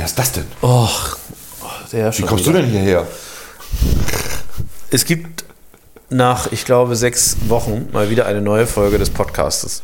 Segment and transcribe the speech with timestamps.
[0.00, 0.46] Wer ist das denn?
[0.62, 0.88] Oh,
[1.92, 3.06] der Wie kommst du denn hierher?
[4.90, 5.44] Es gibt
[6.08, 9.82] nach, ich glaube, sechs Wochen mal wieder eine neue Folge des Podcastes.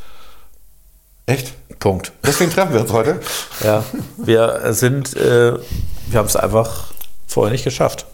[1.26, 1.52] Echt?
[1.80, 2.12] Punkt.
[2.24, 3.20] Deswegen treffen wir uns heute.
[3.62, 3.84] Ja,
[4.16, 5.52] wir sind, äh,
[6.06, 6.84] wir haben es einfach
[7.26, 8.06] vorher nicht geschafft.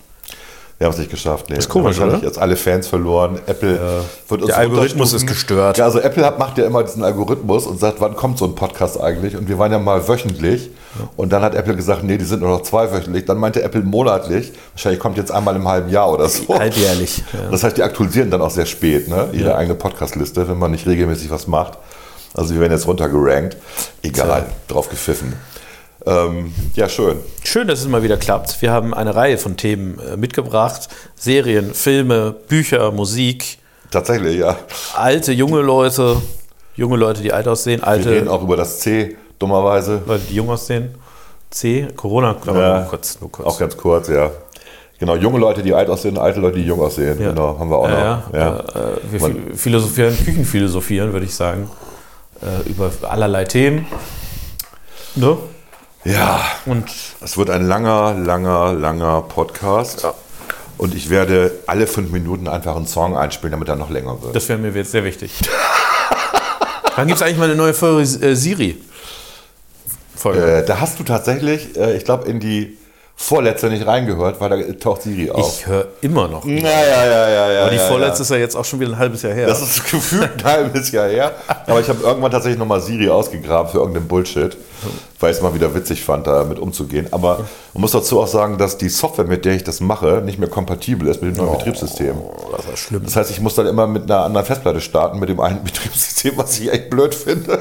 [0.79, 1.51] Wir haben es nicht geschafft.
[1.51, 1.59] Nee.
[1.59, 2.19] Ist komisch, oder?
[2.21, 3.39] jetzt alle Fans verloren.
[3.47, 3.79] Apple
[4.27, 5.79] wird uns Der Algorithmus ist gestört.
[5.79, 8.57] Ja, also Apple hat, macht ja immer diesen Algorithmus und sagt, wann kommt so ein
[8.57, 9.37] Podcast eigentlich?
[9.37, 10.71] Und wir waren ja mal wöchentlich.
[11.17, 13.25] Und dann hat Apple gesagt, nee, die sind nur noch zweiwöchentlich.
[13.25, 14.53] Dann meinte Apple monatlich.
[14.73, 16.59] Wahrscheinlich kommt jetzt einmal im halben Jahr oder so.
[16.59, 17.23] Halbjährlich.
[17.33, 17.51] Ja.
[17.51, 19.29] Das heißt, die aktualisieren dann auch sehr spät, ne?
[19.33, 21.79] ihre eigene Podcast-Liste, wenn man nicht regelmäßig was macht.
[22.35, 23.57] Also wir werden jetzt runtergerankt.
[24.03, 25.35] Egal, drauf gepfiffen.
[26.05, 27.19] Ähm, ja, schön.
[27.45, 28.61] Schön, dass es mal wieder klappt.
[28.61, 30.89] Wir haben eine Reihe von Themen äh, mitgebracht.
[31.15, 33.59] Serien, Filme, Bücher, Musik,
[33.93, 34.57] Tatsächlich, ja.
[34.97, 36.17] alte, junge Leute,
[36.77, 40.01] junge Leute, die alt aussehen, Wir alte reden auch über das C, dummerweise.
[40.07, 40.95] Leute, die jung aussehen.
[41.51, 42.79] C, Corona, aber Ja.
[42.81, 43.47] nur kurz, nur kurz.
[43.47, 44.31] Auch ganz kurz, ja.
[44.99, 47.21] Genau, junge Leute, die alt aussehen, alte Leute, die jung aussehen.
[47.21, 47.31] Ja.
[47.31, 48.35] Genau, haben wir auch ja, noch.
[48.35, 48.59] ja.
[48.61, 51.69] Äh, wir phi- philosophieren, Küchenphilosophieren, würde ich sagen.
[52.41, 53.87] Äh, über allerlei Themen.
[55.15, 55.37] Ne?
[56.05, 56.85] ja, Und
[57.21, 60.07] es wird ein langer, langer, langer Podcast.
[60.79, 64.35] Und ich werde alle fünf Minuten einfach einen Song einspielen, damit er noch länger wird.
[64.35, 65.33] das wäre mir jetzt sehr wichtig.
[66.97, 68.81] Wann gibt es eigentlich mal eine neue Folge äh, Siri?
[70.23, 70.41] Folge.
[70.59, 72.79] Äh, da hast du tatsächlich, äh, ich glaube, in die
[73.15, 75.59] vorletzte nicht reingehört, weil da taucht Siri auf.
[75.61, 76.45] ich höre immer noch.
[76.45, 77.61] ja, ja, ja, ja, ja.
[77.63, 78.23] Aber die ja, vorletzte Ja.
[78.23, 79.47] ist ja jetzt auch schon wieder ein halbes Jahr her.
[79.47, 81.33] Das ist gefühlt ein halbes Jahr her.
[81.67, 84.57] Aber ich habe irgendwann tatsächlich nochmal Siri ausgegraben für irgendeinen Bullshit,
[85.21, 87.07] weil ich es mal wieder witzig fand, damit umzugehen.
[87.13, 87.41] Aber
[87.75, 90.49] man muss dazu auch sagen, dass die Software, mit der ich das mache, nicht mehr
[90.49, 92.17] kompatibel ist mit dem neuen Betriebssystem.
[92.57, 93.03] das ist schlimm.
[93.05, 96.33] Das heißt, ich muss dann immer mit einer anderen Festplatte starten, mit dem einen Betriebssystem,
[96.37, 97.59] was ich echt blöd finde.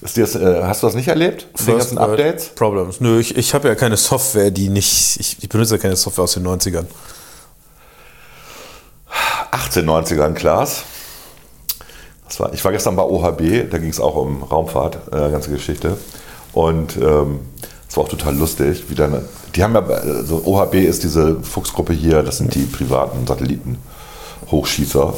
[0.00, 1.48] Das, äh, hast du das nicht erlebt?
[1.58, 2.50] Die ganzen Updates?
[2.50, 3.00] Problems.
[3.00, 5.18] Nö, ich, ich habe ja keine Software, die nicht.
[5.18, 6.84] Ich, ich benutze ja keine Software aus den 90ern.
[9.50, 10.84] 1890ern, Klaas.
[12.28, 15.50] Das war, ich war gestern bei OHB, da ging es auch um Raumfahrt, äh, ganze
[15.50, 15.96] Geschichte.
[16.52, 17.40] Und ähm,
[17.88, 18.84] es war auch total lustig.
[18.88, 23.26] Wie dann, die haben ja, also OHB ist diese Fuchsgruppe hier, das sind die privaten
[23.26, 25.14] Satelliten-Hochschießer.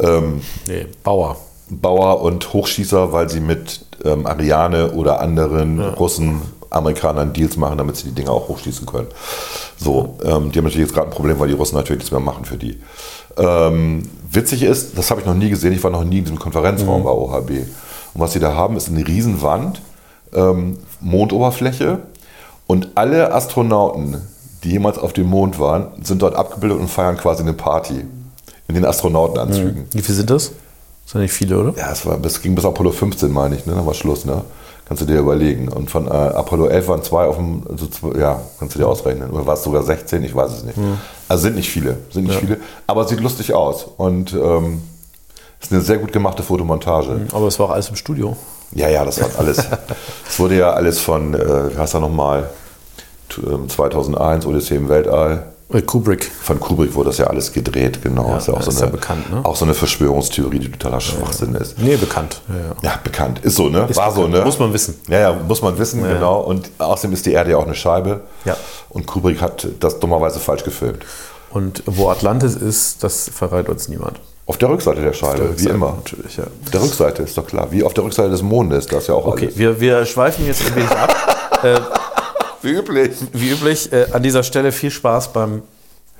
[0.00, 1.36] Ähm, Nee, Bauer.
[1.70, 7.96] Bauer und Hochschießer, weil sie mit ähm, Ariane oder anderen Russen, Amerikanern Deals machen, damit
[7.96, 9.08] sie die Dinger auch hochschießen können.
[9.76, 12.20] So, ähm, die haben natürlich jetzt gerade ein Problem, weil die Russen natürlich nichts mehr
[12.20, 12.78] machen für die.
[13.36, 16.38] Ähm, witzig ist, das habe ich noch nie gesehen, ich war noch nie in diesem
[16.38, 17.50] Konferenzraum bei OHB.
[18.14, 19.80] Und was sie da haben, ist eine Riesenwand,
[20.34, 21.98] ähm, Mondoberfläche
[22.66, 24.20] und alle Astronauten,
[24.62, 28.04] die jemals auf dem Mond waren, sind dort abgebildet und feiern quasi eine Party
[28.68, 29.86] in den Astronautenanzügen.
[29.92, 30.52] Wie viel sind das?
[31.10, 31.76] Das sind nicht viele, oder?
[31.76, 33.74] Ja, es, war, es ging bis Apollo 15, meine ich, ne?
[33.74, 34.42] Dann war Schluss, ne?
[34.86, 35.66] Kannst du dir überlegen.
[35.68, 38.86] Und von äh, Apollo 11 waren zwei auf dem, also zwei, ja, kannst du dir
[38.86, 39.28] ausrechnen.
[39.30, 40.22] Oder war es sogar 16?
[40.22, 40.78] Ich weiß es nicht.
[41.28, 42.58] Also sind nicht viele, sind nicht viele.
[42.86, 43.86] Aber es sieht lustig aus.
[43.96, 44.82] Und ähm,
[45.60, 47.22] ist eine sehr gut gemachte Fotomontage.
[47.32, 48.36] Aber es war auch alles im Studio.
[48.72, 49.58] Ja, ja, das war alles.
[50.28, 52.50] Es wurde ja alles von, äh, wie heißt er nochmal?
[53.28, 55.42] T- ähm, 2001, Odyssee im Weltall.
[55.72, 56.30] Äh, Kubrick.
[56.42, 58.28] Von Kubrick wurde das ja alles gedreht, genau.
[58.28, 59.40] Ja, ist ja auch, so ist eine, ja bekannt, ne?
[59.44, 61.78] auch so eine Verschwörungstheorie, die totaler Schwachsinn ist.
[61.78, 62.40] Nee, bekannt.
[62.82, 63.40] Ja, bekannt.
[63.44, 63.88] Ist so, ne?
[63.94, 64.34] War so, bekannt.
[64.34, 64.44] ne?
[64.44, 65.00] Muss man wissen.
[65.08, 66.40] Ja, ja, muss man wissen, genau.
[66.40, 68.22] Und außerdem ist die Erde ja auch eine Scheibe.
[68.44, 68.56] Ja.
[68.88, 71.04] Und Kubrick hat das dummerweise falsch gefilmt.
[71.50, 74.20] Und wo Atlantis ist, das verrät uns niemand.
[74.46, 75.92] Auf der Rückseite der Scheibe, wie immer.
[75.96, 76.44] Natürlich, ja.
[76.44, 77.68] Auf der Rückseite ist doch klar.
[77.70, 79.58] Wie auf der Rückseite des Mondes, das ist ja auch Okay, alles.
[79.58, 81.14] wir, wir schweifen jetzt ein wenig ab.
[82.62, 83.12] Wie üblich.
[83.32, 85.62] Wie üblich, äh, an dieser Stelle viel Spaß beim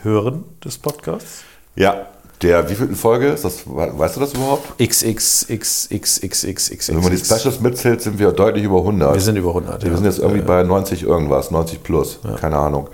[0.03, 1.43] Hören des Podcasts.
[1.77, 2.07] Ja,
[2.43, 3.67] der wievielte Folge ist das?
[3.67, 4.67] we- Weißt du das überhaupt?
[4.83, 6.89] XXXXXXX.
[6.89, 9.13] Wenn man die Specials mitzählt, sind wir deutlich über 100.
[9.15, 9.85] Wir sind über 100.
[9.85, 12.19] wir sind jetzt irgendwie bei 90 irgendwas, 90 plus.
[12.41, 12.89] Keine Ahnung.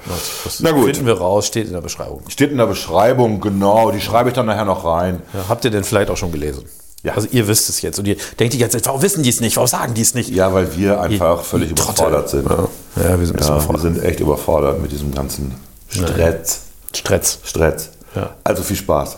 [0.45, 0.87] Das Na gut.
[0.87, 2.23] Finden wir raus, steht in der Beschreibung.
[2.29, 3.93] Steht in der Beschreibung, genau.
[3.93, 5.23] Die schreibe ich dann nachher noch rein.
[5.33, 6.65] Ja, habt ihr denn vielleicht auch schon gelesen?
[7.05, 7.13] Ja.
[7.15, 9.41] Also ihr wisst es jetzt und ihr denkt die ganze Zeit, warum wissen die es
[9.41, 9.55] nicht?
[9.57, 10.31] Warum sagen die es nicht?
[10.31, 12.07] Ja, weil wir einfach völlig Trottel.
[12.07, 12.49] überfordert sind.
[12.97, 15.55] Ja, ja wir sind Ja, wir sind echt überfordert mit diesem ganzen
[15.89, 16.63] Stress.
[16.95, 17.39] Stretz.
[17.45, 17.91] Stress.
[18.15, 18.31] Ja.
[18.45, 19.17] Also viel Spaß.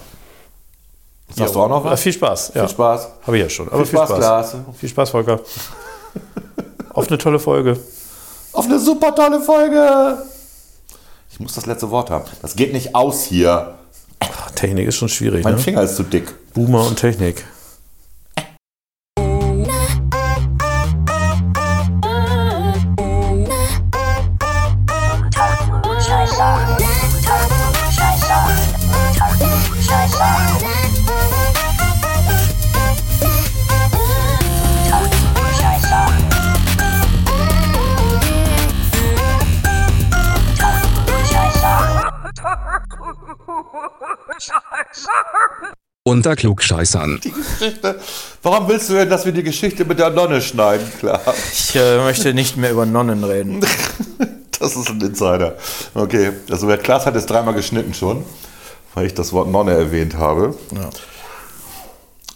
[1.37, 2.01] Sagst du auch noch Ja, was?
[2.01, 2.53] viel Spaß.
[2.55, 2.63] Ja.
[2.63, 3.09] Viel Spaß.
[3.27, 3.69] Habe ich ja schon.
[3.69, 4.57] Aber Viel Spaß, Klaas.
[4.79, 5.41] Viel Spaß, Volker.
[6.91, 7.79] Auf eine tolle Folge.
[8.53, 10.19] Auf eine super tolle Folge.
[11.31, 12.25] Ich muss das letzte Wort haben.
[12.43, 13.75] Das geht nicht aus hier.
[14.55, 15.45] Technik ist schon schwierig.
[15.45, 15.61] Mein Ne?
[15.61, 16.35] Finger ist zu dick.
[16.55, 17.45] Boomer und Technik.
[46.09, 47.21] Unter Klugscheißern.
[47.23, 48.01] Die Geschichte.
[48.43, 51.21] Warum willst du denn, dass wir die Geschichte mit der Nonne schneiden, klar?
[51.53, 53.61] Ich äh, möchte nicht mehr über Nonnen reden.
[54.61, 55.57] Das ist ein Insider.
[55.95, 58.25] Okay, also der Klaas hat jetzt dreimal geschnitten schon,
[58.95, 60.53] weil ich das Wort Nonne erwähnt habe.
[60.75, 60.91] Ja.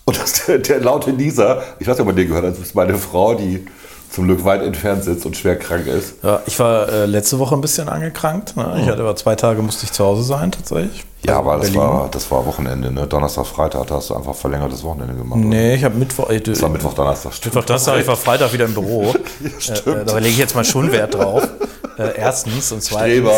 [0.04, 2.60] Und das, der, der laute Nieser, ich weiß nicht, ob man den gehört hat, das
[2.60, 3.66] ist meine Frau, die
[4.12, 6.14] zum Glück weit entfernt sitzt und schwer krank ist.
[6.22, 8.56] Ja, ich war äh, letzte Woche ein bisschen angekrankt.
[8.56, 8.78] Ne?
[8.82, 11.04] Ich hatte aber zwei Tage, musste ich zu Hause sein tatsächlich.
[11.24, 11.80] Ja, Also aber das Berlin.
[11.88, 13.06] war, das war Wochenende, ne?
[13.06, 15.38] Donnerstag, Freitag, da hast du einfach verlängertes Wochenende gemacht.
[15.38, 15.48] oder?
[15.48, 16.28] Nee, ich habe Mittwoch.
[16.30, 17.32] Äh, Das war Mittwoch, Donnerstag.
[17.32, 17.54] stimmt.
[17.54, 19.14] Mittwoch, Donnerstag, ich war Freitag wieder im Büro.
[19.58, 19.86] stimmt.
[19.86, 21.48] Äh, äh, da lege ich jetzt mal schon Wert drauf.
[21.96, 23.28] Äh, erstens und zweitens.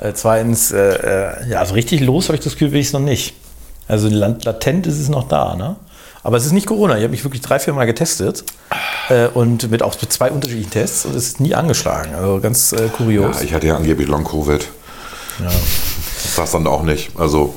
[0.00, 3.34] Äh, zweitens, ja, also richtig los habe ich das Gefühl, will ich es noch nicht.
[3.88, 5.76] Also lat- latent ist es noch da, ne?
[6.28, 6.98] Aber es ist nicht Corona.
[6.98, 8.44] Ich habe mich wirklich drei, vier Mal getestet
[9.08, 12.14] äh, und mit auch mit zwei unterschiedlichen Tests und es ist nie angeschlagen.
[12.14, 13.38] Also ganz äh, kurios.
[13.38, 14.68] Ja, ich hatte ja angeblich Long-Covid.
[15.40, 15.50] Ja.
[16.36, 17.18] Das dann auch nicht.
[17.18, 17.54] Also,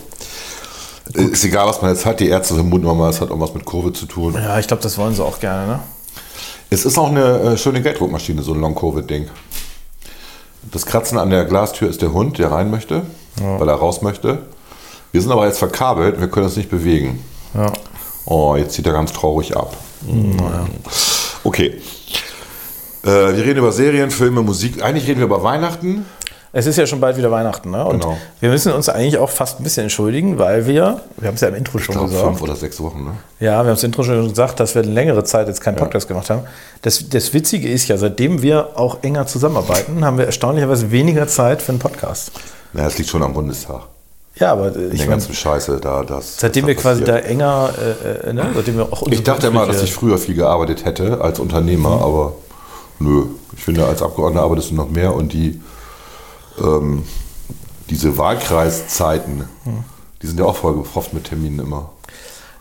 [1.14, 2.22] ist egal, was man jetzt hat.
[2.22, 4.36] Die Ärzte vermuten immer mal, es hat irgendwas mit Covid zu tun.
[4.36, 5.80] Ja, ich glaube, das wollen sie auch gerne, ne?
[6.70, 9.28] Es ist auch eine äh, schöne Gelddruckmaschine, so ein Long-Covid-Ding.
[10.72, 13.02] Das Kratzen an der Glastür ist der Hund, der rein möchte,
[13.36, 14.44] weil er raus möchte.
[15.12, 17.22] Wir sind aber jetzt verkabelt, wir können uns nicht bewegen.
[17.54, 17.74] Ja.
[18.26, 19.76] Oh, jetzt zieht er ganz traurig ab.
[21.44, 21.82] Okay.
[23.04, 24.84] Äh, wir reden über Serien, Filme, Musik.
[24.84, 26.06] Eigentlich reden wir über Weihnachten.
[26.54, 27.86] Es ist ja schon bald wieder Weihnachten, ne?
[27.86, 28.18] Und Genau.
[28.42, 31.48] wir müssen uns eigentlich auch fast ein bisschen entschuldigen, weil wir, wir haben es ja
[31.48, 32.26] im Intro Ich schon gesagt.
[32.26, 33.06] fünf oder sechs Wochen.
[33.06, 33.12] Ne?
[33.40, 35.78] Ja, wir haben es im Intro schon gesagt, dass wir eine längere Zeit jetzt keinen
[35.78, 36.42] Podcast gemacht haben.
[36.82, 41.62] Das, das Witzige ist ja, seitdem wir auch enger zusammenarbeiten, haben wir erstaunlicherweise weniger Zeit
[41.62, 42.32] für einen Podcast.
[42.74, 43.84] Na, das liegt schon am Bundestag.
[44.36, 46.04] Ja, aber ich meine, ganzen Scheiße da.
[46.04, 47.30] Das, seitdem das wir da quasi da passiert.
[47.32, 47.70] enger,
[48.04, 48.50] äh, äh, ne?
[48.56, 52.04] seitdem wir auch Ich dachte immer, dass ich früher viel gearbeitet hätte als Unternehmer, Mhm.
[52.04, 52.34] aber
[53.00, 53.26] nö.
[53.58, 55.62] Ich finde, als Abgeordneter arbeitest du noch mehr und die
[56.64, 57.04] ähm,
[57.90, 59.84] diese Wahlkreiszeiten, Mhm.
[60.22, 61.90] die sind ja auch voll gepfropft mit Terminen immer.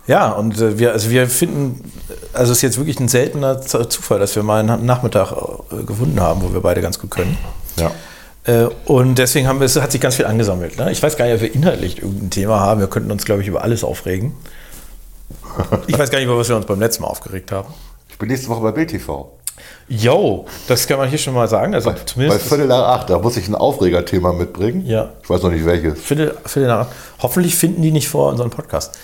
[0.06, 1.93] Ja, und äh, wir, also wir finden,
[2.32, 6.20] also es ist jetzt wirklich ein seltener Zufall, dass wir mal einen Nachmittag äh, gefunden
[6.20, 7.37] haben, wo wir beide ganz gut können.
[7.76, 7.93] Ja.
[8.44, 10.78] Äh, Und deswegen haben wir, es hat sich ganz viel angesammelt.
[10.78, 10.90] Ne?
[10.90, 12.81] Ich weiß gar nicht, ob wir inhaltlich irgendein Thema haben.
[12.81, 14.32] Wir könnten uns, glaube ich, über alles aufregen.
[15.87, 17.72] Ich weiß gar nicht, über was wir uns beim letzten Mal aufgeregt haben.
[18.08, 19.26] Ich bin nächste Woche bei BTV.
[19.88, 21.75] Yo, das kann man hier schon mal sagen.
[21.75, 24.87] Also Bei zumindest Viertel nach acht, da muss ich ein Aufregerthema mitbringen.
[24.87, 25.10] Ja.
[25.22, 26.00] Ich weiß noch nicht welches.
[26.00, 26.87] Viertel, Viertel nach,
[27.19, 28.98] hoffentlich finden die nicht vor unseren Podcast.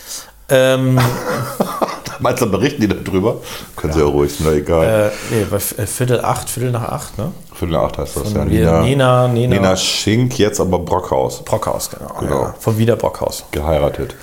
[0.48, 0.98] Ähm,
[2.20, 3.36] Meinst du, berichten die darüber?
[3.76, 5.10] Können sie ja ruhig, ist mir egal.
[5.30, 7.32] äh, nee, bei äh, Viertel acht, Viertel nach acht, ne?
[7.54, 8.44] Viertel nach acht heißt das ja.
[8.44, 12.12] Nina, Nina, Nina, Nina Schink, jetzt aber Brockhaus, Brockhaus, genau.
[12.20, 12.42] Genau.
[12.42, 13.44] Ja, vom Wieder Brockhaus.
[13.50, 14.14] geheiratet.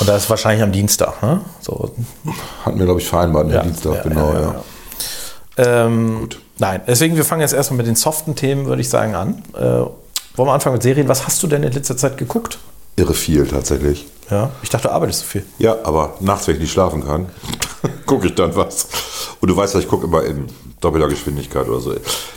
[0.00, 1.40] Und das ist wahrscheinlich am Dienstag, ne?
[1.60, 1.90] So,
[2.64, 4.54] Hatten wir, glaube ich, vereinbart, Ja, am Dienstag, ja, genau, ja, ja.
[5.58, 6.28] ja, Ähm,
[6.58, 9.42] Nein, deswegen, wir fangen jetzt erstmal mit den soften Themen, würde ich sagen, an.
[9.54, 11.06] Äh, wollen wir anfangen mit Serien?
[11.08, 12.58] Was hast du denn in letzter Zeit geguckt?
[12.96, 14.06] Irre viel tatsächlich.
[14.30, 15.44] Ja, ich dachte, du arbeitest so viel.
[15.58, 17.26] Ja, aber nachts, wenn ich nicht schlafen kann,
[18.06, 18.88] gucke ich dann was.
[19.40, 20.46] Und du weißt ja, ich gucke immer in
[20.80, 21.94] doppelter Geschwindigkeit oder so.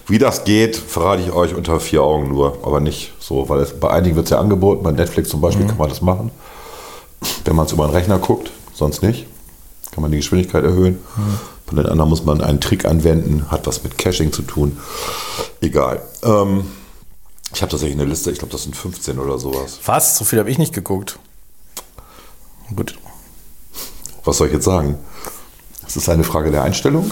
[0.08, 3.80] Wie das geht, verrate ich euch unter vier Augen nur, aber nicht so, weil es,
[3.80, 6.32] bei einigen wird es ja angeboten, bei Netflix zum Beispiel kann man das machen,
[7.46, 9.26] wenn man es über einen Rechner guckt, sonst nicht.
[9.92, 11.00] Kann man die Geschwindigkeit erhöhen.
[11.66, 14.78] Bei den anderen muss man einen Trick anwenden, hat was mit Caching zu tun.
[15.62, 16.02] Egal.
[16.24, 16.66] Ähm,
[17.54, 19.80] ich habe tatsächlich eine Liste, ich glaube, das sind 15 oder sowas.
[19.86, 20.18] Was?
[20.18, 21.18] So viel habe ich nicht geguckt.
[22.76, 22.97] Gut.
[24.26, 24.97] Was soll ich jetzt sagen?
[25.83, 27.11] Das ist eine Frage der Einstellung.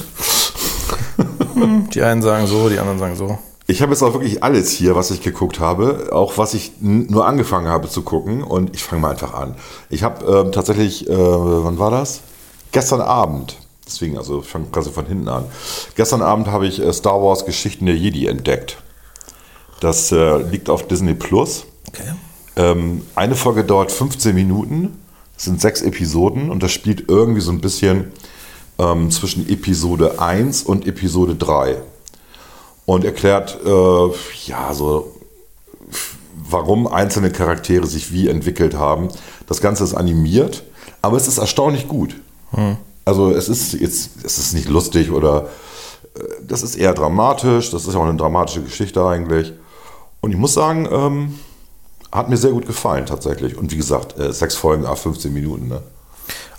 [1.93, 3.39] Die einen sagen so, die anderen sagen so.
[3.65, 7.25] Ich habe jetzt auch wirklich alles hier, was ich geguckt habe, auch was ich nur
[7.25, 8.43] angefangen habe zu gucken.
[8.43, 9.55] Und ich fange mal einfach an.
[9.89, 12.21] Ich habe ähm, tatsächlich, äh, wann war das?
[12.71, 13.57] Gestern Abend.
[13.85, 15.45] Deswegen, also ich fange quasi von hinten an.
[15.95, 18.77] Gestern Abend habe ich äh, Star Wars Geschichten der Jedi entdeckt.
[19.79, 21.65] Das äh, liegt auf Disney Plus.
[21.87, 22.13] Okay.
[22.55, 24.99] Ähm, eine Folge dauert 15 Minuten,
[25.37, 28.11] es sind sechs Episoden und das spielt irgendwie so ein bisschen
[28.79, 31.77] ähm, zwischen Episode 1 und Episode 3
[32.85, 34.07] und erklärt, äh,
[34.45, 35.13] ja, so
[36.49, 39.09] warum einzelne Charaktere sich wie entwickelt haben.
[39.47, 40.63] Das Ganze ist animiert,
[41.01, 42.15] aber es ist erstaunlich gut.
[43.05, 45.49] Also es ist jetzt, es ist nicht lustig oder
[46.15, 49.53] äh, das ist eher dramatisch, das ist auch eine dramatische Geschichte eigentlich.
[50.21, 51.39] Und ich muss sagen, ähm,
[52.11, 53.57] hat mir sehr gut gefallen tatsächlich.
[53.57, 55.67] Und wie gesagt, äh, sechs Folgen, a 15 Minuten.
[55.67, 55.81] Ne?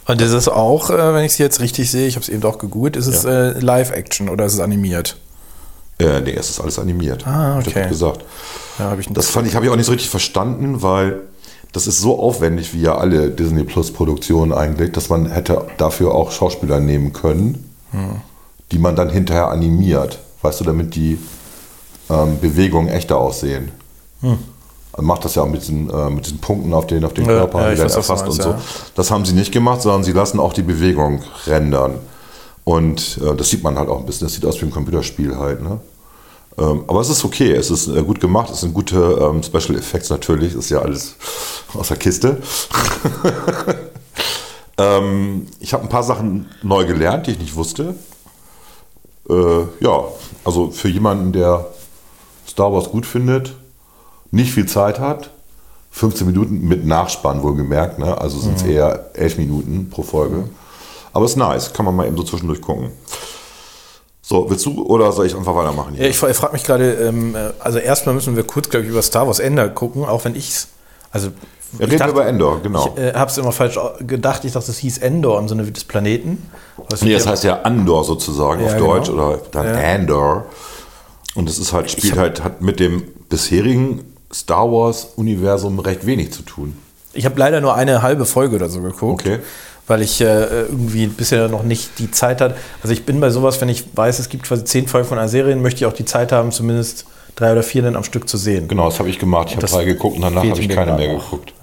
[0.07, 2.43] Und das ist auch, äh, wenn ich es jetzt richtig sehe, ich habe es eben
[2.45, 5.17] auch gegoogelt, ist es äh, Live-Action oder ist es animiert?
[5.99, 7.27] Äh, nee, es ist alles animiert.
[7.27, 7.83] Ah, Ich okay.
[7.83, 8.25] hab gesagt.
[8.79, 11.21] Ja, ich Das fand ich, habe ich auch nicht so richtig verstanden, weil
[11.73, 16.15] das ist so aufwendig wie ja alle Disney Plus Produktionen eigentlich, dass man hätte dafür
[16.15, 17.71] auch Schauspieler nehmen können,
[18.73, 21.19] die man dann hinterher animiert, weißt du, damit die
[22.09, 23.71] ähm, Bewegungen echter aussehen.
[25.01, 27.61] Macht das ja auch mit diesen, äh, mit diesen Punkten auf den, auf den Körper,
[27.61, 28.51] ja, die werden erfasst und so.
[28.51, 28.61] ja.
[28.95, 31.95] Das haben sie nicht gemacht, sondern sie lassen auch die Bewegung rendern.
[32.65, 34.27] Und äh, das sieht man halt auch ein bisschen.
[34.27, 35.63] Das sieht aus wie ein Computerspiel halt.
[35.63, 35.81] Ne?
[36.59, 39.79] Ähm, aber es ist okay, es ist äh, gut gemacht, es sind gute ähm, Special
[39.79, 41.15] Effects natürlich, ist ja alles
[41.75, 42.39] aus der Kiste.
[44.79, 47.95] ähm, ich habe ein paar Sachen neu gelernt, die ich nicht wusste.
[49.31, 50.05] Äh, ja,
[50.45, 51.67] also für jemanden, der
[52.47, 53.55] Star Wars gut findet,
[54.31, 55.31] nicht viel Zeit hat,
[55.91, 58.19] 15 Minuten mit Nachspann wohlgemerkt, ne?
[58.21, 60.45] also sind es eher 11 Minuten pro Folge.
[61.13, 62.91] Aber ist nice, kann man mal eben so zwischendurch gucken.
[64.23, 65.95] So, willst du oder soll ich einfach weitermachen?
[65.95, 68.91] Ja, ich, ich frage mich gerade, ähm, äh, also erstmal müssen wir kurz, glaube ich,
[68.91, 70.69] über Star Wars Ender gucken, auch wenn ich's,
[71.11, 71.31] also
[71.73, 72.93] Wir reden über Endor, genau.
[72.95, 74.45] Ich äh, habe es immer falsch gedacht.
[74.45, 76.47] Ich dachte, es hieß Endor im Sinne des Planeten.
[76.93, 78.87] Es Nee, das ja- heißt ja Andor sozusagen Ja, auf genau.
[78.93, 79.95] Deutsch oder dann Ja.
[79.95, 80.45] Andor.
[81.35, 86.43] Und es ist halt, spielt halt, hat mit dem bisherigen Star Wars-Universum recht wenig zu
[86.43, 86.77] tun.
[87.13, 89.27] Ich habe leider nur eine halbe Folge oder so geguckt.
[89.27, 89.39] Okay.
[89.87, 92.57] Weil ich äh, irgendwie bisher noch nicht die Zeit hatte.
[92.83, 95.29] Also ich bin bei sowas, wenn ich weiß, es gibt quasi zehn Folgen von einer
[95.29, 97.07] Serie, möchte ich auch die Zeit haben, zumindest
[97.37, 98.69] drei oder vier dann am Stück zu sehen.
[98.69, 99.49] Genau, das habe ich gemacht.
[99.51, 101.55] Ich habe drei geguckt und danach habe ich keine mehr geguckt.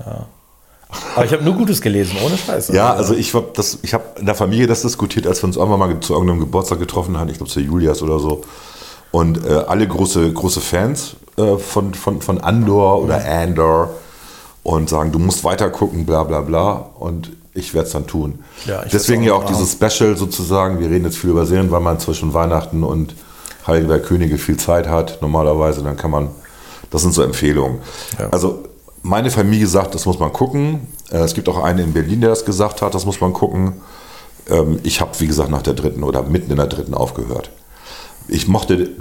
[1.15, 2.69] Aber ich habe nur Gutes gelesen, ohne Scheiß.
[2.69, 5.79] Ja, also ich habe ich habe in der Familie das diskutiert, als wir uns irgendwann
[5.79, 8.43] mal zu irgendeinem Geburtstag getroffen hatten, ich glaube zu Julias oder so.
[9.15, 13.91] Und äh, alle große, große Fans äh, von, von, von Andor oder Andor
[14.63, 16.71] und sagen, du musst weiter gucken, bla bla bla.
[16.99, 18.39] Und ich werde es dann tun.
[18.65, 19.55] Ja, Deswegen werd's ja auch auch machen.
[19.55, 20.79] dieses Special sozusagen.
[20.81, 23.15] Wir reden jetzt viel über Serien, weil man zwischen Weihnachten und
[23.65, 25.21] Heilige der Könige viel Zeit hat.
[25.21, 26.27] Normalerweise, dann kann man,
[26.91, 27.79] das sind so Empfehlungen.
[28.19, 28.27] Ja.
[28.31, 28.65] Also
[29.01, 30.87] meine Familie sagt, das muss man gucken.
[31.09, 33.73] Äh, Es gibt auch einen in Berlin, der das gesagt hat, das muss man gucken.
[34.49, 37.49] Ähm, Ich habe, wie gesagt, nach der dritten oder mitten in der dritten aufgehört.
[38.27, 38.91] Ich mochte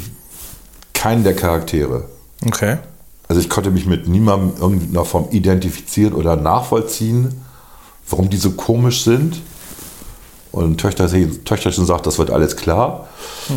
[0.93, 2.09] keinen der Charaktere.
[2.47, 2.79] Okay.
[3.29, 7.41] Also ich konnte mich mit niemandem in irgendeiner Form identifizieren oder nachvollziehen,
[8.09, 9.41] warum die so komisch sind.
[10.53, 13.09] Und Töchterchen, Töchterchen sagt, das wird alles klar.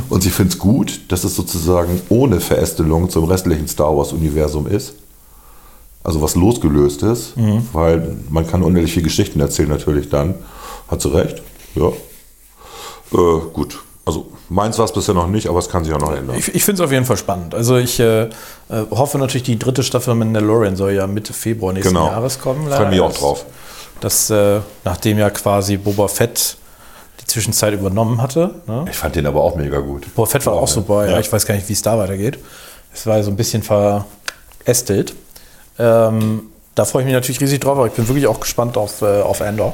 [0.09, 4.93] Und sie findet es gut, dass es sozusagen ohne Verästelung zum restlichen Star Wars-Universum ist.
[6.03, 7.33] Also was losgelöst ist,
[7.73, 10.35] weil man kann unendlich viele Geschichten erzählen natürlich dann.
[10.87, 11.43] Hat sie recht?
[11.75, 11.89] Ja.
[13.11, 13.79] Äh, gut.
[14.07, 16.37] Also meins war es bisher noch nicht, aber es kann sich auch noch ändern.
[16.37, 17.53] Ich, ich finde es auf jeden Fall spannend.
[17.53, 18.29] Also ich äh, äh,
[18.89, 22.07] hoffe natürlich, die dritte Staffel Mandalorian soll ja Mitte Februar nächsten Genau.
[22.07, 22.67] Jahres kommen.
[22.69, 23.45] Freue mich auch drauf.
[23.99, 26.55] Das, äh, nachdem ja quasi Boba Fett
[27.19, 28.55] die Zwischenzeit übernommen hatte.
[28.65, 28.85] Ne?
[28.89, 30.05] Ich fand den aber auch mega gut.
[30.15, 31.11] Boba Fett war auch super, ja.
[31.13, 31.19] Ja.
[31.19, 32.39] Ich weiß gar nicht, wie es da weitergeht.
[32.93, 35.13] Es war so ein bisschen verästelt.
[35.79, 36.43] Ähm,
[36.75, 39.21] da freue ich mich natürlich riesig drauf, aber ich bin wirklich auch gespannt auf, äh,
[39.21, 39.73] auf Andor.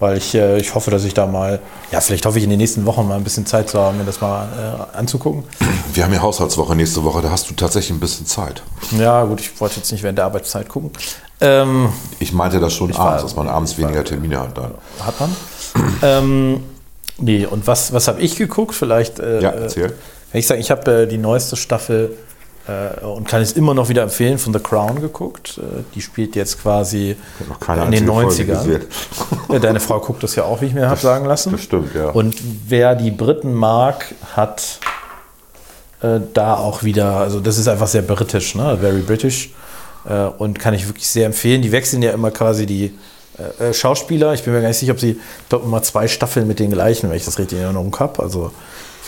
[0.00, 1.60] Weil ich, äh, ich hoffe, dass ich da mal,
[1.92, 4.04] ja, vielleicht hoffe ich in den nächsten Wochen mal ein bisschen Zeit zu haben, mir
[4.04, 4.48] das mal
[4.94, 5.44] äh, anzugucken.
[5.92, 8.62] Wir haben ja Haushaltswoche nächste Woche, da hast du tatsächlich ein bisschen Zeit.
[8.98, 10.90] Ja, gut, ich wollte jetzt nicht während der Arbeitszeit gucken.
[11.42, 14.72] Ähm, Ich meinte das schon war- abends, dass man abends weniger Termine hat dann.
[15.04, 15.36] hat man.
[16.02, 16.64] ähm,
[17.18, 18.74] nee, und was, was habe ich geguckt?
[18.74, 19.18] Vielleicht.
[19.18, 19.88] Äh, Ja, äh, erzähl.
[19.88, 22.29] Kann ich sagen, ich habe äh, die neueste Staffel äh,
[23.04, 25.58] und kann es immer noch wieder empfehlen von The Crown geguckt.
[25.58, 27.16] Äh, die spielt jetzt quasi
[27.48, 28.78] Noch keine in den einzige Folge 90ern.
[28.80, 29.50] gesehen.
[29.50, 31.52] Ja, Deine Frau guckt das ja auch, wie ich mir habe sagen lassen.
[31.52, 32.10] Das stimmt, ja.
[32.10, 32.36] Und
[32.68, 34.78] wer die Briten mag, hat
[36.02, 38.78] äh, da auch wieder, also das ist einfach sehr britisch, ne?
[38.80, 39.50] very British.
[40.08, 41.62] Äh, und kann ich wirklich sehr empfehlen.
[41.62, 42.96] Die wechseln ja immer quasi die
[43.38, 44.34] äh, äh, Schauspieler.
[44.34, 46.70] Ich bin mir gar nicht sicher, ob sie, ich glaube, immer zwei Staffeln mit den
[46.70, 48.22] gleichen, wenn ich das richtig in Erinnerung habe.
[48.22, 48.50] Also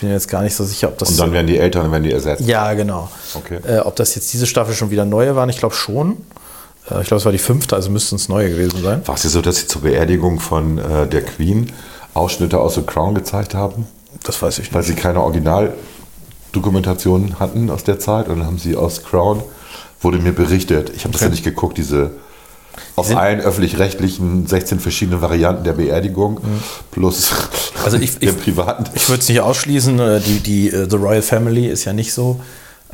[0.03, 1.11] bin mir jetzt gar nicht so sicher, ob das.
[1.11, 2.45] Und dann werden die Eltern, werden die ersetzt.
[2.45, 3.09] ja, genau.
[3.33, 3.59] Okay.
[3.65, 6.17] Äh, ob das jetzt diese Staffel schon wieder neue waren, ich glaube schon.
[6.91, 9.01] Äh, ich glaube, es war die fünfte, also müssten es neue gewesen sein.
[9.07, 11.71] War es ja so, dass sie zur Beerdigung von äh, der Queen
[12.13, 13.87] Ausschnitte aus The Crown gezeigt haben,
[14.23, 14.73] Das weiß ich nicht.
[14.73, 19.41] weil sie keine Originaldokumentation hatten aus der Zeit und dann haben sie aus Crown,
[20.01, 22.11] wurde mir berichtet, ich habe das ja nicht geguckt, diese
[22.95, 26.39] auf sind- allen öffentlich-rechtlichen 16 verschiedene Varianten der Beerdigung
[26.91, 27.31] plus
[27.83, 28.85] Also ich- der ich- privaten.
[28.93, 32.13] Ich würde es nicht ausschließen, äh, die, die äh, The Royal Family ist ja nicht
[32.13, 32.39] so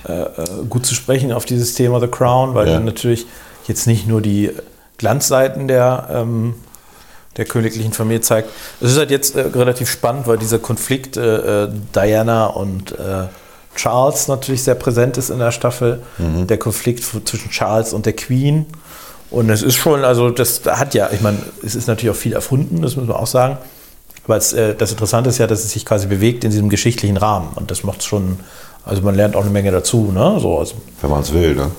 [0.07, 0.27] äh, äh,
[0.69, 2.73] gut zu sprechen auf dieses Thema The Crown, weil Ja.
[2.75, 3.25] dann natürlich
[3.67, 4.51] jetzt nicht nur die
[4.97, 6.55] Glanzseiten der, ähm,
[7.37, 8.49] der königlichen Familie zeigt.
[8.81, 12.95] Es ist halt jetzt äh, relativ spannend, weil dieser Konflikt äh, Diana und
[13.75, 16.01] Charles natürlich sehr präsent ist in der Staffel.
[16.17, 18.65] Der Konflikt zwischen Charles und der Queen.
[19.31, 22.33] Und es ist schon, also das hat ja, ich meine, es ist natürlich auch viel
[22.33, 23.57] erfunden, das muss man auch sagen.
[24.25, 27.17] Aber es, äh, das Interessante ist ja, dass es sich quasi bewegt in diesem geschichtlichen
[27.17, 27.49] Rahmen.
[27.55, 28.39] Und das macht schon,
[28.85, 30.11] also man lernt auch eine Menge dazu.
[30.11, 30.37] Ne?
[30.39, 31.71] So, also, Wenn man es will, ne?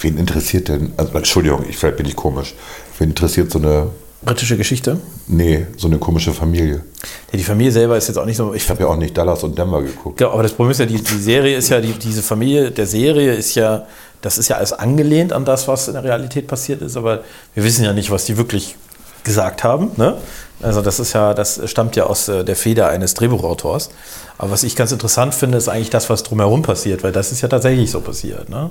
[0.00, 2.54] Wen interessiert denn, also Entschuldigung, ich vielleicht bin ich komisch,
[2.98, 3.88] wen interessiert so eine
[4.22, 4.98] Britische Geschichte?
[5.28, 6.82] Nee, so eine komische Familie.
[7.30, 8.52] Ja, die Familie selber ist jetzt auch nicht so.
[8.52, 10.20] Ich habe ja auch nicht Dallas und Denver geguckt.
[10.20, 12.86] Ja, aber das Problem ist ja, die, die Serie ist ja, die, diese Familie der
[12.86, 13.86] Serie ist ja,
[14.20, 17.22] das ist ja alles angelehnt an das, was in der Realität passiert ist, aber
[17.54, 18.74] wir wissen ja nicht, was die wirklich
[19.22, 19.92] gesagt haben.
[19.96, 20.16] Ne?
[20.60, 23.90] Also das ist ja, das stammt ja aus äh, der Feder eines Drehbuchautors.
[24.36, 27.40] Aber was ich ganz interessant finde, ist eigentlich das, was drumherum passiert, weil das ist
[27.40, 28.48] ja tatsächlich so passiert.
[28.48, 28.70] Ne?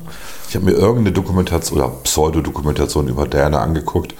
[0.49, 4.13] Ich habe mir irgendeine Dokumentation oder Pseudodokumentation über Diana angeguckt,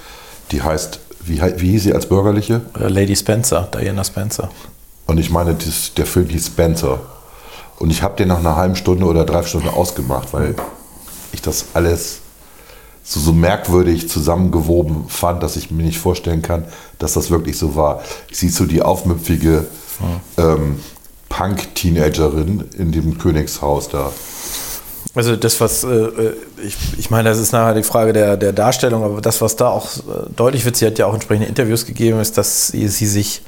[0.52, 2.62] die heißt, wie, wie hieß sie als bürgerliche?
[2.78, 4.50] Äh, Lady Spencer, Diana Spencer.
[5.06, 7.00] Und ich meine, das, der Film hieß Spencer.
[7.78, 10.56] Und ich habe den nach einer halben Stunde oder drei Stunden ausgemacht, weil
[11.32, 12.20] ich das alles
[13.04, 16.64] so, so merkwürdig zusammengewoben fand, dass ich mir nicht vorstellen kann,
[16.98, 18.02] dass das wirklich so war.
[18.30, 19.66] Ich sehe so die aufmüpfige
[20.36, 20.80] ähm,
[21.28, 24.12] Punk-Teenagerin in dem Königshaus da.
[25.18, 28.52] Also das, was äh, äh, ich, ich meine, das ist nachher die Frage der, der
[28.52, 31.86] Darstellung, aber das, was da auch äh, deutlich wird, sie hat ja auch entsprechende Interviews
[31.86, 33.42] gegeben, ist, dass sie, sie sich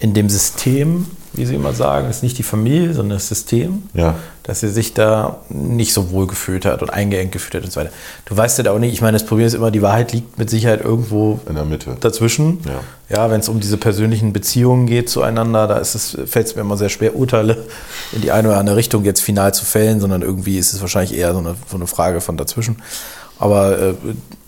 [0.00, 4.14] in dem System, wie Sie immer sagen, ist nicht die Familie, sondern das System, Ja.
[4.42, 7.80] dass sie sich da nicht so wohl gefühlt hat und eingeengt gefühlt hat und so
[7.80, 7.92] weiter.
[8.24, 10.50] Du weißt ja auch nicht, ich meine, das Problem ist immer, die Wahrheit liegt mit
[10.50, 11.96] Sicherheit irgendwo In der Mitte.
[12.00, 12.58] dazwischen.
[12.66, 13.16] Ja.
[13.16, 16.76] Ja, wenn es um diese persönlichen Beziehungen geht zueinander, da es, fällt es mir immer
[16.78, 17.64] sehr schwer, Urteile
[18.12, 21.16] in die eine oder andere Richtung jetzt final zu fällen, sondern irgendwie ist es wahrscheinlich
[21.16, 22.82] eher so eine, so eine Frage von dazwischen.
[23.38, 23.94] Aber äh,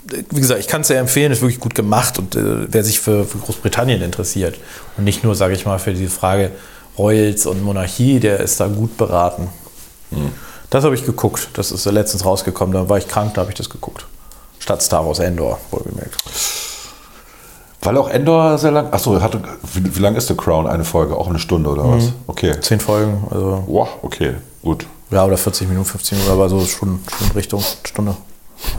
[0.05, 2.99] wie gesagt, ich kann es sehr empfehlen, ist wirklich gut gemacht und äh, wer sich
[2.99, 4.57] für, für Großbritannien interessiert
[4.97, 6.51] und nicht nur, sage ich mal, für diese Frage
[6.97, 9.49] Royals und Monarchie, der ist da gut beraten.
[10.69, 11.49] Das habe ich geguckt.
[11.53, 12.73] Das ist letztens rausgekommen.
[12.73, 14.05] Da war ich krank, da habe ich das geguckt.
[14.59, 16.15] Statt Star Wars Endor, wohlgemerkt.
[17.81, 18.93] Weil auch Endor sehr lang.
[18.93, 19.41] Achso, hatte,
[19.73, 20.67] wie, wie lang ist The Crown?
[20.67, 21.17] Eine Folge?
[21.17, 22.13] Auch eine Stunde oder was?
[22.27, 22.53] Okay.
[22.61, 24.85] Zehn Folgen, also Wow, okay, gut.
[25.11, 28.15] ja, oder 40 Minuten, 15 Minuten, aber so schon, schon Richtung Stunde.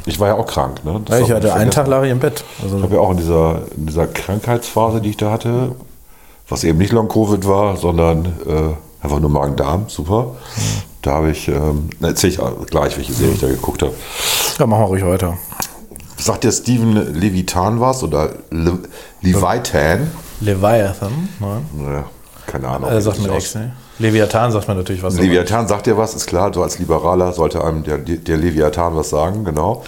[0.07, 0.85] Ich war ja auch krank.
[0.85, 1.01] Ne?
[1.09, 2.45] Ja, ich hatte einen Tag lag ich im Bett.
[2.63, 5.73] Also, Ich habe ja auch in dieser, in dieser Krankheitsphase, die ich da hatte,
[6.49, 10.37] was eben nicht Long-Covid war, sondern äh, einfach nur Magen-Darm, super.
[11.03, 13.93] Da habe ich, ähm, erzähle ich gleich, welche Serie ich da geguckt habe.
[14.59, 15.37] ja, machen wir ruhig weiter.
[16.17, 18.79] Sagt der Steven Levitan was oder Le
[19.21, 20.11] Levitan?
[20.41, 21.61] Leviathan, ne?
[21.77, 22.05] Naja,
[22.47, 22.91] keine Ahnung.
[22.91, 23.73] Wie sagt mir nichts, ne?
[23.99, 25.17] Leviathan sagt mir natürlich was.
[25.17, 29.11] Leviathan sagt dir was, ist klar, so als Liberaler sollte einem der, der Leviathan was
[29.11, 29.85] sagen, genau.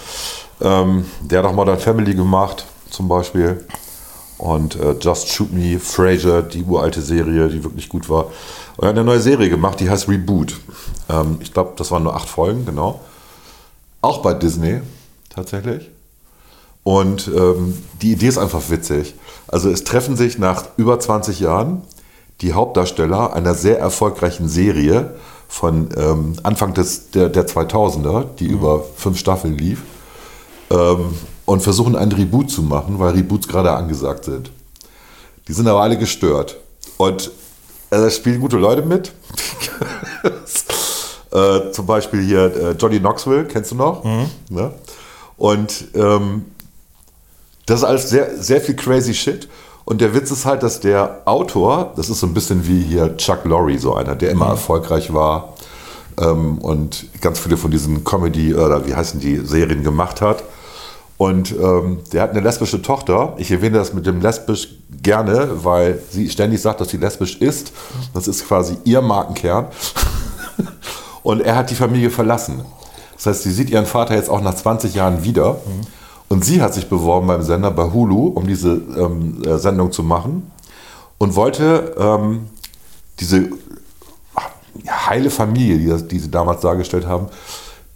[0.60, 3.64] Ähm, der hat auch Modern Family gemacht, zum Beispiel.
[4.38, 8.26] Und äh, Just Shoot Me, Frasier, die uralte Serie, die wirklich gut war.
[8.76, 10.54] Und er hat eine neue Serie gemacht, die heißt Reboot.
[11.08, 13.00] Ähm, ich glaube, das waren nur acht Folgen, genau.
[14.02, 14.82] Auch bei Disney,
[15.34, 15.90] tatsächlich.
[16.84, 19.14] Und ähm, die Idee ist einfach witzig.
[19.48, 21.82] Also es treffen sich nach über 20 Jahren
[22.40, 25.14] die Hauptdarsteller einer sehr erfolgreichen Serie
[25.48, 29.82] von ähm, Anfang des, der, der 2000er, die über fünf Staffeln lief,
[30.70, 34.50] ähm, und versuchen ein Reboot zu machen, weil Reboots gerade angesagt sind.
[35.46, 36.56] Die sind aber alle gestört.
[36.96, 37.28] Und
[37.90, 39.12] äh, da spielen gute Leute mit.
[41.30, 44.04] äh, zum Beispiel hier äh, Johnny Knoxville, kennst du noch?
[44.50, 44.72] Ne?
[45.36, 46.46] Und ähm,
[47.66, 49.48] das ist alles sehr, sehr viel crazy shit.
[49.86, 53.16] Und der Witz ist halt, dass der Autor, das ist so ein bisschen wie hier
[53.16, 55.54] Chuck Lorre, so einer, der immer erfolgreich war
[56.20, 60.42] ähm, und ganz viele von diesen Comedy- oder wie heißen die Serien gemacht hat.
[61.18, 63.34] Und ähm, der hat eine lesbische Tochter.
[63.38, 64.70] Ich erwähne das mit dem lesbisch
[65.02, 67.72] gerne, weil sie ständig sagt, dass sie lesbisch ist.
[68.12, 69.68] Das ist quasi ihr Markenkern.
[71.22, 72.64] Und er hat die Familie verlassen.
[73.14, 75.58] Das heißt, sie sieht ihren Vater jetzt auch nach 20 Jahren wieder.
[76.28, 80.02] Und sie hat sich beworben beim Sender bei Hulu, um diese ähm, äh, Sendung zu
[80.02, 80.50] machen.
[81.18, 82.48] Und wollte ähm,
[83.20, 83.48] diese
[84.82, 87.28] ja, heile Familie, die, das, die sie damals dargestellt haben,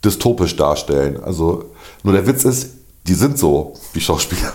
[0.04, 1.22] dystopisch darstellen.
[1.22, 1.64] Also,
[2.02, 2.70] nur der Witz ist,
[3.06, 4.52] die sind so wie Schauspieler.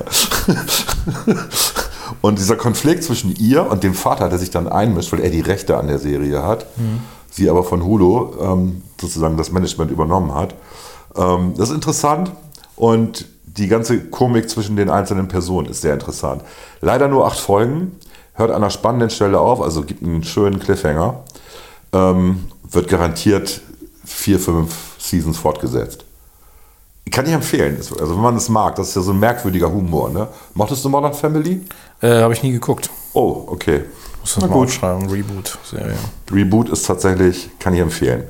[2.21, 5.41] und dieser Konflikt zwischen ihr und dem Vater, der sich dann einmischt, weil er die
[5.41, 6.65] Rechte an der Serie hat,
[7.29, 10.55] sie aber von Hulu ähm, sozusagen das Management übernommen hat,
[11.15, 12.31] ähm, das ist interessant
[12.75, 16.41] und die ganze Komik zwischen den einzelnen Personen ist sehr interessant.
[16.81, 17.97] Leider nur acht Folgen,
[18.33, 21.23] hört an einer spannenden Stelle auf, also gibt einen schönen Cliffhanger,
[21.93, 23.61] ähm, wird garantiert
[24.03, 26.03] vier, fünf Seasons fortgesetzt.
[27.11, 27.77] Kann ich empfehlen.
[27.77, 30.09] Also wenn man es mag, das ist ja so ein merkwürdiger Humor.
[30.09, 30.27] Ne?
[30.55, 31.61] Mochtest du Modern Family?
[32.01, 32.89] Äh, Habe ich nie geguckt.
[33.13, 33.83] Oh, okay.
[34.21, 34.67] Muss das Na mal gut.
[34.67, 35.07] aufschreiben.
[35.09, 35.95] Reboot-Serie.
[36.31, 38.23] Reboot ist tatsächlich, kann ich empfehlen.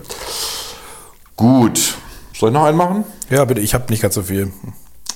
[1.37, 1.95] Gut.
[2.37, 3.05] Soll ich noch einen machen?
[3.29, 4.51] Ja, bitte, ich habe nicht ganz so viel.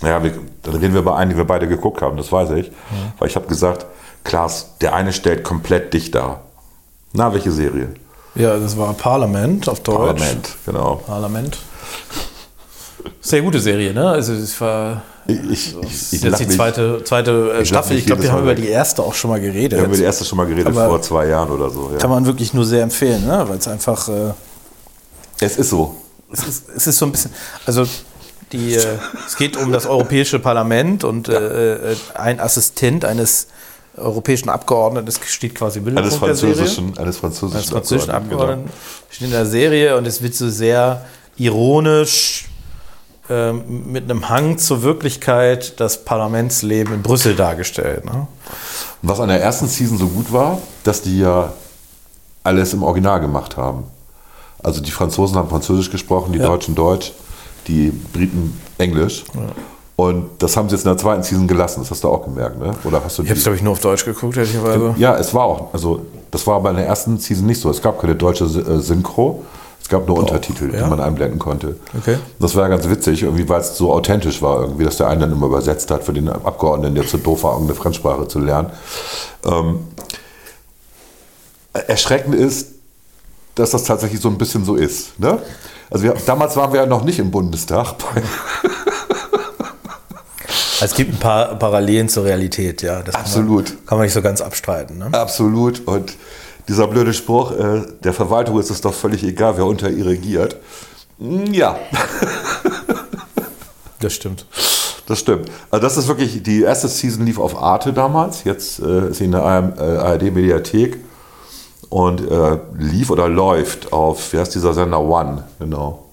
[0.02, 0.34] Ja, wir,
[0.64, 2.72] dann reden wir über einen, den wir beide geguckt haben, das weiß ich.
[3.18, 3.86] Weil ich habe gesagt,
[4.24, 6.42] Klaas, der eine stellt komplett dich dar.
[7.14, 7.90] Na, welche Serie?
[8.36, 9.98] Ja, das war Parlament auf Deutsch.
[9.98, 10.96] Parlament, genau.
[11.06, 11.58] Parlament.
[13.22, 14.08] Sehr gute Serie, ne?
[14.10, 17.62] Also es war Ich, ich, Das ich, ist ich jetzt lach die zweite, zweite äh,
[17.62, 17.98] ich Staffel.
[17.98, 19.74] Ich glaube, wir haben über die erste auch schon mal geredet.
[19.74, 21.90] Wir haben über die erste schon mal geredet, Aber- vor zwei Jahren oder so.
[21.92, 21.98] Ja.
[21.98, 23.44] Kann man wirklich nur sehr empfehlen, ne?
[23.48, 24.34] weil es einfach, äh,
[25.40, 25.96] Es ist so.
[26.32, 27.32] es, ist, es ist so ein bisschen,
[27.66, 27.86] also
[28.52, 33.48] die, äh, es geht um das Europäische Parlament und äh, äh, ein Assistent eines
[33.98, 36.56] europäischen Abgeordneten das steht quasi im Eines Mittelpunkt der Serie.
[36.56, 40.50] französischen, eines französischen, Als französischen Abgeordneten, Abgeordneten steht in der Serie und es wird so
[40.50, 41.06] sehr
[41.38, 42.46] ironisch
[43.30, 48.06] ähm, mit einem Hang zur Wirklichkeit das Parlamentsleben in Brüssel dargestellt.
[48.06, 48.28] Ne?
[49.02, 51.54] Was an der ersten Season so gut war, dass die ja
[52.44, 53.84] alles im Original gemacht haben.
[54.64, 56.48] Also die Franzosen haben Französisch gesprochen, die Ja.
[56.48, 57.12] Deutschen Deutsch,
[57.70, 59.24] die Briten Englisch.
[59.96, 61.82] Und das haben sie jetzt in der zweiten Season gelassen.
[61.82, 62.72] Das hast du auch gemerkt, ne?
[62.86, 64.96] Oder hast du Ich habe es, glaube ich, nur auf Deutsch geguckt, ehrlicherweise.
[64.98, 67.70] Ja, es war auch, also das war aber in der ersten Season nicht so.
[67.70, 69.44] Es gab keine deutsche äh, Synchro,
[69.82, 70.84] es gab nur Untertitel, ja?
[70.84, 71.76] die man einblenden konnte.
[71.98, 72.18] Okay.
[72.40, 75.34] Das war ganz witzig, irgendwie, weil es so authentisch war, irgendwie, dass der eine dann
[75.34, 78.70] immer übersetzt hat für den Abgeordneten, der zu doof war, irgendeine Fremdsprache zu lernen.
[79.46, 79.80] Ähm,
[81.74, 82.68] erschreckend ist,
[83.60, 85.19] dass das tatsächlich so ein bisschen so ist.
[85.19, 85.39] Ne?
[85.89, 87.95] Also wir, damals waren wir ja noch nicht im Bundestag.
[90.82, 93.02] Es gibt ein paar Parallelen zur Realität, ja.
[93.02, 93.65] Das Absolut.
[93.65, 94.98] Kann man, kann man nicht so ganz abstreiten.
[94.98, 95.10] Ne?
[95.12, 95.86] Absolut.
[95.86, 96.13] Und
[96.69, 100.56] dieser blöde Spruch, äh, der Verwaltung ist es doch völlig egal, wer unter ihr regiert.
[101.17, 101.78] Mm, Ja,
[104.00, 104.45] Das stimmt.
[105.08, 105.50] das stimmt.
[105.69, 109.26] Also das ist wirklich, die erste Season lief auf Arte damals, jetzt äh, ist sie
[109.26, 110.98] in der ARD-Mediathek
[111.89, 116.06] und äh, lief oder läuft auf, wie heißt dieser Sender One, genau.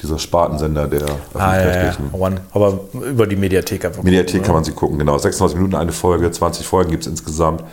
[0.00, 1.02] Dieser Spartensender der
[1.34, 1.66] Ah, ja, ja.
[1.66, 2.14] öffentlich-rechtlichen.
[2.20, 2.40] One.
[2.52, 4.02] Aber über die Mediathek einfach.
[4.02, 5.18] Mediathek gucken, kann man sie gucken, genau.
[5.18, 7.64] 26 Minuten eine Folge, 20 Folgen gibt es insgesamt.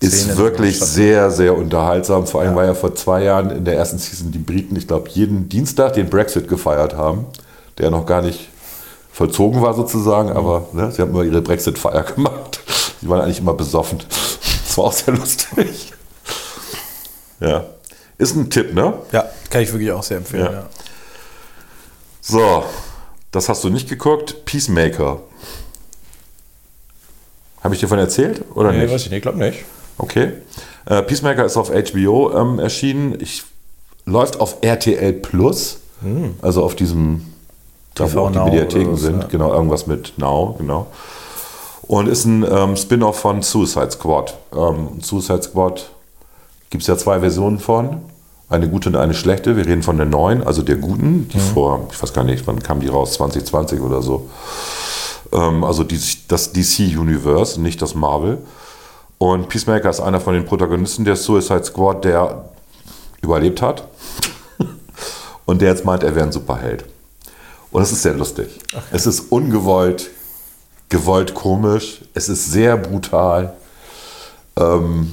[0.00, 2.26] Ist wirklich sehr, sehr unterhaltsam.
[2.26, 5.08] Vor allem, weil ja vor zwei Jahren in der ersten Season die Briten, ich glaube,
[5.10, 7.26] jeden Dienstag den Brexit gefeiert haben,
[7.78, 8.48] der noch gar nicht
[9.12, 10.36] vollzogen war sozusagen, Mhm.
[10.36, 12.60] aber ne, sie haben immer ihre Brexit-Feier gemacht.
[13.02, 13.98] Die waren eigentlich immer besoffen.
[14.66, 15.92] Das war auch sehr lustig.
[17.42, 17.64] Ja.
[18.18, 18.94] Ist ein Tipp, ne?
[19.12, 20.44] Ja, kann ich wirklich auch sehr empfehlen.
[20.44, 20.52] Ja.
[20.52, 20.68] Ja.
[22.20, 22.64] So,
[23.32, 24.44] das hast du nicht geguckt.
[24.44, 25.20] Peacemaker.
[27.62, 28.92] Habe ich dir von erzählt oder Nee, nicht?
[28.92, 29.64] weiß ich nicht, glaube nicht.
[29.98, 30.32] Okay.
[30.86, 33.16] Äh, Peacemaker ist auf HBO ähm, erschienen.
[33.20, 33.44] Ich,
[34.04, 35.78] läuft auf RTL Plus,
[36.42, 37.32] also auf diesem,
[37.94, 39.20] da wo auch die Mediatheken sind.
[39.22, 39.28] ja.
[39.28, 40.88] Genau, irgendwas mit Now, genau.
[41.82, 44.36] Und ist ein ähm, Spin-off von Suicide Squad.
[44.52, 45.90] Ähm, Suicide Squad
[46.72, 48.00] gibt es ja zwei Versionen von.
[48.48, 49.56] Eine gute und eine schlechte.
[49.58, 52.62] Wir reden von der neuen, also der guten, die vor, ich weiß gar nicht, wann
[52.62, 54.30] kam die raus, 2020 oder so.
[55.32, 58.38] Ähm, also die, das DC-Universe, nicht das Marvel.
[59.18, 62.46] Und Peacemaker ist einer von den Protagonisten der Suicide Squad, der
[63.20, 63.86] überlebt hat.
[65.44, 66.86] Und der jetzt meint, er wäre ein Superheld.
[67.70, 68.48] Und es ist sehr lustig.
[68.90, 70.10] Es ist ungewollt,
[70.88, 72.00] gewollt komisch.
[72.14, 73.52] Es ist sehr brutal.
[74.56, 75.12] Ähm,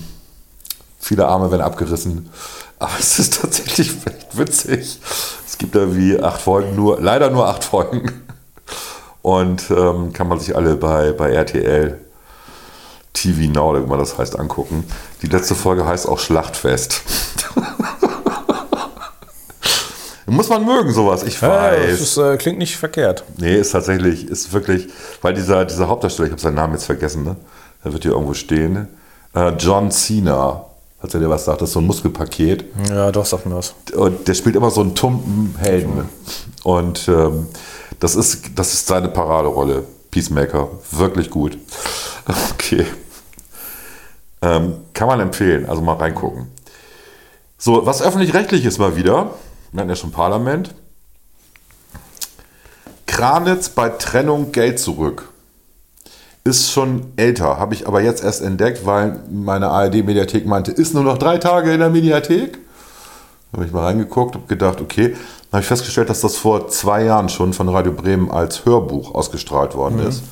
[0.99, 2.29] viele Arme werden abgerissen.
[2.77, 4.99] Aber es ist tatsächlich echt witzig.
[5.47, 8.21] Es gibt da wie acht Folgen, nur, leider nur acht Folgen.
[9.21, 11.99] Und ähm, kann man sich alle bei, bei RTL
[13.13, 14.85] TV Now, oder wie man das heißt, angucken.
[15.21, 17.01] Die letzte Folge heißt auch Schlachtfest.
[20.25, 21.89] Muss man mögen, sowas, ich Ja, weiß.
[21.89, 23.23] das ist, äh, klingt nicht verkehrt.
[23.37, 24.87] Nee, ist tatsächlich, ist wirklich,
[25.23, 27.35] weil dieser, dieser Hauptdarsteller, ich habe seinen Namen jetzt vergessen, ne?
[27.83, 28.87] Der wird hier irgendwo stehen.
[29.33, 30.65] Äh, John Cena,
[31.01, 32.65] hat er dir was sagt, das ist so ein Muskelpaket.
[32.89, 33.73] Ja, doch, sag mir was.
[33.95, 36.09] Und der spielt immer so einen tumpen Helden.
[36.63, 37.47] Und ähm,
[37.99, 39.85] das, ist, das ist seine Paraderolle.
[40.11, 40.69] Peacemaker.
[40.91, 41.57] Wirklich gut.
[42.53, 42.85] Okay.
[44.43, 46.51] Ähm, kann man empfehlen, also mal reingucken.
[47.57, 49.33] So, was öffentlich-rechtlich ist mal wieder,
[49.71, 50.75] wir hatten ja schon Parlament.
[53.07, 55.28] Kranitz bei Trennung Geld zurück.
[56.49, 61.03] Ist schon älter, habe ich aber jetzt erst entdeckt, weil meine ARD-Mediathek meinte, ist nur
[61.03, 62.57] noch drei Tage in der Mediathek.
[63.53, 65.09] Habe ich mal reingeguckt und gedacht, okay.
[65.09, 69.13] Dann habe ich festgestellt, dass das vor zwei Jahren schon von Radio Bremen als Hörbuch
[69.13, 70.23] ausgestrahlt worden ist.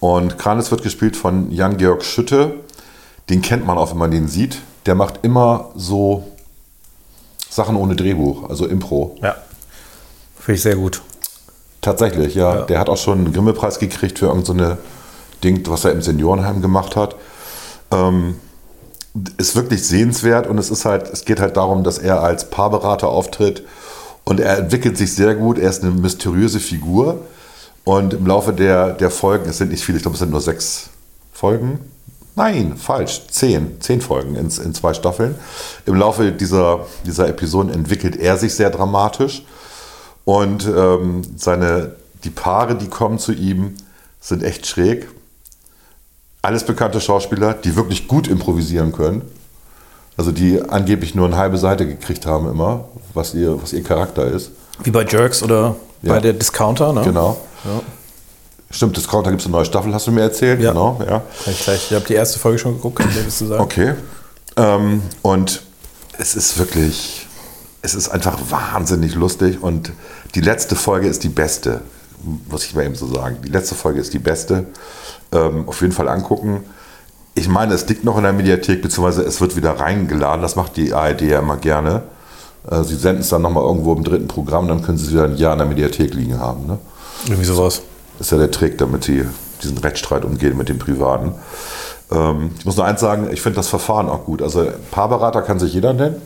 [0.00, 2.54] Und Kranitz wird gespielt von Jan-Georg Schütte.
[3.28, 4.58] Den kennt man auch, wenn man den sieht.
[4.86, 6.24] Der macht immer so
[7.48, 9.16] Sachen ohne Drehbuch, also Impro.
[9.22, 9.36] Ja.
[10.40, 11.02] Finde ich sehr gut.
[11.82, 12.56] Tatsächlich, ja.
[12.56, 12.62] Ja.
[12.62, 14.78] Der hat auch schon einen Grimme-Preis gekriegt für irgendeine so
[15.42, 17.16] Ding, was er im Seniorenheim gemacht hat.
[17.90, 18.36] Ähm,
[19.38, 23.08] ist wirklich sehenswert und es ist halt, es geht halt darum, dass er als Paarberater
[23.08, 23.64] auftritt
[24.24, 25.58] und er entwickelt sich sehr gut.
[25.58, 27.22] Er ist eine mysteriöse Figur
[27.84, 30.40] und im Laufe der, der Folgen, es sind nicht viele, ich glaube, es sind nur
[30.40, 30.90] sechs
[31.32, 31.80] Folgen.
[32.36, 35.34] Nein, falsch, zehn, zehn Folgen in, in zwei Staffeln.
[35.86, 39.44] Im Laufe dieser, dieser Episoden entwickelt er sich sehr dramatisch
[40.24, 43.74] und ähm, seine die Paare, die kommen zu ihm,
[44.20, 45.08] sind echt schräg.
[46.42, 49.22] Alles bekannte Schauspieler, die wirklich gut improvisieren können.
[50.16, 54.24] Also die angeblich nur eine halbe Seite gekriegt haben immer, was ihr, was ihr Charakter
[54.26, 54.50] ist.
[54.82, 56.14] Wie bei Jerks oder Ja.
[56.14, 57.02] bei der Discounter, ne?
[57.02, 57.40] Genau.
[57.64, 57.80] Ja.
[58.70, 60.60] Stimmt, Discounter gibt es eine neue Staffel, hast du mir erzählt.
[60.60, 60.70] Ja.
[60.72, 61.22] Genau, ja.
[61.46, 61.66] Ich.
[61.68, 63.62] Ich habe die erste Folge schon geguckt, kann ich zu sagen.
[63.62, 63.94] Okay.
[64.56, 65.62] Ähm, und
[66.18, 67.26] es ist wirklich,
[67.82, 69.92] es ist einfach wahnsinnig lustig und
[70.34, 71.80] die letzte Folge ist die beste,
[72.48, 73.38] muss ich mal eben so sagen.
[73.44, 74.66] Die letzte Folge ist die beste.
[75.32, 76.64] Ähm, auf jeden Fall angucken.
[77.34, 80.42] Ich meine, es liegt noch in der Mediathek, beziehungsweise es wird wieder reingeladen.
[80.42, 82.02] Das macht die ARD ja immer gerne.
[82.68, 85.24] Äh, sie senden es dann nochmal irgendwo im dritten Programm, dann können sie es wieder
[85.24, 86.66] ein Jahr in der Mediathek liegen haben.
[86.66, 86.78] Ne?
[87.26, 87.82] Irgendwie sowas.
[88.18, 89.24] Das ist ja der Trick, damit sie
[89.62, 91.34] diesen Rechtsstreit umgehen mit dem Privaten.
[92.10, 94.42] Ähm, ich muss nur eins sagen, ich finde das Verfahren auch gut.
[94.42, 96.20] Also Paarberater kann sich jeder nennen.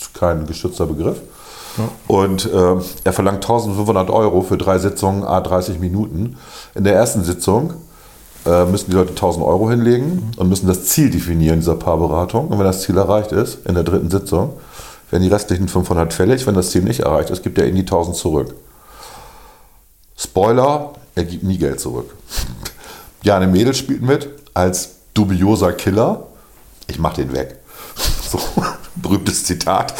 [0.00, 1.20] Ist kein geschützter Begriff.
[2.06, 6.36] Und äh, er verlangt 1500 Euro für drei Sitzungen, a 30 Minuten.
[6.74, 7.74] In der ersten Sitzung
[8.46, 12.48] äh, müssen die Leute 1000 Euro hinlegen und müssen das Ziel definieren dieser Paarberatung.
[12.48, 14.54] Und wenn das Ziel erreicht ist, in der dritten Sitzung,
[15.10, 16.46] werden die restlichen 500 fällig.
[16.46, 18.54] Wenn das Ziel nicht erreicht ist, gibt er ihnen die 1000 zurück.
[20.16, 22.14] Spoiler, er gibt nie Geld zurück.
[23.22, 26.26] Jane Mädel spielt mit als dubioser Killer.
[26.88, 27.56] Ich mach den weg.
[28.32, 28.40] So,
[28.94, 29.92] berühmtes Zitat.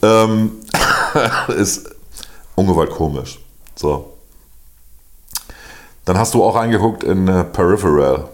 [0.00, 0.52] ähm,
[1.56, 1.90] ist
[2.54, 3.40] ungewollt komisch.
[3.74, 4.11] So.
[6.04, 8.24] Dann hast du auch reingeguckt in äh, Peripheral.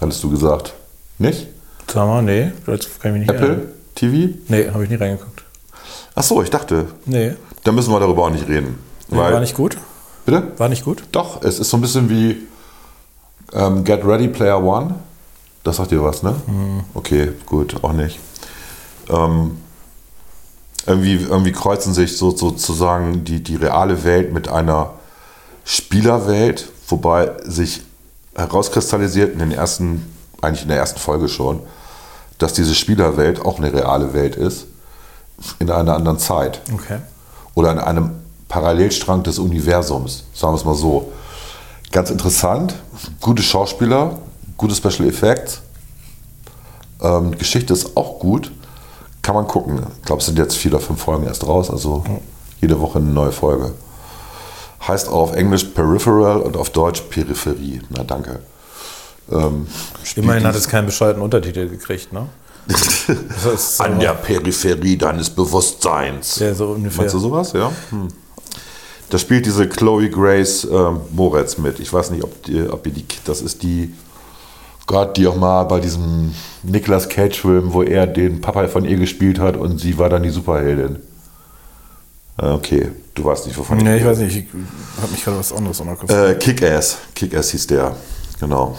[0.00, 0.72] Hattest du gesagt.
[1.18, 1.46] Nicht?
[1.86, 3.68] Sag mal, nee, das kann ich mich nicht Apple erinnern.
[3.94, 4.34] TV?
[4.48, 5.42] Nee, habe ich nie reingeguckt.
[6.14, 7.34] Ach so, ich dachte, Nee.
[7.64, 8.78] da müssen wir darüber auch nicht reden.
[9.08, 9.76] nee war nicht gut.
[10.24, 10.52] Bitte?
[10.56, 11.02] War nicht gut?
[11.12, 12.46] Doch, es ist so ein bisschen wie
[13.52, 14.94] ähm, Get Ready Player One.
[15.64, 16.34] Das sagt dir was, ne?
[16.94, 18.18] Okay, gut, auch nicht.
[19.08, 19.58] Ähm,
[20.86, 24.90] irgendwie, irgendwie kreuzen sich so, sozusagen die, die reale Welt mit einer
[25.64, 27.82] Spielerwelt, wobei sich
[28.34, 31.60] herauskristallisiert in den ersten, eigentlich in der ersten Folge schon,
[32.38, 34.66] dass diese Spielerwelt auch eine reale Welt ist,
[35.58, 36.98] in einer anderen Zeit Okay.
[37.54, 38.10] oder in einem
[38.48, 41.12] Parallelstrang des Universums, sagen wir es mal so.
[41.90, 42.74] Ganz interessant,
[43.20, 44.18] gute Schauspieler,
[44.56, 45.60] gute Special Effects,
[47.02, 48.50] ähm, Geschichte ist auch gut,
[49.22, 49.82] kann man gucken.
[49.98, 52.04] Ich glaube, es sind jetzt vier oder fünf Folgen erst raus, also
[52.60, 53.72] jede Woche eine neue Folge.
[54.86, 57.80] Heißt auf Englisch Peripheral und auf Deutsch Peripherie.
[57.90, 58.40] Na danke.
[59.30, 59.66] Ähm,
[60.16, 62.26] Immerhin hat es keinen bescheuerten Untertitel gekriegt, ne?
[63.78, 66.38] An der Peripherie deines Bewusstseins.
[66.38, 67.02] Ja, so ungefähr.
[67.02, 67.70] Meinst du sowas, ja?
[67.90, 68.08] Hm.
[69.10, 71.80] Da spielt diese Chloe Grace ähm, Moretz mit.
[71.80, 73.92] Ich weiß nicht, ob, die, ob ihr die, das ist die,
[74.86, 79.38] Gott, die auch mal bei diesem Nicolas Cage-Film, wo er den Papa von ihr gespielt
[79.38, 80.96] hat und sie war dann die Superheldin.
[82.38, 84.46] Äh, Okay, du weißt nicht, wovon Nee, ich weiß nicht, ich
[85.00, 86.10] habe mich gerade was anderes angeguckt.
[86.10, 86.98] Äh, Kick-Ass.
[87.14, 87.96] Kick-Ass hieß der.
[88.40, 88.76] Genau.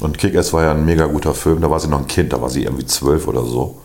[0.00, 1.60] Und Kick-Ass war ja ein mega guter Film.
[1.60, 3.80] Da war sie noch ein Kind, da war sie irgendwie zwölf oder so.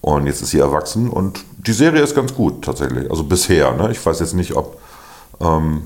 [0.00, 3.10] Und jetzt ist sie erwachsen und die Serie ist ganz gut tatsächlich.
[3.10, 3.72] Also bisher.
[3.72, 3.90] Ne?
[3.92, 4.80] Ich weiß jetzt nicht, ob.
[5.40, 5.82] Ähm,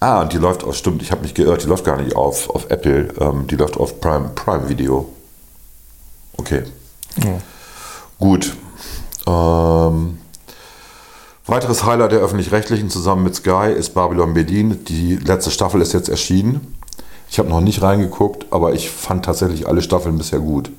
[0.00, 2.50] ah, und die läuft auch, stimmt, ich habe mich geirrt, die läuft gar nicht auf,
[2.50, 3.08] auf Apple.
[3.20, 5.08] Ähm, die läuft auf Prime, Prime Video.
[6.36, 6.64] Okay.
[7.22, 7.38] Ja.
[8.18, 8.56] Gut.
[9.26, 10.18] Ähm,
[11.46, 14.84] weiteres Highlight der öffentlich-rechtlichen zusammen mit Sky ist Babylon Bedin.
[14.86, 16.74] Die letzte Staffel ist jetzt erschienen.
[17.30, 20.70] Ich habe noch nicht reingeguckt, aber ich fand tatsächlich alle Staffeln bisher gut.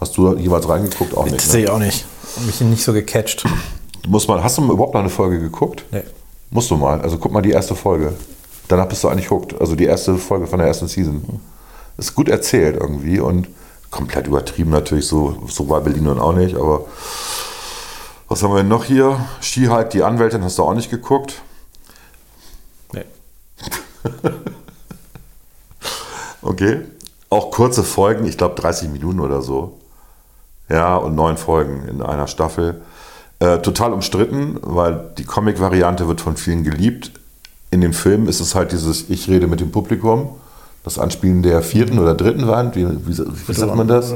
[0.00, 1.16] Hast du jeweils reingeguckt?
[1.16, 1.42] Auch Das nicht.
[1.42, 1.64] sehe Ne?
[1.64, 2.04] ich auch nicht.
[2.36, 3.44] Hab mich nicht so gecatcht.
[4.06, 5.84] Muss man, hast du überhaupt noch eine Folge geguckt?
[5.90, 6.02] Nee.
[6.50, 7.00] Musst du mal.
[7.00, 8.14] Also guck mal die erste Folge.
[8.68, 9.60] Danach bist du eigentlich hooked.
[9.60, 11.40] Also die erste Folge von der ersten Season.
[11.98, 13.48] Ist gut erzählt irgendwie und
[13.90, 15.06] komplett übertrieben natürlich.
[15.06, 16.54] So, so war Berlin nun auch nicht.
[16.56, 16.84] Aber
[18.28, 19.18] was haben wir denn noch hier?
[19.40, 21.42] She-Hulk, die Anwältin, hast du auch nicht geguckt?
[22.92, 23.04] Nee.
[26.40, 26.80] Okay.
[27.30, 29.78] Auch kurze Folgen, ich glaube 30 Minuten oder so.
[30.68, 32.80] Ja, und neun Folgen in einer Staffel.
[33.38, 37.12] Äh, total umstritten, weil die Comic-Variante wird von vielen geliebt.
[37.70, 40.36] In dem Film ist es halt dieses Ich rede mit dem Publikum.
[40.84, 42.76] Das Anspielen der vierten oder dritten Wand.
[42.76, 44.14] Wie, wie, wie sagt man das?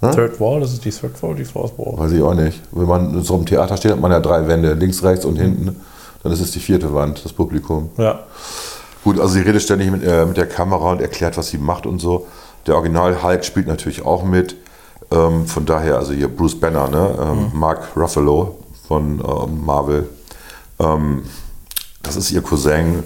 [0.00, 1.98] Third Wall, das ist die Third Wall, die Fourth Wall.
[1.98, 2.60] Weiß ich auch nicht.
[2.72, 5.36] Wenn man in so einem Theater steht, hat man ja drei Wände, links, rechts und
[5.36, 5.76] hinten.
[6.22, 7.90] Dann ist es die vierte Wand, das Publikum.
[7.96, 8.20] Ja.
[9.04, 11.86] Gut, also sie redet ständig mit, äh, mit der Kamera und erklärt, was sie macht
[11.86, 12.26] und so.
[12.66, 14.56] Der Original Hulk spielt natürlich auch mit.
[15.10, 17.18] Ähm, von daher, also hier Bruce Banner, ne?
[17.20, 20.08] Ähm, Mark Ruffalo von ähm, Marvel.
[20.78, 21.22] Ähm,
[22.02, 23.02] das ist ihr Cousin.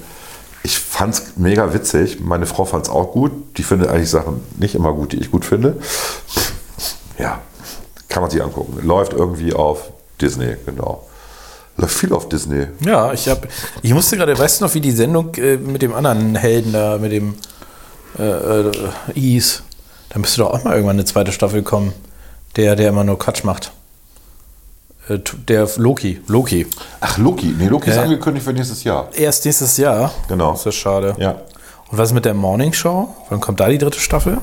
[0.63, 2.21] Ich fand's mega witzig.
[2.21, 3.33] Meine Frau fand's auch gut.
[3.57, 5.77] Die findet eigentlich Sachen nicht immer gut, die ich gut finde.
[7.25, 7.39] Ja,
[8.09, 8.87] kann man sich angucken.
[8.87, 11.07] Läuft irgendwie auf Disney, genau.
[11.77, 12.67] Läuft viel auf Disney.
[12.85, 13.49] Ja, ich habe,
[13.83, 16.99] ich musste gerade, weißt du noch, wie die Sendung äh, mit dem anderen Helden da,
[16.99, 17.35] mit dem
[18.19, 18.73] äh, äh,
[19.15, 19.63] Is,
[20.11, 21.93] da müsste doch auch mal irgendwann eine zweite Staffel kommen.
[22.57, 23.73] Der, der immer nur Quatsch macht.
[25.09, 26.67] Äh, Der Loki, Loki.
[27.01, 27.47] Ach, Loki.
[27.59, 28.03] Nee, Loki ist Ja.
[28.03, 29.09] angekündigt für nächstes Jahr.
[29.13, 30.13] Erst nächstes Jahr.
[30.29, 30.53] Genau.
[30.53, 31.17] Das ist schade.
[31.19, 31.41] Ja.
[31.95, 33.15] Und was ist mit der Morning Show?
[33.29, 34.39] Wann kommt da die dritte Staffel?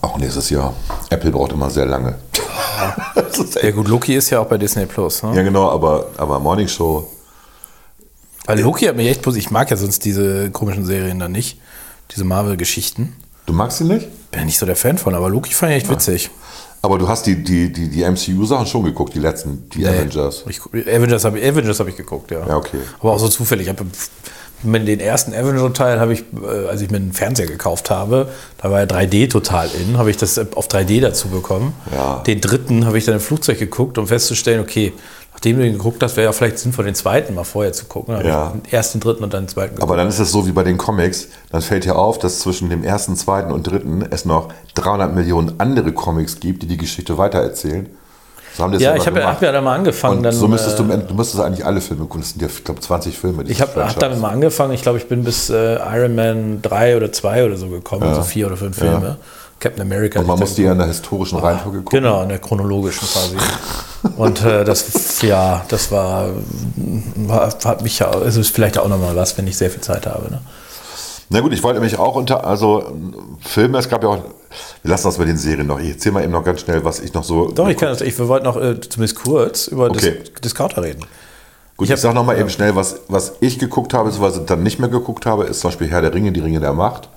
[0.00, 0.74] Auch nächstes Jahr.
[1.10, 2.16] Apple braucht immer sehr lange.
[3.62, 5.22] Ja gut, Loki ist ja auch bei Disney Plus.
[5.22, 5.36] Ne?
[5.36, 7.08] ja, genau, aber, aber Morning Show.
[8.46, 9.46] Weil Loki hat mich echt positiv.
[9.46, 11.60] Ich mag ja sonst diese komischen Serien dann nicht.
[12.10, 13.14] Diese Marvel-Geschichten.
[13.46, 14.08] Du magst ihn nicht?
[14.32, 16.30] Bin ja nicht so der Fan von, aber Loki fand ich echt witzig.
[16.82, 20.44] Aber du hast die, die, die, die MCU-Sachen schon geguckt, die letzten, die Avengers.
[20.48, 22.44] Ich, Avengers habe ich, Avengers hab ich geguckt, ja.
[22.44, 22.80] Ja, okay.
[22.98, 23.68] Aber auch so zufällig.
[23.68, 23.86] Ich hab,
[24.62, 28.28] mit den ersten Avenger-Teil habe ich, äh, als ich mir einen Fernseher gekauft habe,
[28.60, 31.74] da war ja 3D total in, habe ich das auf 3D dazu bekommen.
[31.92, 32.22] Ja.
[32.26, 34.92] Den dritten habe ich dann im Flugzeug geguckt, um festzustellen, okay,
[35.32, 38.14] nachdem du den geguckt hast, wäre ja vielleicht sinnvoll, den zweiten mal vorher zu gucken.
[38.14, 38.52] Dann Ja.
[38.70, 39.82] erst den dritten und dann den zweiten geguckt.
[39.84, 42.68] Aber dann ist es so wie bei den Comics, dann fällt dir auf, dass zwischen
[42.70, 47.16] dem ersten, zweiten und dritten es noch 300 Millionen andere Comics gibt, die die Geschichte
[47.18, 47.88] weitererzählen.
[48.58, 50.16] So haben die ja, ich habe ja, hab ja da mal angefangen.
[50.16, 52.22] Und dann, so müsstest äh, du, du müsstest eigentlich alle Filme gucken.
[52.22, 53.44] Das sind ja, ich glaube, 20 Filme.
[53.44, 54.72] Ich habe hab damit mal angefangen.
[54.72, 58.22] Ich glaube, ich bin bis äh, Iron Man 3 oder 2 oder so gekommen, also
[58.22, 59.16] vier oder fünf Filme.
[59.60, 60.18] Captain America.
[60.18, 62.00] Und man hab ich muss dann die ja in der historischen Reihenfolge gucken.
[62.00, 63.36] Genau, in der chronologischen quasi.
[64.16, 66.28] Und äh, das, ja, das war,
[67.14, 70.06] war hat mich ja, also ist vielleicht auch nochmal was, wenn ich sehr viel Zeit
[70.06, 70.30] habe.
[70.32, 70.40] Ne?
[71.30, 72.90] Na gut, ich wollte mich auch unter, also
[73.40, 74.18] Filme, es gab ja auch,
[74.82, 75.78] wir lassen das bei den Serien noch.
[75.78, 77.50] Ich erzähle mal eben noch ganz schnell, was ich noch so.
[77.50, 80.20] Doch, ich kann das, ich, wir wollten noch äh, zumindest kurz über Okay.
[80.22, 81.00] Dis Discounter reden.
[81.76, 84.44] Gut, Ich ich, sag noch mal eben schnell, was, was ich geguckt habe, was ich
[84.46, 87.08] dann nicht mehr geguckt habe, ist zum Beispiel Herr der Ringe, die Ringe der Macht.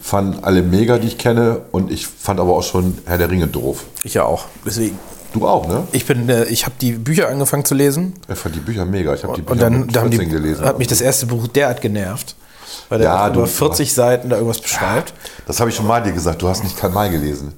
[0.00, 3.46] Fanden alle mega, die ich kenne, und ich fand aber auch schon Herr der Ringe
[3.46, 3.84] doof.
[4.02, 4.46] Ich ja auch.
[4.66, 4.98] Deswegen.
[5.32, 5.86] Du auch, ne?
[5.92, 9.12] Ich bin, äh, ich habe die Bücher angefangen zu lesen Ich fand die Bücher mega.
[9.14, 10.64] Ich habe die Bücher und dann, mit da haben die, 14 gelesen.
[10.64, 12.34] hat mich das erste Buch derart genervt,
[12.88, 15.12] weil der Ja, über du- 40 Seiten da irgendwas beschreibt.
[15.46, 16.42] Das habe ich schon mal dir gesagt.
[16.42, 17.52] Du hast nicht Karl May gelesen.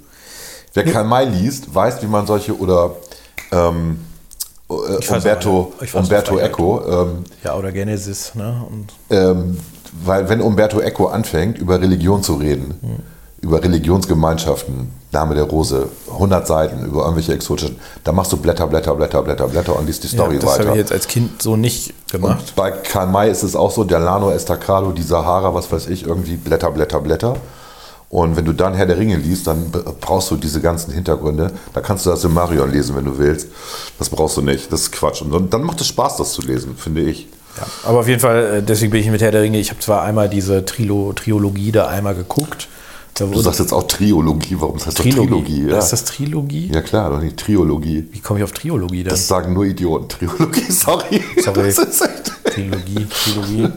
[0.74, 2.92] Wer Karl May liest, weiß, wie man solche oder
[3.52, 4.00] ähm,
[4.68, 4.72] äh,
[5.12, 6.82] Umberto, auch, Umberto Eco.
[7.02, 8.34] Ähm, Ja, oder Genesis.
[8.34, 8.64] Ne?
[8.70, 9.58] Und ähm,
[10.04, 12.96] weil wenn Umberto Eco anfängt, über Religion zu reden, Hm.
[13.42, 18.94] Über Religionsgemeinschaften, Name der Rose, 100 Seiten über irgendwelche exotischen, da machst du Blätter, Blätter,
[18.94, 20.70] Blätter, Blätter, Blätter und liest die Story ja, das habe weiter.
[20.72, 22.38] ich jetzt als Kind so nicht gemacht.
[22.48, 25.88] Und bei Karl May ist es auch so, der Lano Estacado, die Sahara, was weiß
[25.88, 27.36] ich, irgendwie Blätter, Blätter, Blätter.
[28.10, 31.52] Und wenn du dann Herr der Ringe liest, dann brauchst du diese ganzen Hintergründe.
[31.72, 33.46] Da kannst du das in Marion lesen, wenn du willst.
[34.00, 34.72] Das brauchst du nicht.
[34.72, 35.22] Das ist Quatsch.
[35.22, 37.28] Und dann- dann macht es Spaß, das zu lesen, finde ich.
[37.56, 39.58] Ja, aber auf jeden Fall, äh, deswegen bin ich mit Herr der Ringe.
[39.60, 42.66] Ich habe zwar einmal diese Trilo, Triologie da einmal geguckt.
[43.14, 44.56] Du sagst jetzt auch Triologie.
[44.58, 45.26] Warum das heißt Trilogie.
[45.28, 45.66] Trilogie?
[45.68, 45.78] Ja.
[45.78, 46.70] Ist das Trilogie?
[46.72, 48.08] ja klar, doch nicht Triologie.
[48.10, 49.10] Wie komme ich auf Triologie denn?
[49.10, 50.08] Das sagen nur Idioten.
[50.08, 51.22] Triologie, sorry.
[51.42, 51.72] Sorry.
[52.44, 53.68] Trilogie, Trilogie.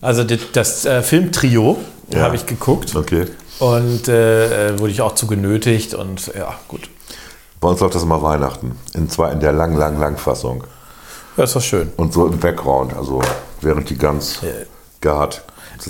[0.00, 1.76] Also das, das äh, Filmtrio
[2.12, 2.20] Ja.
[2.22, 3.26] habe ich geguckt okay.
[3.58, 6.88] und äh, äh, wurde ich auch zu genötigt und ja, gut.
[7.60, 8.76] Bei uns läuft das immer Weihnachten.
[8.94, 10.64] Und zwar in der lang, lang, lang Fassung.
[11.36, 11.92] Ja, ist doch schön.
[11.96, 13.20] Und so im Background, also
[13.60, 14.40] während die ganz
[15.02, 15.42] gart.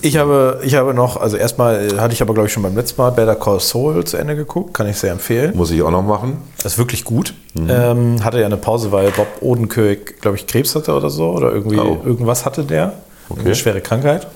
[0.02, 2.76] Ich habe, ich habe noch, also erstmal äh, hatte ich aber, glaube ich, schon beim
[2.76, 5.56] letzten Mal Better Call Saul zu Ende geguckt, kann ich sehr empfehlen.
[5.56, 6.38] Muss ich auch noch machen.
[6.62, 7.34] Das ist wirklich gut.
[7.56, 11.30] Ähm, hatte ja eine Pause, weil Bob Odenkirk, glaube ich, Krebs hatte oder so.
[11.30, 11.98] Oder irgendwie Oh.
[12.04, 12.92] irgendwas hatte der.
[13.38, 14.26] Eine schwere Krankheit.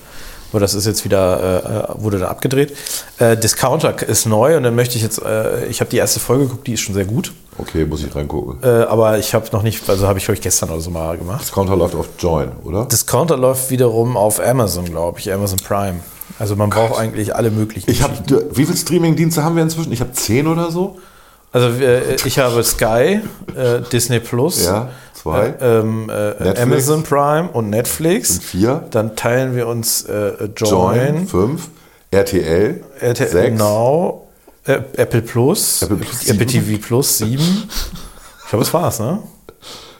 [0.55, 2.77] Aber das ist jetzt wieder, äh, wurde dann abgedreht.
[3.19, 6.45] Äh, Discounter ist neu und dann möchte ich jetzt, äh, ich habe die erste Folge
[6.45, 7.33] geguckt, die ist schon sehr gut.
[7.57, 8.63] Okay, muss ich reingucken.
[8.63, 11.41] Äh, aber ich habe noch nicht, also habe ich, ich, gestern oder so mal gemacht.
[11.41, 12.85] Das Counter läuft auf Join, oder?
[12.85, 15.99] Discounter läuft wiederum auf Amazon, glaube ich, Amazon Prime.
[16.39, 17.91] Also man braucht eigentlich alle möglichen.
[17.91, 18.13] Ich habe,
[18.51, 19.91] wie viele Streaming-Dienste haben wir inzwischen?
[19.91, 20.99] Ich habe zehn oder so.
[21.51, 23.19] Also äh, ich habe Sky,
[23.57, 24.87] äh, Disney Plus, Ja,
[25.31, 25.47] zwei.
[25.47, 26.59] äh, ähm, äh.
[26.61, 28.31] Amazon Prime und Netflix.
[28.31, 28.83] Und vier.
[28.91, 31.69] Dann teilen wir uns äh, Join, Join, fünf.
[32.11, 33.57] RTL, RTL sechs.
[33.57, 34.27] Now,
[34.65, 36.67] äh, Apple Plus, Apple Plus Apple sieben.
[36.67, 37.39] TV Plus 7.
[37.41, 39.19] Ich glaube, das war's, ne?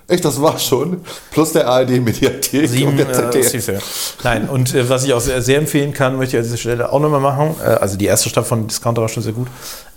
[0.08, 1.02] Echt, das war schon.
[1.32, 3.66] Plus der ARD-Mediathek Sieben, und der äh, ZDF.
[3.66, 4.24] du.
[4.24, 6.92] Nein, und äh, was ich auch sehr, sehr empfehlen kann, möchte ich an dieser Stelle
[6.92, 9.48] auch nochmal machen, äh, also die erste Staffel von Discounter war schon sehr gut,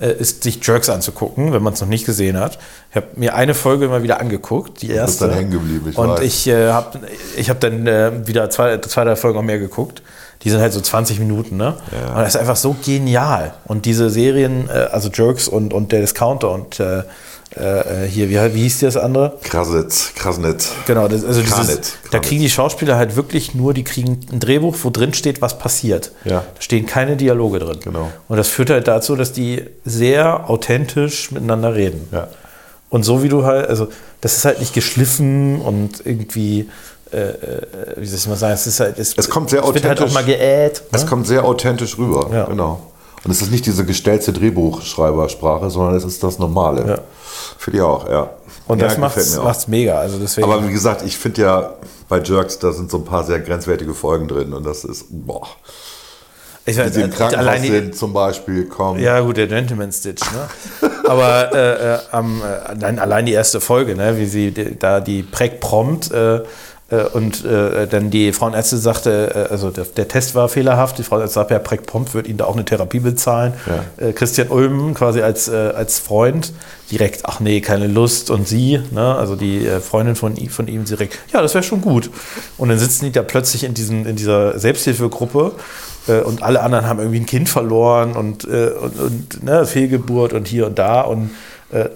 [0.01, 2.59] äh, ist sich Jerks anzugucken, wenn man es noch nicht gesehen hat.
[2.91, 5.27] Ich habe mir eine Folge immer wieder angeguckt, die erste.
[5.27, 6.21] dann hängen geblieben, ich Und weiß.
[6.21, 7.01] ich äh, habe
[7.37, 10.01] ich hab dann äh, wieder zwei, zwei, drei Folgen auch mehr geguckt.
[10.43, 11.75] Die sind halt so 20 Minuten, ne?
[11.91, 12.15] Ja.
[12.15, 13.55] Und das ist einfach so genial.
[13.67, 16.81] Und diese Serien, äh, also Jerks und, und der Discounter und
[17.59, 19.37] äh, äh, hier, wie, wie hieß das andere?
[19.43, 20.71] Krasnitz, Krasnitz.
[20.87, 22.29] Genau, das, also Kranitz, dieses, da Kranitz.
[22.29, 26.13] kriegen die Schauspieler halt wirklich nur, die kriegen ein Drehbuch, wo drin steht, was passiert.
[26.25, 26.45] Ja.
[26.55, 27.79] Da stehen keine Dialoge drin.
[27.83, 28.11] Genau.
[28.29, 32.09] Und das führt halt dazu, dass die sehr authentisch miteinander reden.
[32.13, 32.29] Ja.
[32.91, 33.89] Und so wie du halt, also
[34.21, 36.69] das ist halt nicht geschliffen und irgendwie,
[37.13, 37.63] äh, äh
[37.97, 39.99] wie soll ich mal sagen, es ist halt, es, Es kommt sehr es wird halt
[39.99, 40.15] auch authentisch.
[40.15, 40.83] mal geäht.
[40.93, 41.09] Es ne?
[41.09, 42.45] kommt sehr authentisch rüber, Ja.
[42.45, 42.81] genau.
[43.25, 46.89] Und es ist nicht diese gestellte Drehbuchschreibersprache, sondern es ist das Normale.
[46.89, 46.99] Ja.
[47.59, 48.31] Finde ich auch, ja.
[48.67, 49.99] Und ja, das macht's, macht's mega.
[49.99, 51.75] Also deswegen, Aber wie gesagt, ich finde ja
[52.09, 55.47] bei Jerks, da sind so ein paar sehr grenzwertige Folgen drin und das ist, boah.
[56.67, 59.01] ich weiß, sie im äh, Krankenhaus allein die, sind zum Beispiel, kommen.
[59.01, 60.91] Ja, gut, der Gentleman Stitch, ne?
[61.09, 64.19] Aber äh, äh, am, äh, nein, allein die erste Folge, ne?
[64.19, 66.43] wie sie die, da die Preg prompt äh,
[66.97, 71.35] und äh, dann die Frauenärztin sagte, äh, also der, der Test war fehlerhaft, die Frauenärztin
[71.35, 73.53] sagte, ja, Preg prompt wird Ihnen da auch eine Therapie bezahlen.
[73.99, 76.53] Äh, Christian Ulm quasi als, äh, als Freund
[76.91, 79.15] direkt, ach nee, keine Lust und sie, ne?
[79.17, 82.09] also die äh, Freundin von, ihm- von ihm direkt, ja, das wäre schon gut.
[82.57, 85.53] Und dann sitzen die da plötzlich in, diesen, in dieser Selbsthilfegruppe
[86.09, 90.33] äh, und alle anderen haben irgendwie ein Kind verloren und, äh, und, und ne, Fehlgeburt
[90.33, 91.29] und hier und da und äh,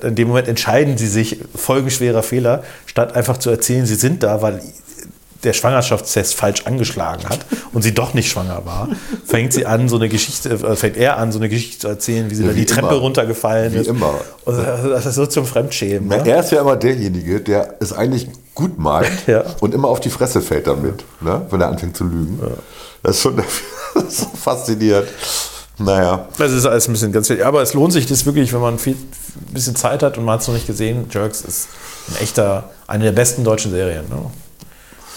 [0.06, 4.42] in dem Moment entscheiden sie sich, folgenschwerer Fehler, statt einfach zu erzählen, sie sind da,
[4.42, 4.60] weil
[5.44, 7.40] der Schwangerschaftstest falsch angeschlagen hat
[7.72, 8.88] und sie doch nicht schwanger war,
[9.26, 12.30] fängt sie an, so eine Geschichte, äh, fängt er an, so eine Geschichte zu erzählen,
[12.30, 12.96] wie sie Ja, da die Treppe immer.
[12.98, 13.88] runtergefallen Wie ist.
[13.88, 14.14] immer.
[14.44, 16.06] Und das ist so zum Fremdschämen.
[16.08, 16.30] Na, Ne?
[16.30, 19.42] Er ist ja immer derjenige, der es eigentlich gut meint Ja.
[19.58, 21.44] und immer auf die Fresse fällt damit, ne?
[21.50, 22.38] wenn er anfängt zu lügen.
[23.02, 23.36] Das ist schon
[23.94, 25.08] das ist so faszinierend.
[25.84, 28.78] Naja, Das ist alles ein bisschen ganz Aber es lohnt sich das wirklich, wenn man
[28.78, 31.06] viel, ein bisschen Zeit hat und man hat es noch nicht gesehen.
[31.10, 31.68] Jerks ist
[32.08, 34.30] ein echter, eine der besten deutschen Serien, ne?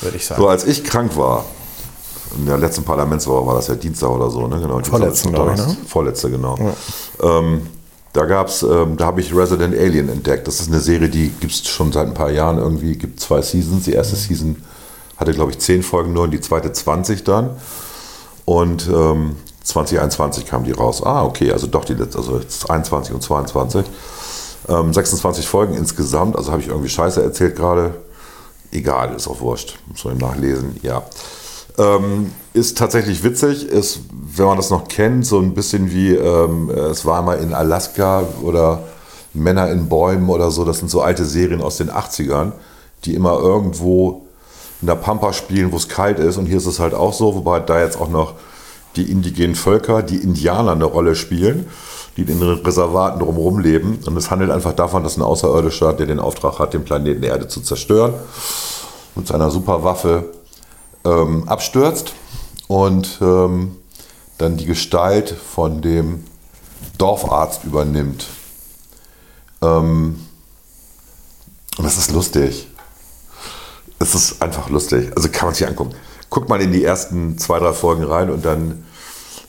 [0.02, 0.42] würde ich sagen.
[0.42, 1.46] so als ich krank war,
[2.38, 4.60] in der letzten Parlamentswoche war das ja Dienstag oder so, ne?
[4.60, 5.78] Genau, Dienstag Vorletzten, oder glaub ich, ne?
[5.88, 6.76] Vorletzte, genau.
[7.24, 7.68] Ähm,
[8.14, 10.48] da gab's, ähm, da habe ich Resident Alien entdeckt.
[10.48, 13.42] Das ist eine Serie, die gibt es schon seit ein paar Jahren irgendwie, gibt zwei
[13.42, 13.86] Seasons.
[13.86, 14.58] Die erste Season
[15.18, 17.52] hatte, glaube ich, zehn Folgen nur und die zweite 20 dann.
[18.46, 19.36] Und ähm,
[19.66, 21.04] 2021 kam die raus.
[21.04, 23.86] Ah, okay, also doch die letzte, also jetzt 21 und 22.
[24.70, 27.96] Ähm, 26 Folgen insgesamt, also habe ich irgendwie Scheiße erzählt gerade.
[28.72, 29.78] Egal, ist auch wurscht.
[29.88, 31.04] Muss man nachlesen, ja.
[31.78, 36.70] Ähm, ist tatsächlich witzig, ist, wenn man das noch kennt, so ein bisschen wie, ähm,
[36.70, 38.84] es war mal in Alaska oder
[39.34, 42.54] Männer in Bäumen oder so, das sind so alte Serien aus den 80ern,
[43.04, 44.26] die immer irgendwo
[44.82, 46.38] in der Pampa spielen, wo es kalt ist.
[46.38, 48.36] Und hier ist es halt auch so, wobei da jetzt auch noch
[48.96, 51.68] die indigenen Völker, die Indianer eine Rolle spielen,
[52.18, 54.00] die in den Reservaten drumherum leben.
[54.06, 57.48] Und es handelt einfach davon, dass ein Außerirdischer, der den Auftrag hat, den Planeten Erde
[57.48, 58.14] zu zerstören,
[59.16, 60.26] mit seiner Superwaffe
[61.04, 62.14] ähm, abstürzt
[62.68, 63.78] und ähm,
[64.38, 66.24] dann die Gestalt von dem
[66.98, 68.28] Dorfarzt übernimmt.
[69.62, 70.20] Ähm,
[71.78, 72.68] und das ist lustig.
[74.00, 75.12] Es ist einfach lustig.
[75.16, 75.96] Also kann man sich angucken.
[76.36, 78.84] Guckt mal in die ersten zwei, drei Folgen rein und dann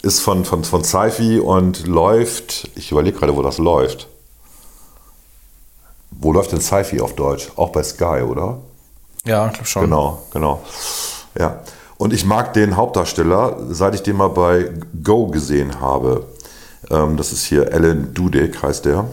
[0.02, 4.06] ist von, von, von Sci-Fi und läuft, ich überlege gerade, wo das läuft.
[6.12, 7.50] Wo läuft denn Sci-Fi auf Deutsch?
[7.56, 8.58] Auch bei Sky, oder?
[9.24, 9.82] Ja, ich glaube schon.
[9.82, 10.62] Genau, genau.
[11.36, 11.58] Ja.
[11.96, 14.70] Und ich mag den Hauptdarsteller, seit ich den mal bei
[15.02, 16.24] Go gesehen habe.
[16.88, 19.06] Ähm, das ist hier Alan Dudek, heißt der.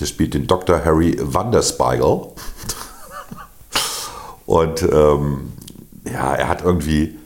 [0.00, 0.84] Der spielt den Dr.
[0.84, 2.22] Harry Vanderspiegel.
[4.46, 5.52] Und ähm,
[6.12, 7.16] ja, er hat irgendwie,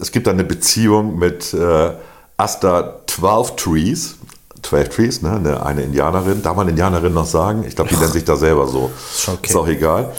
[0.00, 1.92] es gibt da eine Beziehung mit äh,
[2.36, 4.16] Asta 12 Trees.
[4.62, 5.32] 12 Trees, ne?
[5.32, 6.42] eine, eine Indianerin.
[6.42, 7.64] Darf man Indianerin noch sagen?
[7.66, 8.90] Ich glaube, die nennt sich da selber so.
[9.16, 9.50] schon okay.
[9.50, 10.12] Ist auch egal.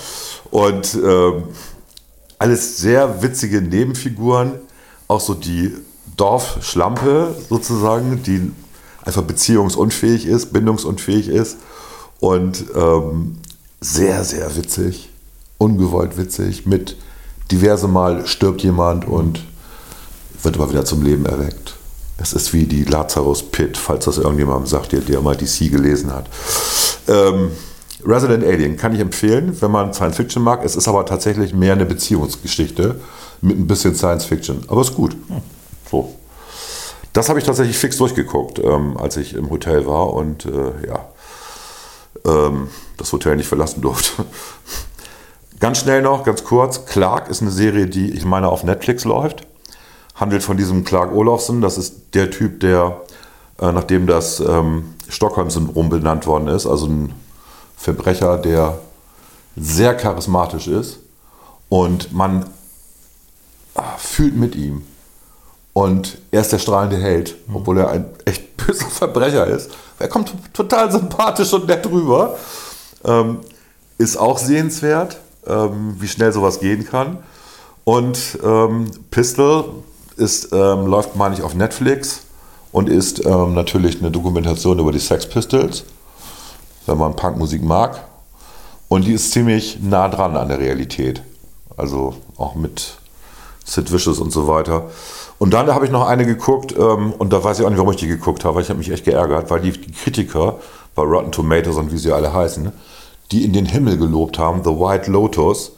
[0.51, 1.45] Und ähm,
[2.37, 4.53] alles sehr witzige Nebenfiguren.
[5.07, 5.73] Auch so die
[6.17, 8.51] Dorfschlampe sozusagen, die
[9.03, 11.57] einfach beziehungsunfähig ist, bindungsunfähig ist.
[12.19, 13.37] Und ähm,
[13.81, 15.09] sehr, sehr witzig.
[15.57, 16.65] Ungewollt witzig.
[16.65, 16.97] Mit
[17.51, 19.43] diverse Mal stirbt jemand und
[20.43, 21.75] wird aber wieder zum Leben erweckt.
[22.17, 26.13] Es ist wie die Lazarus Pit, falls das irgendjemandem sagt, der, der mal DC gelesen
[26.13, 26.29] hat.
[27.07, 27.51] Ähm,
[28.05, 30.63] Resident Alien kann ich empfehlen, wenn man Science Fiction mag.
[30.63, 32.99] Es ist aber tatsächlich mehr eine Beziehungsgeschichte
[33.41, 34.63] mit ein bisschen Science Fiction.
[34.67, 35.15] Aber ist gut.
[35.89, 36.15] So.
[37.13, 41.09] Das habe ich tatsächlich fix durchgeguckt, ähm, als ich im Hotel war und äh, ja,
[42.25, 44.25] ähm, das Hotel nicht verlassen durfte.
[45.65, 46.85] Ganz schnell noch, ganz kurz.
[46.85, 49.47] Clark ist eine Serie, die ich meine auf Netflix läuft.
[50.13, 51.59] Handelt von diesem Clark Olofsson.
[51.59, 53.01] Das ist der Typ, der,
[53.59, 57.13] äh, nachdem das ähm, Stockholm-Syndrom benannt worden ist, also ein
[57.77, 58.77] Verbrecher, der
[59.55, 60.99] sehr charismatisch ist
[61.67, 62.45] und man
[63.73, 64.83] ah, fühlt mit ihm.
[65.73, 69.71] Und er ist der strahlende Held, obwohl er ein echt böser Verbrecher ist.
[69.97, 72.37] Er kommt total sympathisch und nett rüber.
[73.03, 73.39] Ähm,
[73.97, 77.19] ist auch sehenswert, ähm, wie schnell sowas gehen kann.
[77.83, 79.65] Und ähm, Pistol
[80.17, 82.21] ist, ähm, läuft, meine ich, auf Netflix
[82.71, 85.85] und ist ähm, natürlich eine Dokumentation über die Sex Pistols.
[86.85, 88.03] wenn man Punkmusik mag.
[88.87, 91.21] Und die ist ziemlich nah dran an der Realität.
[91.77, 92.97] Also auch mit
[93.63, 94.89] Sid Vicious und so weiter.
[95.39, 97.91] Und dann habe ich noch eine geguckt ähm, und da weiß ich auch nicht, warum
[97.91, 98.61] ich die geguckt habe.
[98.61, 100.59] Ich habe mich echt geärgert, weil die, die Kritiker
[100.93, 102.71] bei Rotten Tomatoes und wie sie alle heißen,
[103.31, 105.71] die in den Himmel gelobt haben, The White Lotus.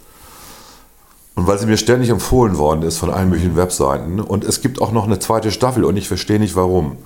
[1.35, 4.19] Und weil sie mir ständig empfohlen worden ist von allen möglichen Webseiten.
[4.19, 6.97] Und es gibt auch noch eine zweite Staffel und ich verstehe nicht warum.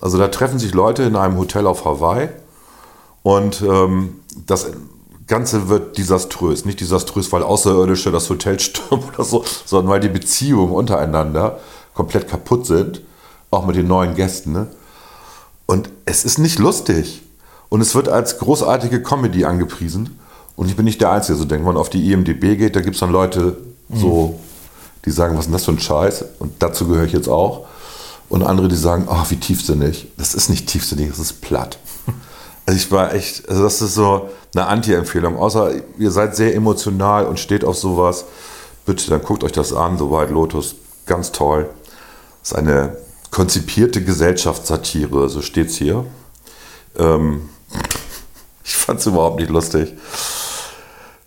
[0.00, 2.28] Also da treffen sich Leute in einem Hotel auf Hawaii
[3.22, 4.70] und ähm, das
[5.26, 6.64] Ganze wird desaströs.
[6.64, 11.58] Nicht desaströs, weil Außerirdische das Hotel stürmen oder so, sondern weil die Beziehungen untereinander
[11.94, 13.02] komplett kaputt sind.
[13.50, 14.52] Auch mit den neuen Gästen.
[14.52, 14.68] Ne?
[15.66, 17.22] Und es ist nicht lustig.
[17.68, 20.18] Und es wird als großartige Comedy angepriesen.
[20.54, 21.36] Und ich bin nicht der Einzige.
[21.36, 23.56] So denkt man auf die IMDB geht, da gibt es dann Leute,
[23.92, 24.38] so,
[25.04, 26.24] die sagen, was ist denn das für ein Scheiß?
[26.38, 27.66] Und dazu gehöre ich jetzt auch.
[28.28, 30.08] Und andere, die sagen, ach, wie tiefsinnig.
[30.16, 31.78] Das ist nicht tiefsinnig, das ist platt.
[32.66, 35.38] Also ich war echt, also das ist so eine Anti-Empfehlung.
[35.38, 38.24] Außer ihr seid sehr emotional und steht auf sowas.
[38.84, 40.74] Bitte, dann guckt euch das an, so White Lotus.
[41.06, 41.70] Ganz toll.
[42.40, 42.96] Das ist eine
[43.30, 46.06] konzipierte Gesellschaftssatire, so steht es hier.
[46.98, 47.48] Ähm,
[48.66, 49.94] ich fand es überhaupt nicht lustig.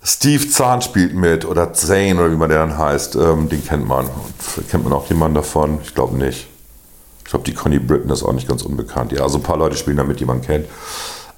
[0.04, 3.16] Steve Zahn spielt mit oder Zane oder wie man der dann heißt.
[3.16, 4.10] Ähm, den kennt man.
[4.70, 5.80] Kennt man auch jemanden davon?
[5.84, 6.48] Ich glaube nicht.
[7.24, 9.12] Ich glaube, die Connie Britton ist auch nicht ganz unbekannt.
[9.12, 10.68] Ja, also ein paar Leute spielen damit, die man kennt.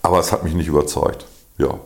[0.01, 1.25] Aber es hat mich nicht überzeugt.
[1.57, 1.79] Ja.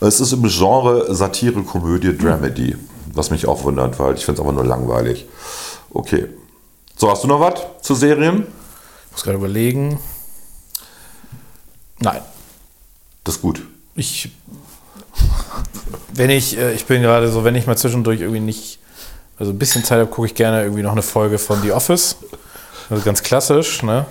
[0.00, 2.76] Es ist im Genre Satire, Komödie, Dramedy.
[3.12, 5.26] Was mich auch wundert, weil ich finde es einfach nur langweilig.
[5.92, 6.26] Okay.
[6.96, 8.46] So, hast du noch was zu Serien?
[9.06, 9.98] Ich muss gerade überlegen.
[11.98, 12.22] Nein.
[13.24, 13.62] Das ist gut.
[13.94, 14.30] Ich.
[16.12, 18.78] Wenn ich, äh, ich bin gerade so, wenn ich mal zwischendurch irgendwie nicht,
[19.38, 22.16] also ein bisschen Zeit habe, gucke ich gerne irgendwie noch eine Folge von The Office.
[22.88, 24.06] Also ganz klassisch, ne?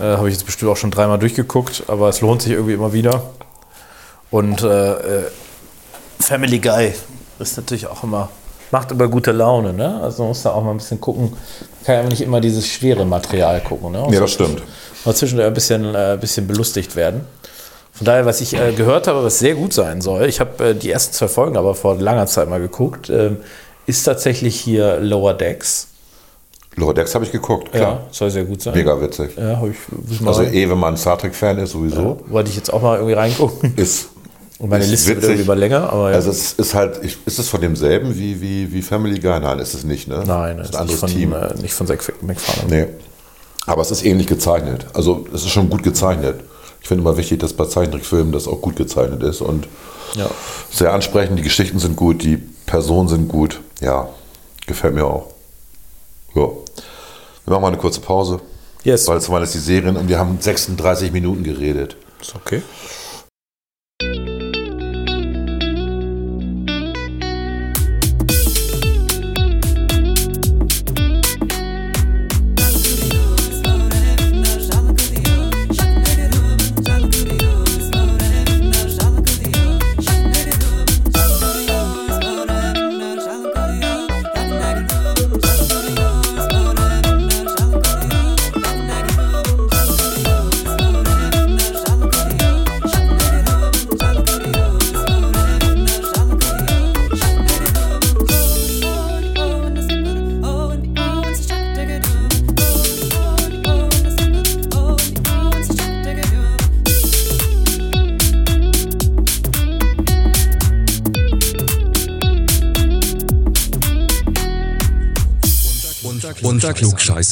[0.00, 2.92] Äh, habe ich jetzt bestimmt auch schon dreimal durchgeguckt, aber es lohnt sich irgendwie immer
[2.92, 3.30] wieder.
[4.30, 5.30] Und äh, äh,
[6.18, 6.92] Family Guy
[7.38, 8.30] ist natürlich auch immer,
[8.70, 10.00] macht immer gute Laune, ne?
[10.02, 11.30] Also man muss da auch mal ein bisschen gucken.
[11.30, 14.06] Man kann ja nicht immer dieses schwere Material gucken, ne?
[14.10, 14.62] Ja, das stimmt.
[15.04, 17.26] Mal zwischendurch ein bisschen, äh, bisschen belustigt werden.
[18.02, 20.74] Von daher, was ich äh, gehört habe, was sehr gut sein soll, ich habe äh,
[20.74, 23.36] die ersten zwei Folgen aber vor langer Zeit mal geguckt, ähm,
[23.86, 25.86] ist tatsächlich hier Lower Decks.
[26.74, 27.92] Lower Decks habe ich geguckt, klar.
[27.92, 28.74] Ja, soll sehr gut sein.
[28.74, 29.36] Mega witzig.
[29.36, 30.26] Ja, ich.
[30.26, 32.18] Also eh, wenn man ein Star Trek-Fan ist, sowieso.
[32.26, 33.72] Wollte ich jetzt auch mal irgendwie reingucken.
[33.76, 34.08] Ist,
[34.58, 35.30] Und meine ist Liste wird witzig.
[35.30, 36.16] irgendwie mal länger, aber ja.
[36.16, 39.38] Also es ist halt, ist es von demselben wie, wie, wie Family Guy?
[39.38, 40.24] Nein, ist es nicht, ne?
[40.26, 41.30] Nein, das ist ein anderes nicht Team.
[41.30, 42.68] von, äh, nicht von Zack McFarlane.
[42.68, 42.86] Nee.
[43.64, 44.86] Aber es ist ähnlich gezeichnet.
[44.92, 46.40] Also es ist schon gut gezeichnet.
[46.82, 49.68] Ich finde immer wichtig, dass bei Zeichentrickfilmen das auch gut gezeichnet ist und
[50.16, 50.28] Ja.
[50.70, 51.38] sehr ansprechend.
[51.38, 53.60] Die Geschichten sind gut, die Personen sind gut.
[53.80, 54.08] Ja,
[54.66, 55.26] gefällt mir auch.
[56.34, 56.42] Ja.
[57.44, 58.40] Wir machen mal eine kurze Pause.
[58.84, 59.06] Yes.
[59.06, 61.96] Weil es waren jetzt die Serien und wir haben 36 Minuten geredet.
[62.20, 62.62] Ist okay.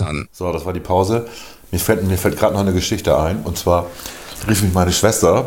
[0.00, 0.28] Klugscheißern.
[0.32, 1.26] So, das war die Pause.
[1.70, 3.42] Mir fällt, mir fällt gerade noch eine Geschichte ein.
[3.44, 3.86] Und zwar
[4.48, 5.46] rief mich meine Schwester,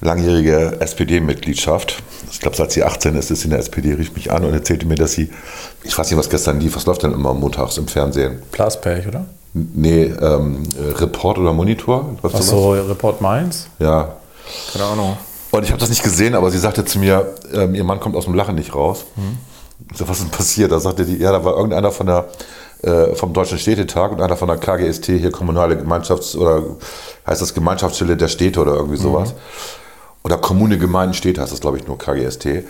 [0.00, 4.30] langjährige SPD-Mitgliedschaft, ich glaube, seit sie 18 ist, ist sie in der SPD, rief mich
[4.32, 5.30] an und erzählte mir, dass sie,
[5.84, 8.42] ich weiß nicht, was gestern lief, was läuft denn immer montags im Fernsehen?
[8.52, 9.24] Blaspech, oder?
[9.54, 12.16] Nee, ähm, äh, Report oder Monitor?
[12.22, 12.48] Läuft sowas?
[12.48, 13.68] Achso, Report Mainz?
[13.78, 14.16] Ja.
[14.72, 15.16] Keine Ahnung.
[15.50, 18.16] Und ich habe das nicht gesehen, aber sie sagte zu mir, ähm, ihr Mann kommt
[18.16, 19.06] aus dem Lachen nicht raus.
[19.90, 20.72] Ich so, was ist denn passiert?
[20.72, 22.28] Da sagte die, ja, da war irgendeiner von der,
[23.14, 26.62] vom Deutschen Städtetag und einer von der KGST, hier kommunale Gemeinschafts- oder
[27.26, 29.34] heißt das Gemeinschaftsstelle der Städte oder irgendwie sowas.
[30.26, 32.64] Oder Kommune, Gemeinden, Städte heißt das, glaube ich, nur KGST,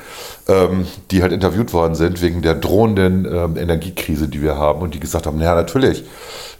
[0.46, 4.92] ähm, die halt interviewt worden sind wegen der drohenden ähm, Energiekrise, die wir haben und
[4.92, 6.04] die gesagt haben, ja, natürlich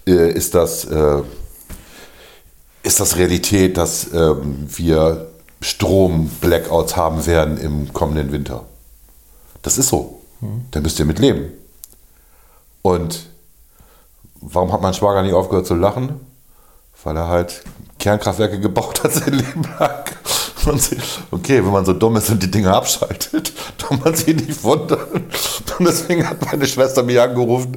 [0.06, 1.20] äh, ist das äh,
[2.82, 5.26] ist das Realität, dass ähm, wir
[5.60, 8.64] Strom-Blackouts haben werden im kommenden Winter.
[9.60, 10.22] Das ist so.
[10.70, 11.52] Da müsst ihr mit leben.
[12.80, 13.26] Und
[14.46, 16.20] warum hat mein Schwager nicht aufgehört zu lachen?
[17.04, 17.62] Weil er halt
[17.98, 20.04] Kernkraftwerke gebaut hat sein Leben lang.
[21.30, 24.98] Okay, wenn man so dumm ist und die Dinge abschaltet, kann man sich nicht wundern.
[25.78, 27.76] Und deswegen hat meine Schwester mich angerufen,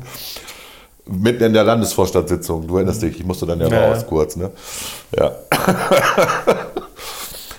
[1.05, 2.67] mitten in der Landesvorstandssitzung.
[2.67, 4.35] Du erinnerst dich, ich musste dann ja, ja raus kurz.
[4.37, 4.49] Ne?
[5.15, 5.33] Ja.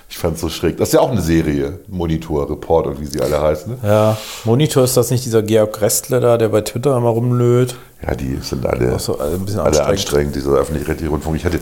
[0.08, 0.78] ich fand es so schräg.
[0.78, 3.70] Das ist ja auch eine Serie, Monitor, Report und wie sie alle heißen.
[3.70, 3.78] Ne?
[3.84, 7.76] Ja, Monitor ist das nicht dieser Georg Restler da, der bei Twitter immer rumlöht?
[8.06, 11.36] Ja, die sind alle, so, ein bisschen alle anstrengend, anstrengend dieser öffentlich-rechtliche Rundfunk.
[11.36, 11.60] Ich hatte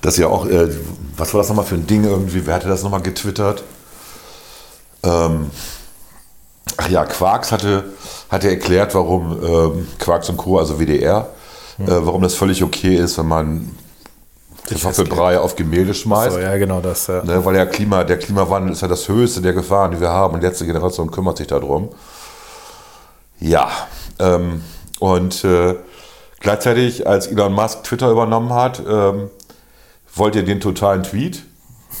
[0.00, 0.68] das ja auch, äh,
[1.16, 2.46] was war das nochmal für ein Ding irgendwie?
[2.46, 3.62] Wer hatte das nochmal getwittert?
[5.02, 5.50] Ähm,
[6.76, 7.84] ach ja, Quarks hatte,
[8.30, 11.28] hatte erklärt, warum ähm, Quarks und Co., also WDR,
[11.76, 11.86] hm.
[11.86, 13.70] äh, warum das völlig okay ist, wenn man
[14.68, 16.34] Kartoffelbrei auf Gemälde schmeißt.
[16.34, 17.06] So, ja, genau das.
[17.06, 17.22] Ja.
[17.24, 20.34] Ne, weil der, Klima, der Klimawandel ist ja das höchste der Gefahren, die wir haben
[20.34, 21.88] und die letzte Generation kümmert sich darum.
[23.40, 23.70] Ja,
[24.18, 24.62] ähm,
[24.98, 25.76] und äh,
[26.40, 29.30] gleichzeitig, als Elon Musk Twitter übernommen hat, ähm,
[30.14, 31.44] wollt ihr den totalen Tweet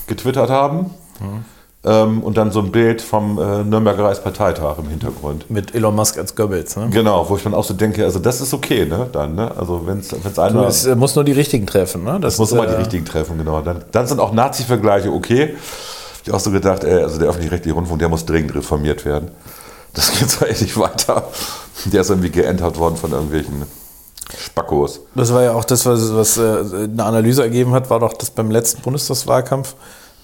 [0.06, 0.90] getwittert haben.
[1.20, 1.44] Mhm.
[1.84, 5.48] Ähm, und dann so ein Bild vom äh, Nürnberger Reichsparteitag im Hintergrund.
[5.48, 6.88] Mit Elon Musk als Goebbels, ne?
[6.90, 9.06] Genau, wo ich dann auch so denke, also das ist okay, ne?
[9.12, 9.52] Dann, ne?
[9.56, 10.66] Also wenn es einer.
[10.66, 12.18] Es äh, muss nur die richtigen treffen, ne?
[12.20, 13.60] Das, muss immer äh, die richtigen treffen, genau.
[13.60, 15.54] Dann, dann sind auch Nazi-Vergleiche okay.
[16.26, 19.30] Ich auch so gedacht, ey, also der öffentlich-rechtliche Rundfunk, der muss dringend reformiert werden.
[19.94, 21.28] Das geht zwar echt nicht weiter.
[21.86, 23.64] Der ist irgendwie geentert worden von irgendwelchen
[24.36, 25.00] Spackos.
[25.14, 28.30] Das war ja auch das, was, was äh, eine Analyse ergeben hat, war doch, dass
[28.30, 29.74] beim letzten Bundestagswahlkampf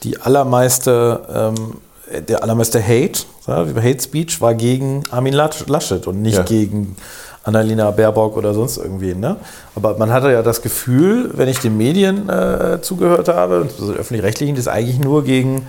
[0.02, 6.36] die allermeiste, ähm, der allermeiste Hate, ja, Hate Speech war gegen Armin Laschet und nicht
[6.36, 6.42] ja.
[6.42, 6.96] gegen
[7.44, 9.20] Annalena Baerbock oder sonst irgendwen.
[9.20, 9.36] Ne?
[9.74, 14.56] Aber man hatte ja das Gefühl, wenn ich den Medien äh, zugehört habe, also öffentlich-rechtlichen,
[14.56, 15.66] dass eigentlich nur gegen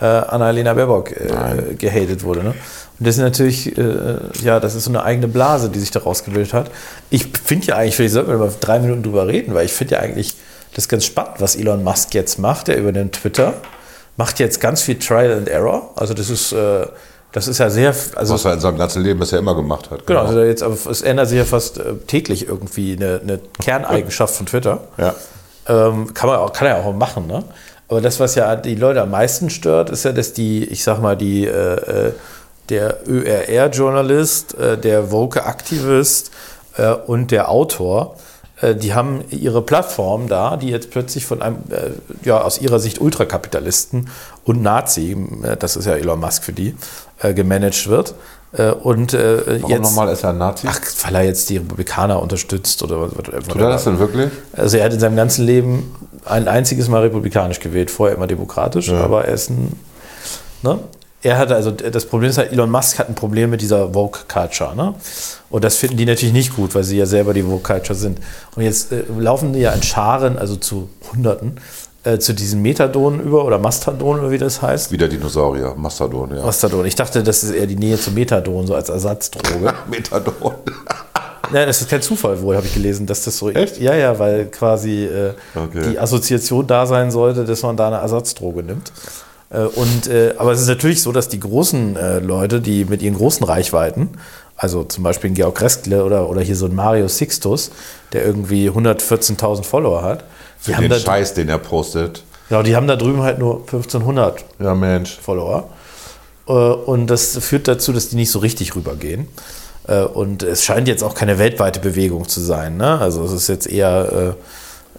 [0.00, 2.42] äh, Annalena Baerbock äh, gehatet wurde.
[2.42, 2.54] Ne?
[2.98, 6.24] Und das ist natürlich, äh, ja, das ist so eine eigene Blase, die sich daraus
[6.24, 6.70] gebildet hat.
[7.10, 9.94] Ich finde ja eigentlich, vielleicht sollten wir mal drei Minuten drüber reden, weil ich finde
[9.94, 10.36] ja eigentlich
[10.74, 13.54] das ganz spannend, was Elon Musk jetzt macht, der über den Twitter
[14.16, 15.92] macht jetzt ganz viel Trial and Error.
[15.96, 16.86] Also das ist, äh,
[17.32, 17.94] das ist ja sehr.
[18.16, 20.06] Also, was er in seinem ganzen Leben bisher immer gemacht hat.
[20.06, 24.34] Genau, genau also jetzt, es ändert sich ja fast äh, täglich irgendwie eine, eine Kerneigenschaft
[24.34, 24.80] von Twitter.
[24.96, 25.14] Ja.
[25.68, 27.44] Ähm, kann, man auch, kann er auch machen, ne?
[27.88, 31.00] Aber das, was ja die Leute am meisten stört, ist ja, dass die, ich sag
[31.00, 32.12] mal, die äh, äh
[32.68, 36.30] der ÖRR-Journalist, äh, der Woke-Aktivist
[36.76, 38.16] äh, und der Autor,
[38.60, 41.58] äh, die haben ihre Plattform da, die jetzt plötzlich von einem,
[42.24, 44.10] ja, aus ihrer Sicht Ultrakapitalisten
[44.44, 45.16] und Nazi,
[45.58, 46.74] das ist ja Elon Musk für die,
[47.22, 48.14] gemanagt wird.
[48.82, 49.82] Und Warum jetzt.
[49.82, 50.66] nochmal ist er ein Nazi?
[50.70, 53.12] Ach, weil er jetzt die Republikaner unterstützt oder was.
[53.12, 54.30] Tut er das denn wirklich?
[54.52, 55.94] Also er hat in seinem ganzen Leben
[56.24, 59.00] ein einziges Mal republikanisch gewählt, vorher immer demokratisch, ja.
[59.00, 59.78] aber er ist ein.
[60.62, 60.78] Ne?
[61.22, 64.20] er hat also das Problem ist halt, Elon Musk hat ein Problem mit dieser Vogue
[64.28, 64.94] Culture, ne?
[65.50, 68.20] Und das finden die natürlich nicht gut, weil sie ja selber die Vogue Culture sind.
[68.54, 71.56] Und jetzt äh, laufen die ja in Scharen, also zu Hunderten,
[72.08, 74.90] äh, zu diesen Methadonen über oder Mastodon oder wie das heißt.
[74.92, 76.42] Wieder Dinosaurier, Mastodon, ja.
[76.42, 76.86] Mastodon.
[76.86, 79.74] Ich dachte, das ist eher die Nähe zu Methadon, so als Ersatzdroge.
[79.90, 80.54] Methadon.
[81.50, 83.50] Nein, das ist kein Zufall wohl, habe ich gelesen, dass das so.
[83.50, 83.78] Echt?
[83.78, 85.90] Ja, ja, weil quasi äh, okay.
[85.90, 88.92] die Assoziation da sein sollte, dass man da eine Ersatzdroge nimmt.
[89.50, 93.02] Äh, und, äh, aber es ist natürlich so, dass die großen äh, Leute, die mit
[93.02, 94.10] ihren großen Reichweiten,
[94.56, 97.70] also zum Beispiel ein Georg Restle oder, oder hier so ein Mario Sixtus,
[98.12, 100.24] der irgendwie 114.000 Follower hat.
[100.60, 102.24] Für den Scheiß, den er postet.
[102.48, 105.18] Genau, die haben da drüben halt nur 1500 ja, Mensch.
[105.20, 105.68] Follower.
[106.46, 109.28] Und das führt dazu, dass die nicht so richtig rübergehen.
[110.14, 112.78] Und es scheint jetzt auch keine weltweite Bewegung zu sein.
[112.78, 112.98] Ne?
[112.98, 114.36] Also es ist jetzt eher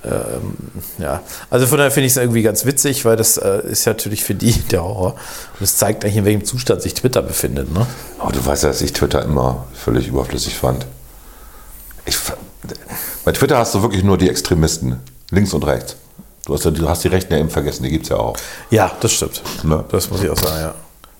[0.06, 0.56] ähm,
[0.98, 3.92] ja, also von daher finde ich es irgendwie ganz witzig, weil das äh, ist ja
[3.92, 5.14] natürlich für die der Horror.
[5.14, 7.74] Und es zeigt eigentlich, in welchem Zustand sich Twitter befindet.
[7.74, 7.86] Ne?
[8.18, 10.86] Aber du weißt ja, dass ich Twitter immer völlig überflüssig fand.
[12.06, 12.18] Ich,
[13.26, 15.00] bei Twitter hast du wirklich nur die Extremisten,
[15.32, 15.96] links und rechts.
[16.46, 18.36] Du hast, du hast die Rechten ja eben vergessen, die gibt es ja auch.
[18.72, 19.42] Ja, das stimmt.
[19.64, 19.84] Ne?
[19.90, 20.74] Das muss ich auch sagen, ja.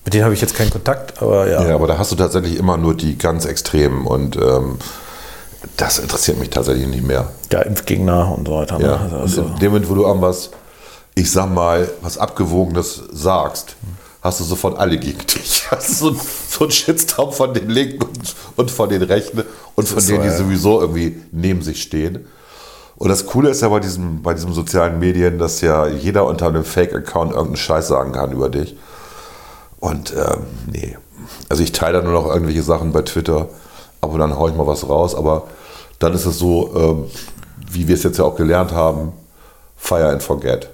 [0.04, 1.68] Mit denen habe ich jetzt keinen Kontakt, aber ja.
[1.68, 4.78] Ja, aber da hast du tatsächlich immer nur die ganz Extremen und ähm,
[5.76, 7.30] das interessiert mich tatsächlich nicht mehr.
[7.52, 8.78] Ja, Impfgegner und so weiter.
[8.78, 8.86] Ne?
[8.86, 9.08] Ja.
[9.08, 9.18] Ne?
[9.20, 10.50] Also in dem Moment, wo du irgendwas,
[11.14, 13.76] ich sag mal, was Abgewogenes sagst,
[14.22, 15.66] hast du sofort alle gegen dich.
[15.70, 19.44] Hast du so, so einen Shitstorm von den Linken und, und von den Rechten
[19.76, 22.26] und von denen, so, die sowieso irgendwie neben sich stehen.
[23.00, 26.46] Und das Coole ist ja bei diesem, bei diesem sozialen Medien, dass ja jeder unter
[26.46, 28.76] einem Fake-Account irgendeinen Scheiß sagen kann über dich.
[29.80, 30.96] Und ähm, nee.
[31.48, 33.48] Also ich teile da nur noch irgendwelche Sachen bei Twitter
[34.00, 35.14] aber dann haue ich mal was raus.
[35.14, 35.44] Aber
[35.98, 37.10] dann ist es so, ähm,
[37.70, 39.12] wie wir es jetzt ja auch gelernt haben,
[39.76, 40.70] fire and forget.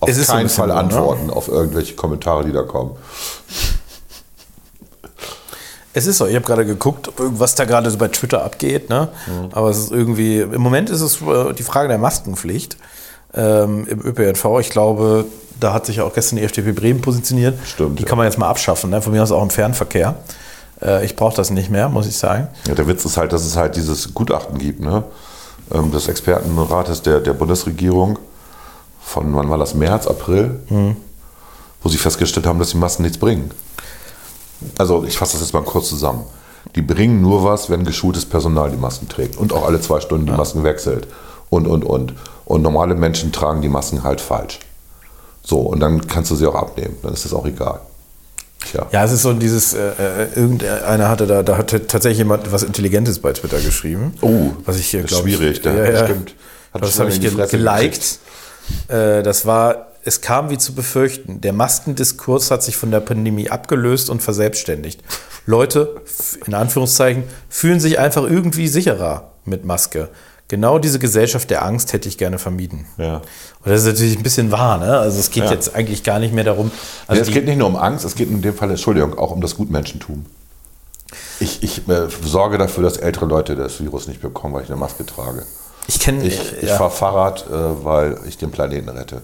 [0.00, 0.74] Auf keinen Fall ne?
[0.74, 1.32] antworten ne?
[1.32, 2.96] auf irgendwelche Kommentare, die da kommen.
[5.94, 9.08] Es ist so, ich habe gerade geguckt, was da gerade so bei Twitter abgeht, ne?
[9.26, 9.48] Mhm.
[9.52, 12.76] Aber es ist irgendwie, im Moment ist es äh, die Frage der Maskenpflicht.
[13.34, 14.44] ähm, im ÖPNV.
[14.60, 15.24] Ich glaube,
[15.58, 17.58] da hat sich ja auch gestern die FDP Bremen positioniert.
[17.66, 18.08] Stimmt, Die ja.
[18.08, 18.90] kann man jetzt mal abschaffen.
[18.90, 19.00] Ne?
[19.00, 20.16] Von mir aus auch im Fernverkehr.
[20.82, 22.48] Äh, ich brauche das nicht mehr, muss ich sagen.
[22.66, 25.04] Ja, der Witz ist halt, dass es halt dieses Gutachten gibt, ne?
[25.72, 28.18] Ähm, des Expertenrates der, der Bundesregierung
[29.00, 30.60] von, wann war das, März, April,
[31.82, 33.50] wo sie festgestellt haben, dass die Masken nichts bringen.
[34.78, 36.24] Also ich fasse das jetzt mal kurz zusammen.
[36.74, 40.26] Die bringen nur was, wenn geschultes Personal die Masken trägt und auch alle zwei Stunden
[40.26, 41.06] die Masken wechselt
[41.50, 42.14] und, und, und.
[42.44, 44.58] Und normale Menschen tragen die Masken halt falsch.
[45.42, 47.80] So, und dann kannst du sie auch abnehmen, dann ist das auch egal.
[48.70, 48.86] Tja.
[48.92, 52.62] Ja, es ist so dieses, äh, äh, irgendeiner hatte da, da hatte tatsächlich jemand was
[52.62, 54.14] Intelligentes bei Twitter geschrieben.
[54.20, 55.92] Oh, was ich hier das ist glaube schwierig, Ja, ne?
[55.92, 56.34] ja, Stimmt.
[56.72, 58.18] Hat das habe ich geliked.
[58.88, 61.40] Äh, das war, es kam wie zu befürchten.
[61.40, 65.00] Der Maskendiskurs hat sich von der Pandemie abgelöst und verselbstständigt.
[65.46, 66.00] Leute,
[66.46, 70.08] in Anführungszeichen, fühlen sich einfach irgendwie sicherer mit Maske.
[70.48, 72.84] Genau diese Gesellschaft der Angst hätte ich gerne vermieden.
[72.98, 73.16] Ja.
[73.16, 74.98] Und das ist natürlich ein bisschen wahr, ne?
[74.98, 75.50] Also es geht Ja.
[75.52, 76.70] jetzt eigentlich gar nicht mehr darum.
[77.06, 79.30] Also ja, es geht nicht nur um Angst, es geht in dem Fall, Entschuldigung, auch
[79.30, 80.26] um das Gutmenschentum.
[81.40, 84.78] Ich, ich äh, sorge dafür, dass ältere Leute das Virus nicht bekommen, weil ich eine
[84.78, 85.44] Maske trage.
[85.86, 89.22] ich kenne Ich, ich fahre Fahrrad, äh, weil ich den Planeten rette.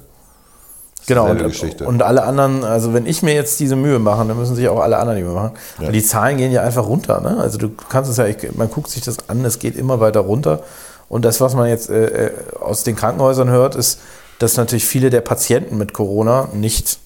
[1.07, 1.87] Genau, und, Geschichte.
[1.87, 4.81] und alle anderen, also wenn ich mir jetzt diese Mühe mache, dann müssen sich auch
[4.81, 5.53] alle anderen die Mühe machen.
[5.79, 7.21] Und die Zahlen gehen ja einfach runter.
[7.21, 7.39] Ne?
[7.41, 10.21] Also du kannst es ja, ich, man guckt sich das an, es geht immer weiter
[10.21, 10.63] runter.
[11.09, 12.31] Und das, was man jetzt äh, äh,
[12.61, 14.01] aus den Krankenhäusern hört, ist,
[14.39, 16.99] dass natürlich viele der Patienten mit Corona nicht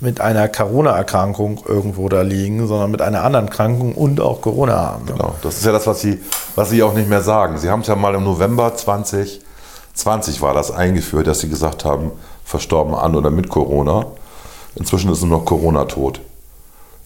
[0.00, 5.04] mit einer Corona-Erkrankung irgendwo da liegen, sondern mit einer anderen Erkrankung und auch Corona haben.
[5.06, 5.12] Ne?
[5.12, 6.20] Genau, das ist ja das, was Sie,
[6.54, 7.58] was Sie auch nicht mehr sagen.
[7.58, 12.12] Sie haben es ja mal im November 2020 war das eingeführt, dass Sie gesagt haben,
[12.48, 14.06] verstorben an oder mit Corona.
[14.74, 16.20] Inzwischen ist nur noch Corona tot.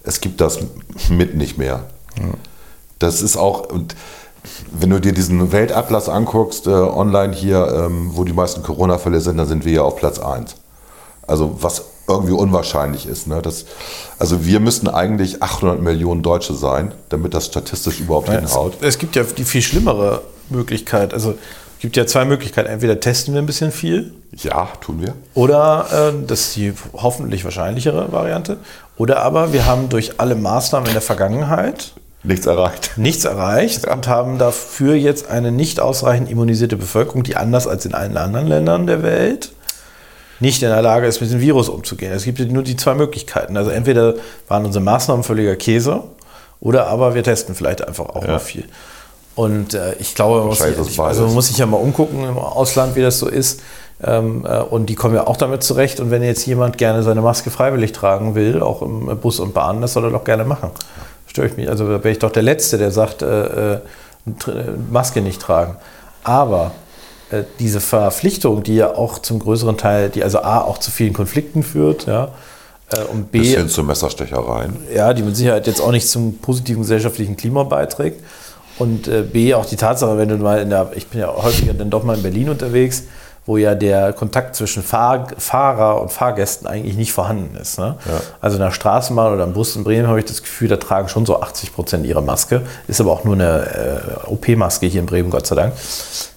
[0.05, 0.61] Es gibt das
[1.09, 1.85] mit nicht mehr.
[3.01, 3.97] Das ist auch, und
[4.71, 9.37] wenn du dir diesen Weltatlas anguckst, äh, online hier, ähm, wo die meisten Corona-Fälle sind,
[9.37, 10.55] dann sind wir ja auf Platz 1.
[11.27, 13.27] Also was irgendwie unwahrscheinlich ist.
[13.27, 13.43] Ne?
[13.43, 13.65] Das,
[14.19, 18.75] also wir müssten eigentlich 800 Millionen Deutsche sein, damit das statistisch überhaupt hinhaut.
[18.81, 21.15] Es, es gibt ja die viel schlimmere Möglichkeit.
[21.15, 21.35] Also
[21.83, 22.69] gibt ja zwei Möglichkeiten.
[22.71, 25.13] Entweder testen wir ein bisschen viel Ja, tun wir.
[25.35, 28.57] oder äh, das ist die hoffentlich wahrscheinlichere Variante.
[28.97, 31.93] Oder aber wir haben durch alle Maßnahmen in der Vergangenheit
[32.25, 32.93] Nichts erreicht.
[32.97, 37.95] nichts erreicht und haben dafür jetzt eine nicht ausreichend immunisierte Bevölkerung, die anders als in
[37.95, 39.51] allen anderen Ländern der Welt
[40.39, 42.13] nicht in der Lage ist, mit dem Virus umzugehen.
[42.13, 43.57] Es gibt nur die zwei Möglichkeiten.
[43.57, 44.15] Also entweder
[44.49, 46.03] waren unsere Maßnahmen völliger Käse
[46.61, 48.33] oder aber wir testen vielleicht einfach auch Ja.
[48.33, 48.65] mal viel.
[49.35, 52.97] Und äh, ich glaube, man muss, sich, also muss sich ja mal umgucken im Ausland,
[52.97, 53.61] wie das so ist.
[54.05, 56.01] Ähm, äh, und die kommen ja auch damit zurecht.
[56.01, 59.81] Und wenn jetzt jemand gerne seine Maske freiwillig tragen will, auch im Bus und Bahn,
[59.81, 60.71] das soll er doch gerne machen.
[61.27, 61.69] Störe ich mich.
[61.71, 63.79] Also da wäre ich doch der Letzte, der sagt, äh, äh,
[64.39, 65.77] tr- Maske nicht tragen.
[66.25, 66.73] Aber
[67.31, 71.15] äh, diese Verpflichtung, die ja auch zum größeren Teil, die also A auch zu vielen
[71.15, 72.29] Konflikten führt, ja,
[72.93, 74.77] äh, und B, Bis hin zu Messerstechereien.
[74.95, 78.23] ja, die mit Sicherheit jetzt auch nicht zum positiven gesellschaftlichen Klima beiträgt.
[78.83, 81.73] Und äh, B, auch die Tatsache, wenn du mal in der, ich bin ja häufiger
[81.73, 83.05] dann doch mal in Berlin unterwegs,
[83.47, 87.79] wo ja der Kontakt zwischen Fahr Fahrer und Fahrgästen eigentlich nicht vorhanden ist.
[87.79, 87.95] Ne?
[88.41, 91.09] Also in der Straßenbahn oder im Bus in Bremen habe ich das Gefühl, da tragen
[91.09, 92.63] schon so 80 Prozent ihre Maske.
[92.89, 95.75] Ist aber auch nur eine äh, OP-Maske hier in Bremen, Gott sei Dank.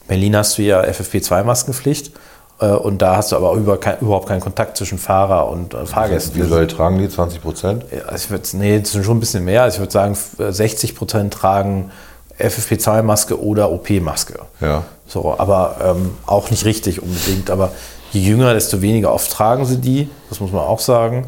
[0.03, 2.11] In Berlin hast du ja FFP2-Maskenpflicht.
[2.59, 5.85] Äh, und da hast du aber über kein, überhaupt keinen Kontakt zwischen Fahrer und äh,
[5.85, 6.41] Fahrgästen.
[6.41, 7.85] Wie soll tragen die 20 Prozent?
[7.91, 9.63] Ja, Also ich würde, nee, das sind schon ein bisschen mehr.
[9.63, 11.91] Also ich würde sagen, 60 Prozent tragen
[12.39, 14.39] FFP2-Maske oder OP-Maske.
[14.61, 14.83] Ja.
[15.07, 17.49] So, aber ähm, auch nicht richtig unbedingt.
[17.49, 17.71] Aber
[18.11, 20.09] je jünger, desto weniger oft tragen sie die.
[20.29, 21.27] Das muss man auch sagen.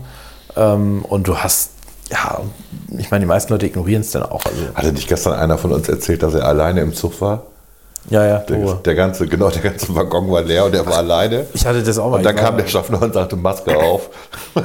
[0.55, 1.71] Ähm, und du hast,
[2.09, 2.41] ja,
[2.97, 4.43] ich meine, die meisten Leute ignorieren es dann auch.
[4.45, 7.43] Also, Hatte nicht gestern einer von uns erzählt, dass er alleine im Zug war?
[8.09, 11.45] ja, ja, Der, der ganze, genau, der ganze Waggon war leer und er war alleine.
[11.53, 12.17] Ich hatte das auch mal.
[12.17, 14.09] Und dann kam der Schaffner und sagte Maske auf.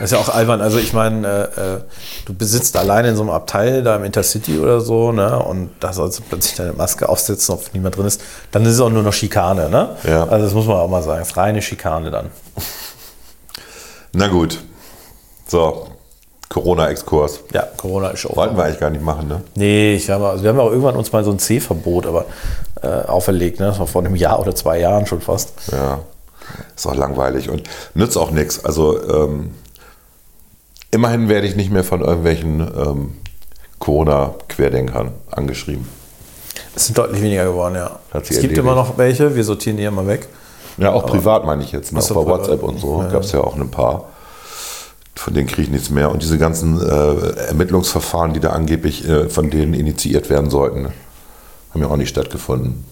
[0.00, 0.62] Das ist ja auch albern.
[0.62, 1.80] Also ich meine, äh, äh,
[2.24, 5.38] du besitzt alleine in so einem Abteil da im Intercity oder so, ne?
[5.38, 8.22] Und da sollst du plötzlich deine Maske aufsetzen, ob niemand drin ist.
[8.50, 9.96] Dann ist es auch nur noch Schikane, ne?
[10.04, 10.26] Ja.
[10.26, 11.20] Also das muss man auch mal sagen.
[11.20, 12.30] Es ist reine Schikane dann.
[14.14, 14.58] Na gut.
[15.46, 15.88] So,
[16.48, 17.40] Corona-Exkurs.
[17.52, 18.34] Ja, Corona ist schon.
[18.34, 19.42] Wollten wir eigentlich gar nicht machen, ne?
[19.54, 22.24] Nee, ich habe, also wir haben ja auch irgendwann uns mal so ein C-Verbot aber
[22.80, 23.66] äh, auferlegt, ne?
[23.66, 25.52] Das war vor einem Jahr oder zwei Jahren schon fast.
[25.70, 26.00] Ja.
[26.74, 28.64] Ist auch langweilig und nützt auch nichts.
[28.64, 29.50] Also, ähm,
[30.90, 33.14] immerhin werde ich nicht mehr von irgendwelchen ähm,
[33.78, 35.86] Corona-Querdenkern angeschrieben.
[36.74, 37.98] Es sind deutlich weniger geworden, ja.
[38.12, 38.58] Es gibt erledigt.
[38.58, 40.28] immer noch welche, wir sortieren die immer weg.
[40.78, 41.92] Ja, auch privat meine ich jetzt.
[41.92, 42.00] Ne?
[42.00, 42.40] Auch bei privat.
[42.40, 44.08] WhatsApp und so Ja, gab es ja auch ein paar.
[45.16, 46.10] Von denen kriege ich nichts mehr.
[46.10, 50.86] Und diese ganzen äh, Ermittlungsverfahren, die da angeblich äh, von denen initiiert werden sollten,
[51.72, 52.84] haben ja auch nicht stattgefunden.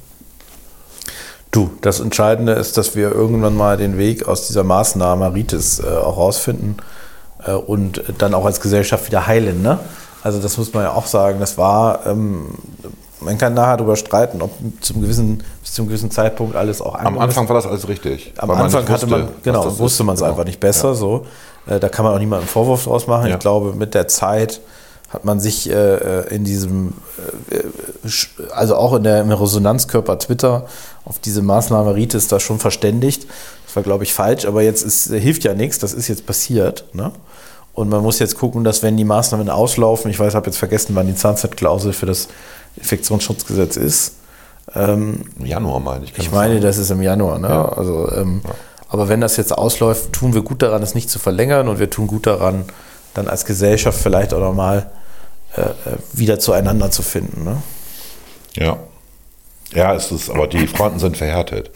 [1.51, 5.86] Du, das Entscheidende ist, dass wir irgendwann mal den Weg aus dieser Maßnahme Maritis äh,
[5.86, 6.76] auch rausfinden
[7.66, 9.62] und dann auch als Gesellschaft wieder heilen.
[9.62, 9.78] Ne?
[10.22, 11.41] Also das muss man ja auch sagen.
[11.41, 12.47] Das war, ähm,
[13.20, 17.18] man kann nachher darüber streiten, ob zum gewissen, bis zum gewissen Zeitpunkt alles auch Am
[17.18, 18.32] Anfang war das alles richtig.
[18.39, 20.07] Am Anfang man, wusste, genau, was das wusste ist.
[20.07, 20.30] man es Genau.
[20.32, 20.89] einfach nicht besser.
[20.89, 20.95] Ja.
[20.95, 21.26] So.
[21.66, 23.28] Äh, da kann man auch niemandem einen Vorwurf draus machen.
[23.28, 23.34] Ja.
[23.34, 24.61] Ich glaube, mit der Zeit
[25.11, 26.93] hat man sich äh, in diesem,
[27.51, 27.62] äh,
[28.53, 30.66] also auch in der, im Resonanzkörper Twitter
[31.05, 33.26] auf diese Maßnahme Ritis da schon verständigt.
[33.69, 36.87] Das war, glaube ich, falsch, aber jetzt ist, hilft ja nichts, das ist jetzt passiert.
[36.95, 37.12] Ne?
[37.75, 40.97] Und man muss jetzt gucken, dass wenn die Maßnahmen auslaufen, ich weiß, habe jetzt vergessen,
[40.97, 42.29] wann die Zahnzeitklausel für das
[42.77, 44.14] Infektionsschutzgesetz ist.
[44.75, 46.16] Ähm, Im Januar meine ich.
[46.16, 47.39] ich meine, das ist im Januar.
[47.39, 47.49] Ne?
[47.49, 47.69] Ja.
[47.69, 48.41] Also, ähm,
[48.89, 51.91] Aber wenn das jetzt ausläuft, tun wir gut daran, es nicht zu verlängern und wir
[51.91, 52.64] tun gut daran,
[53.12, 54.91] dann als Gesellschaft vielleicht auch nochmal
[55.57, 57.45] äh, äh, wieder zueinander zu finden.
[57.45, 57.62] Ne?
[58.55, 58.79] Ja.
[59.75, 61.71] Ja, es ist, aber die Fronten sind verhärtet.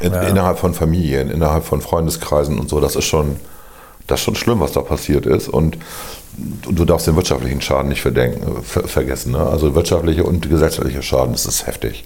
[0.00, 0.22] In, Ja.
[0.22, 3.36] Innerhalb von Familien, innerhalb von Freundeskreisen und so, das ist schon,
[4.06, 5.48] das ist schon schlimm, was da passiert ist.
[5.48, 5.78] Und,
[6.36, 8.12] du darfst den wirtschaftlichen Schaden nicht ver,
[8.88, 9.32] vergessen.
[9.32, 9.38] Ne?
[9.38, 12.04] Also wirtschaftliche und gesellschaftliche Schaden, das ist heftig.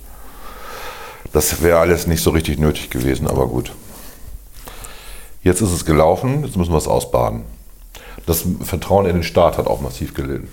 [1.32, 3.72] Das wäre alles nicht so richtig nötig gewesen, aber gut.
[5.42, 7.44] Jetzt ist es gelaufen, jetzt müssen wir es ausbaden.
[8.26, 10.48] Das Vertrauen in den Staat hat auch massiv gelitten.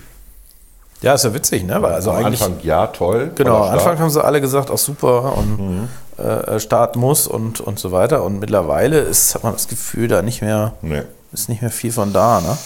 [1.04, 1.80] Ja, ist ja witzig, ne?
[1.82, 3.30] Weil also Am eigentlich, Anfang ja, toll.
[3.34, 7.78] genau, am Anfang haben sie alle gesagt, auch super und äh, Staat muss und, und
[7.78, 8.22] so weiter.
[8.24, 11.02] Und mittlerweile ist, hat man das Gefühl, da nicht mehr, Nee.
[11.32, 12.40] ist nicht mehr viel von da.
[12.40, 12.56] Ne?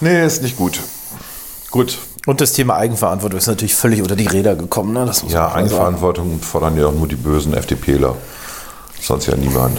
[0.00, 0.80] Nee, ist nicht gut.
[1.70, 1.98] Gut.
[2.26, 4.92] Und das Thema Eigenverantwortung ist natürlich völlig unter die Räder gekommen.
[4.92, 5.04] Ne?
[5.06, 5.64] Das muss Ja, man sagen.
[5.66, 8.14] Eigenverantwortung fordern ja auch nur die bösen FDPler.
[9.00, 9.78] Sonst ja niemand.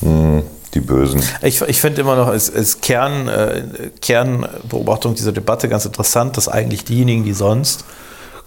[0.00, 0.42] Hm,
[0.76, 1.22] die Bösen.
[1.42, 3.62] Ich, ich finde immer noch als, als Kern, äh,
[4.00, 7.84] Kernbeobachtung dieser Debatte ganz interessant, dass eigentlich diejenigen, die sonst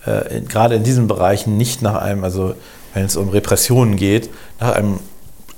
[0.06, 2.54] äh, gerade in diesen Bereichen nicht nach einem, also
[2.94, 5.00] wenn es um Repressionen geht, nach einem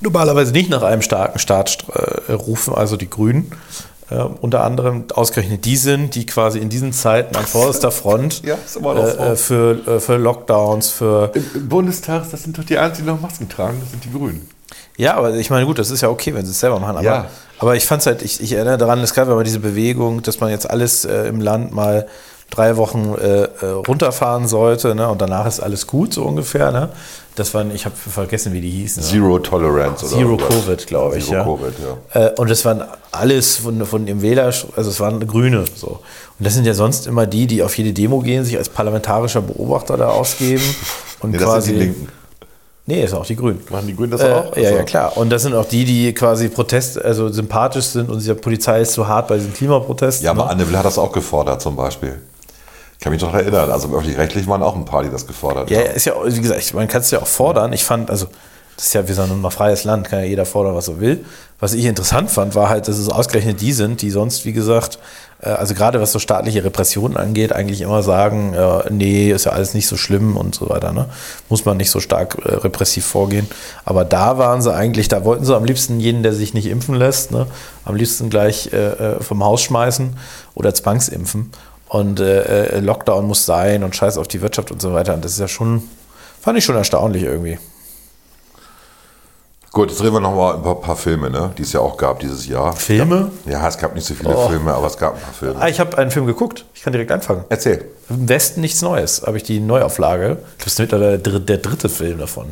[0.00, 1.84] normalerweise nicht nach einem starken Staat
[2.28, 3.52] äh, rufen, also die Grünen.
[4.10, 8.56] Äh, unter anderem ausgerechnet die sind, die quasi in diesen Zeiten an vorderster Front Ja,
[8.64, 13.06] ist äh, für, äh, für Lockdowns, für Im, Im Bundestag, das sind doch die Einzigen,
[13.06, 14.48] die noch Masken tragen, das sind die Grünen.
[14.96, 16.96] Ja, aber ich meine, gut, das ist ja okay, wenn sie es selber machen.
[16.96, 17.26] Aber, Ja.
[17.58, 20.40] aber ich fand es halt, ich, ich erinnere daran, es gab aber diese Bewegung, dass
[20.40, 22.06] man jetzt alles äh, im Land mal
[22.50, 23.48] drei Wochen äh, äh,
[23.88, 25.08] runterfahren sollte, ne?
[25.08, 26.90] Und danach ist alles gut, so ungefähr, ne?
[27.34, 29.02] Das waren, ich habe vergessen, wie die hießen.
[29.02, 29.08] Ne?
[29.08, 30.48] Zero Tolerance oder Zero irgendwas.
[30.66, 31.44] Covid, glaube ich, Zero ja.
[31.44, 31.74] Covid,
[32.14, 32.26] ja.
[32.26, 35.88] Äh, und das waren alles von, von dem Wähler, also es waren Grüne so.
[36.38, 39.40] Und das sind ja sonst immer die, die auf jede Demo gehen, sich als parlamentarischer
[39.40, 40.62] Beobachter da ausgeben
[41.20, 41.68] und Nee, das quasi.
[41.70, 42.08] sind die Linken.
[42.84, 43.60] Nee, sind auch die Grünen.
[43.70, 44.56] Machen die Grünen das Äh, auch?
[44.56, 45.16] ja, Also- ja, klar.
[45.16, 48.92] Und das sind auch die, die quasi Protest, also sympathisch sind und dieser Polizei ist
[48.92, 50.24] zu hart bei diesen Klimaprotesten.
[50.24, 50.50] Ja, aber ne?
[50.50, 52.20] Anne Will hat das auch gefordert zum Beispiel.
[52.94, 53.70] Ich kann mich noch erinnern.
[53.70, 55.94] Also öffentlich-rechtlich waren auch ein paar, die das gefordert ja, haben.
[55.94, 57.72] ist ja, wie gesagt, man kann es ja auch fordern.
[57.72, 58.26] Ich fand, also,
[58.76, 61.24] das ist ja, wir sind ein freies Land, kann ja jeder fordern, was er will.
[61.60, 64.98] Was ich interessant fand, war halt, dass es ausgerechnet die sind, die sonst, wie gesagt,
[65.48, 69.74] also gerade was so staatliche Repressionen angeht, eigentlich immer sagen, äh, nee, ist ja alles
[69.74, 70.92] nicht so schlimm und so weiter.
[70.92, 71.06] Ne?
[71.48, 73.48] Muss man nicht so stark äh, repressiv vorgehen.
[73.84, 76.94] Aber da waren sie eigentlich, da wollten sie am liebsten jeden, der sich nicht impfen
[76.94, 77.46] lässt, ne?
[77.84, 80.16] am liebsten gleich äh, äh, vom Haus schmeißen
[80.54, 81.50] oder zwangsimpfen.
[81.88, 85.12] Und äh, äh, Lockdown muss sein und Scheiß auf die Wirtschaft und so weiter.
[85.14, 85.82] Und das ist ja schon,
[86.40, 87.58] fand ich schon erstaunlich irgendwie.
[89.72, 91.50] Gut, jetzt reden wir noch mal über ein paar Filme, ne?
[91.56, 92.74] die es ja auch gab dieses Jahr.
[92.76, 93.30] Filme?
[93.46, 94.48] Ja, es gab nicht so viele Oh.
[94.48, 95.54] Filme, aber es gab ein paar Filme.
[95.58, 96.66] Ah, ich habe einen Film geguckt.
[96.74, 97.44] Ich kann direkt anfangen.
[97.48, 97.86] Erzähl.
[98.10, 99.22] Im Westen nichts Neues.
[99.26, 100.38] Habe ich die Neuauflage.
[100.58, 102.48] Es ist mittlerweile der, dritte- der dritte Film davon.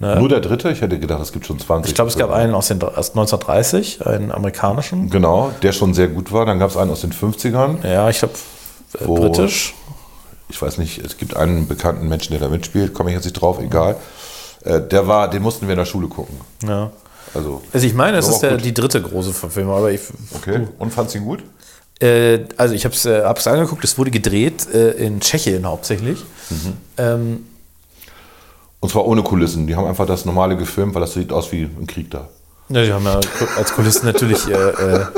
[0.00, 0.16] Ne?
[0.18, 0.70] Nur der dritte?
[0.70, 1.90] Ich hätte gedacht, es gibt schon 20.
[1.90, 5.10] Ich glaube, es gab einen aus, den, aus 1930, einen amerikanischen.
[5.10, 6.44] Genau, der schon sehr gut war.
[6.44, 7.86] Dann gab es einen aus den 50ern.
[7.86, 8.34] Ja, ich glaube,
[9.00, 9.74] äh, britisch.
[10.50, 13.34] Ich weiß nicht, es gibt einen bekannten Menschen, der da mitspielt, komme ich jetzt nicht
[13.40, 13.92] drauf, egal.
[13.92, 13.96] Äh,
[14.80, 16.36] der war, den mussten wir in der Schule gucken.
[16.66, 16.90] Ja.
[17.34, 20.00] Also, Also ich meine, es ist der, die dritte große Verfilmung, aber ich,
[20.34, 20.66] okay.
[20.78, 21.42] Und fandst du ihn gut?
[22.00, 26.24] Äh, also ich habe es äh, hab's angeguckt, es wurde gedreht äh, in Tschechien hauptsächlich.
[26.50, 26.72] Mhm.
[26.96, 27.44] Ähm,
[28.80, 29.66] Und zwar ohne Kulissen.
[29.66, 32.28] Die haben einfach das normale gefilmt, weil das sieht aus wie ein Krieg da.
[32.70, 33.18] ja, die haben ja
[33.56, 34.46] als Kulissen natürlich.
[34.48, 35.06] Äh, äh,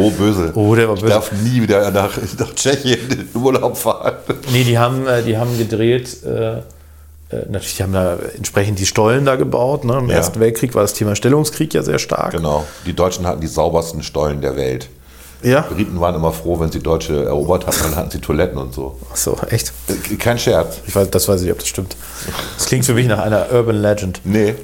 [0.00, 0.52] Oh, böse.
[0.54, 1.12] Oh, der war Ich böse.
[1.12, 4.14] darf nie wieder nach, nach Tschechien in Urlaub fahren.
[4.52, 6.22] nee, die haben, äh, die haben gedreht.
[6.24, 6.62] Äh, äh,
[7.30, 9.84] natürlich, die haben da entsprechend die Stollen da gebaut.
[9.84, 9.98] Ne?
[9.98, 10.16] Im Ja.
[10.16, 12.32] Ersten Weltkrieg war das Thema Stellungskrieg ja sehr stark.
[12.32, 12.64] Genau.
[12.86, 14.88] Die Deutschen hatten die saubersten Stollen der Welt.
[15.42, 15.60] Ja.
[15.60, 18.98] Briten waren immer froh, wenn sie Deutsche erobert hatten, dann hatten sie Toiletten und so.
[19.12, 19.72] Ach so, echt.
[19.88, 20.78] Äh, Kein Scherz.
[20.86, 21.96] Ich weiß, das weiß ich nicht, ob das stimmt.
[22.56, 24.20] Das klingt für mich nach einer Urban Legend.
[24.24, 24.56] Nee.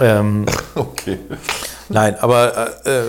[0.00, 1.18] Ähm, Okay.
[1.88, 3.02] Nein, aber äh,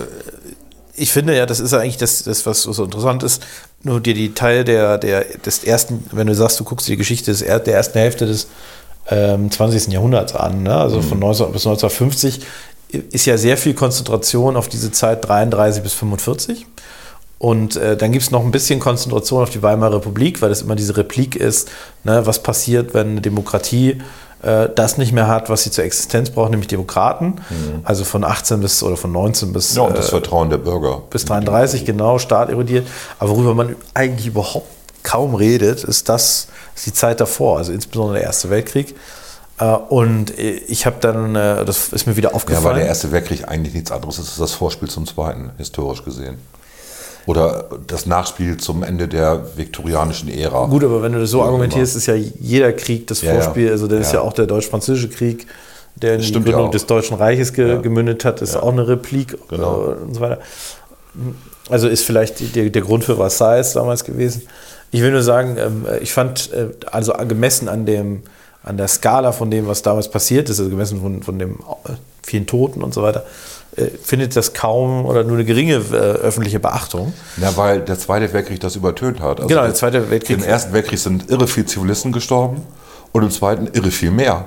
[0.94, 3.42] ich finde ja, das ist ja eigentlich das, das, was so interessant ist,
[3.82, 6.96] nur dir die Teil der, der, des ersten, wenn du sagst, du guckst dir die
[6.98, 8.48] Geschichte des, er- der ersten Hälfte des
[9.10, 9.88] ähm, 20.
[9.92, 10.62] Jahrhunderts an.
[10.64, 10.74] Ne?
[10.74, 12.40] Also von 19 bis 1950
[13.12, 16.66] ist ja sehr viel Konzentration auf diese Zeit 33 bis 45.
[17.38, 20.62] Und äh, dann gibt es noch ein bisschen Konzentration auf die Weimarer Republik, weil das
[20.62, 21.68] immer diese Replik ist,
[22.02, 23.98] ne, was passiert, wenn eine Demokratie
[24.42, 27.36] äh, das nicht mehr hat, was sie zur Existenz braucht, nämlich Demokraten.
[27.84, 31.02] Also von 18 bis oder von 19 bis, Ja, und das äh, Vertrauen der Bürger.
[31.10, 32.86] bis 33, genau, Staat erodiert.
[33.18, 34.66] Aber worüber man eigentlich überhaupt
[35.02, 38.94] kaum redet, ist das, ist die Zeit davor, also insbesondere der Erste Weltkrieg.
[39.58, 42.76] Äh, Und ich habe dann, äh, das ist mir wieder Ja, weil aufgefallen.
[42.78, 46.38] der Erste Weltkrieg eigentlich nichts anderes ist als das Vorspiel zum Zweiten, historisch gesehen.
[47.28, 50.64] Oder das Nachspiel zum Ende der viktorianischen Ära.
[50.66, 53.40] Gut, aber wenn du das so argumentierst, ist ja jeder Krieg das Ja, ja.
[53.42, 53.70] Vorspiel.
[53.70, 54.24] Also, das ist ja Ja.
[54.24, 55.46] auch der deutsch-französische Krieg,
[55.96, 57.76] der in die Stimmt ja Gründung des Deutschen Reiches ge Ja.
[57.82, 59.90] gemündet hat, ist auch eine Replik Genau.
[59.90, 60.38] äh, und so weiter.
[61.68, 64.42] Also ist vielleicht der, der Grund für Versailles damals gewesen.
[64.90, 68.22] Ich will nur sagen, ähm, ich fand, äh, also gemessen an, dem,
[68.62, 71.50] an der Skala von dem, was damals passiert ist, also gemessen von, von den
[71.84, 73.24] äh, vielen Toten und so weiter,
[74.02, 77.12] findet das kaum oder nur eine geringe äh, öffentliche Beachtung.
[77.40, 79.38] Ja, weil der Zweite Weltkrieg das übertönt hat.
[79.38, 82.62] Also Genau, der Zweite Weltkrieg- Im Ersten Weltkrieg sind irre viel Zivilisten gestorben
[83.12, 84.46] und im Zweiten irre viel mehr.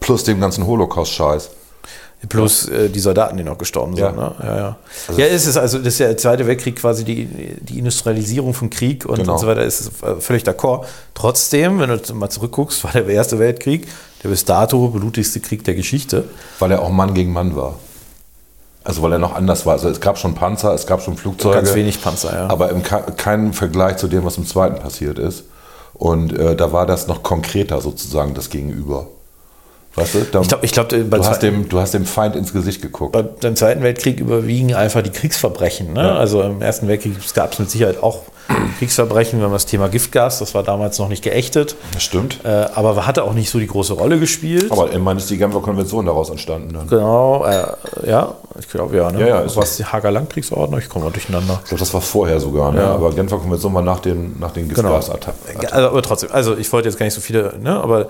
[0.00, 1.50] Plus dem ganzen Holocaust-Scheiß.
[2.28, 4.04] Plus äh, die Soldaten, die noch gestorben sind.
[4.04, 4.12] Ja.
[4.12, 4.34] Ne?
[4.42, 4.76] Ja, ja.
[5.18, 8.70] ja, es ist also, das ist ja der Zweite Weltkrieg quasi die, die Industrialisierung von
[8.70, 9.34] Krieg und, Genau.
[9.34, 10.86] und so weiter, ist äh, völlig d'accord.
[11.12, 13.86] Trotzdem, wenn du mal zurückguckst, war der Erste Weltkrieg
[14.22, 16.24] der bis dato blutigste Krieg der Geschichte.
[16.58, 17.78] Weil er auch Mann gegen Mann war.
[18.84, 19.72] Also weil er noch anders war.
[19.72, 21.56] Also es gab schon Panzer, es gab schon Flugzeuge.
[21.56, 22.46] Ganz wenig Panzer, ja.
[22.48, 25.44] Aber im Ke keinem Vergleich zu dem, was im Zweiten passiert ist.
[25.94, 29.06] Und äh, da war das noch konkreter sozusagen das Gegenüber.
[29.94, 30.18] Weißt du?
[30.30, 32.82] Da, Ich glaube, ich glaub, beim, du, hast dem, du hast dem Feind ins Gesicht
[32.82, 33.12] geguckt.
[33.12, 35.92] beim, beim Zweiten Weltkrieg überwiegen einfach die Kriegsverbrechen.
[35.92, 36.02] Ne?
[36.02, 36.16] Ja.
[36.16, 38.22] Also im Ersten Weltkrieg gab es mit Sicherheit auch
[38.78, 42.40] Kriegsverbrechen, wenn man das Thema Giftgas, das war damals noch nicht geächtet, Das stimmt.
[42.44, 44.70] äh, aber hatte auch nicht so die große Rolle gespielt.
[44.70, 46.74] Aber immerhin ist die Genfer Konvention daraus entstanden.
[46.74, 46.88] Dann.
[46.88, 47.64] Genau, äh,
[48.08, 49.10] ja, ich glaube ja.
[49.10, 49.20] Ne?
[49.20, 50.80] Ja, ja, ist Was die Hager Landkriegsordnung?
[50.80, 51.60] Ich komme mal durcheinander.
[51.62, 52.72] Ich glaube, das war vorher sogar.
[52.72, 52.80] Ne?
[52.80, 52.94] Ja.
[52.94, 54.94] Aber Genfer Konvention war nach den, nach den Genau.
[54.96, 55.66] Giftgasattacken.
[55.70, 58.08] Also, aber trotzdem, also ich wollte jetzt gar nicht so viele, ne, aber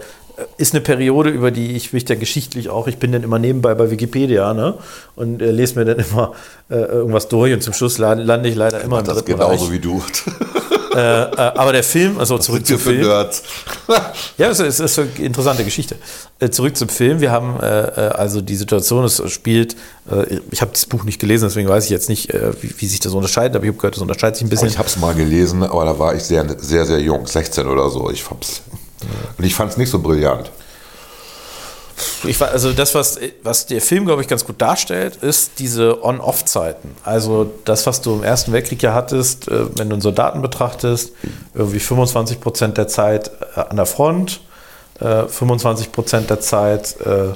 [0.57, 3.75] ist eine Periode, über die ich mich ja geschichtlich auch, ich bin dann immer nebenbei
[3.75, 4.75] bei Wikipedia, ne,
[5.15, 6.33] und äh, lese mir dann immer
[6.71, 9.71] äh, irgendwas durch und zum Schluss la- lande ich leider immer im Das genauso Bereich.
[9.73, 10.03] wie du.
[10.95, 13.01] Äh, äh, aber der Film, also zurück zum Film.
[13.03, 13.43] Nerds.
[14.39, 15.97] Ja, das ist, ist eine interessante Geschichte.
[16.41, 17.21] Äh, zurück zum Film.
[17.21, 19.77] Wir haben äh, also die Situation, es spielt,
[20.51, 23.13] ich habe das Buch nicht gelesen, deswegen weiß ich jetzt nicht, wie, wie sich das
[23.13, 24.69] unterscheidet, aber ich habe gehört, das unterscheidet sich ein bisschen.
[24.69, 27.89] Ich habe es mal gelesen, aber da war ich sehr, sehr, sehr jung, 16 oder
[27.91, 28.11] so.
[28.11, 28.63] Ich hab's.
[29.39, 30.51] Und ich fand es nicht so brillant.
[32.25, 36.97] Ich also das, was, was der Film, glaube ich, ganz gut darstellt, ist diese On-Off-Zeiten.
[37.05, 41.13] Also das, was du im Ersten Weltkrieg ja hattest, äh, wenn du einen Soldaten betrachtest,
[41.55, 44.41] irgendwie 25 Prozent der Zeit äh, an der Front,
[45.01, 47.35] äh, 25 Prozent der Zeit äh,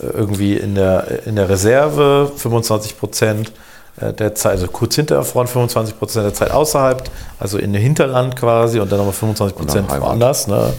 [0.00, 3.52] irgendwie in der, in der Reserve, 25 Prozent
[3.96, 7.82] der Zeit, also kurz hinter der Front, 25 Prozent der Zeit außerhalb, also in der
[7.82, 10.72] Hinterland quasi und dann nochmal 25 Prozent woanders, ne?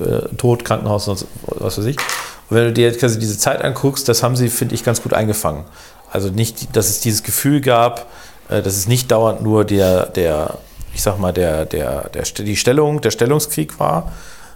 [0.00, 1.96] Äh, Tod, Krankenhaus und was weiß ich.
[2.48, 5.02] Und wenn du dir jetzt quasi diese Zeit anguckst, das haben sie, finde ich, ganz
[5.02, 5.64] gut eingefangen.
[6.12, 8.06] Also nicht, dass es dieses Gefühl gab,
[8.48, 10.58] äh, dass es nicht dauernd nur der, der
[10.94, 14.12] ich sag mal, der, der, der, die Stellung, der Stellungskrieg war.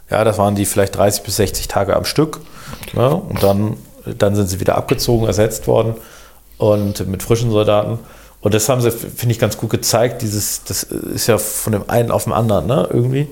[0.08, 2.40] Ja, das waren die vielleicht 30 bis 60 Tage am Stück.
[2.92, 3.14] Ne?
[3.14, 3.76] Und dann,
[4.06, 5.96] dann sind sie wieder abgezogen, ersetzt worden
[6.58, 7.98] und mit frischen Soldaten.
[8.40, 10.22] Und das haben sie, finde ich, ganz gut gezeigt.
[10.22, 12.88] Dieses, das ist ja von dem einen auf den anderen, ne?
[12.92, 13.28] Irgendwie.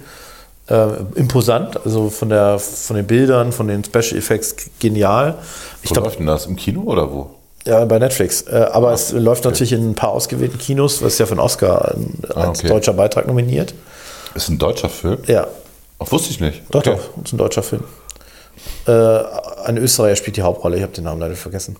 [0.68, 5.36] Äh, imposant, also von, der, von den Bildern, von den Special Effects genial.
[5.82, 6.46] Ich Wo glaube, läuft denn das?
[6.46, 7.30] Im Kino oder wo?
[7.64, 8.42] ja, bei Netflix.
[8.42, 11.94] Äh, aber es läuft natürlich in ein paar ausgewählten Kinos, was ja für einen Oscar
[11.94, 12.68] äh, Ah, als okay.
[12.68, 13.74] deutscher Beitrag nominiert.
[14.34, 15.18] Ist ein deutscher Film?
[15.26, 15.46] Ja,
[16.00, 16.62] Ach, wusste ich nicht.
[16.70, 16.96] doch, Okay.
[16.96, 17.84] doch, das ist ein deutscher Film.
[18.86, 18.92] Äh,
[19.64, 21.76] ein Österreicher spielt die Hauptrolle, ich habe den Namen leider vergessen.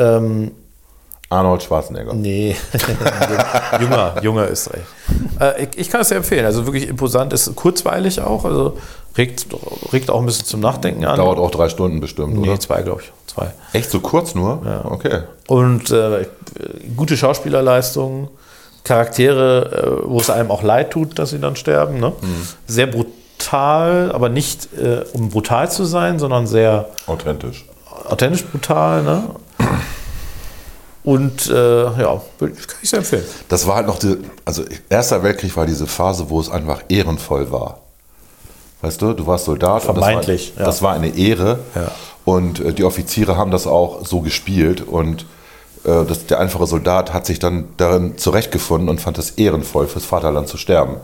[0.00, 0.50] Ähm,
[1.28, 2.12] Arnold Schwarzenegger.
[2.12, 2.56] Nee,
[3.80, 4.82] junger, junger Österreich.
[5.40, 6.44] Äh, ich, ich kann es sehr empfehlen.
[6.44, 8.78] Also wirklich imposant, ist kurzweilig auch, also
[9.16, 9.46] regt,
[9.92, 11.16] regt auch ein bisschen zum Nachdenken an.
[11.16, 12.58] Dauert auch drei Stunden bestimmt, Nee, oder?
[12.58, 13.12] zwei, glaube ich.
[13.32, 13.52] Zwei.
[13.72, 14.60] Echt so kurz nur?
[14.64, 14.84] Ja.
[14.90, 15.20] Okay.
[15.46, 16.26] Und äh,
[16.96, 18.26] gute Schauspielerleistungen,
[18.82, 22.00] Charaktere, äh, wo es einem auch leid tut, dass sie dann sterben.
[22.00, 22.12] Ne?
[22.66, 27.66] Sehr brutal, aber nicht äh, um brutal zu sein, sondern sehr Authentisch.
[28.08, 29.02] authentisch brutal.
[29.04, 29.22] Ne?
[31.02, 33.24] Und äh, ja, kann ich sehr empfehlen.
[33.48, 37.50] Das war halt noch die, also Erster Weltkrieg war diese Phase, wo es einfach ehrenvoll
[37.50, 37.78] war.
[38.82, 39.82] Weißt du, du warst Soldat.
[39.82, 40.60] Vermeintlich, Und das, ja.
[40.60, 41.58] war, das war eine Ehre.
[41.74, 41.90] Ja.
[42.24, 44.82] Und äh, die Offiziere haben das auch so gespielt.
[44.86, 45.26] Und
[45.84, 50.04] äh, das, der einfache Soldat hat sich dann darin zurechtgefunden und fand es ehrenvoll, fürs
[50.04, 50.96] Vaterland zu sterben.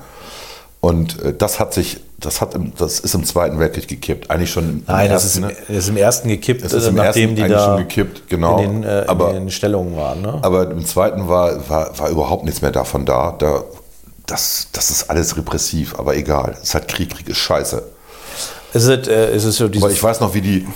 [0.87, 4.31] Und äh, das hat sich, das hat, im, das ist im Zweiten Weltkrieg gekippt.
[4.31, 5.57] Eigentlich schon im Nein, das ist, ersten, im, ne?
[5.67, 8.61] das ist im ersten gekippt, Das ist im nachdem ersten die da schon gekippt, genau.
[8.61, 10.23] in, den, äh, aber, in den Stellungen waren.
[10.23, 10.39] Ne?
[10.43, 13.35] aber im Zweiten war, war, war überhaupt nichts mehr davon da.
[13.37, 13.65] da
[14.27, 16.55] das, das ist alles repressiv, aber egal.
[16.57, 17.83] Es ist halt Krieg, Krieg ist scheiße.
[18.73, 20.67] Es ist, äh, es ist so dieses, Aber ich weiß noch, wie die,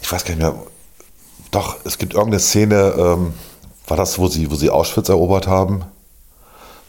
[0.00, 0.54] ich weiß gar nicht mehr,
[1.50, 3.34] doch, es gibt irgendeine Szene, ähm,
[3.88, 5.82] war das, wo sie, wo sie Auschwitz erobert haben,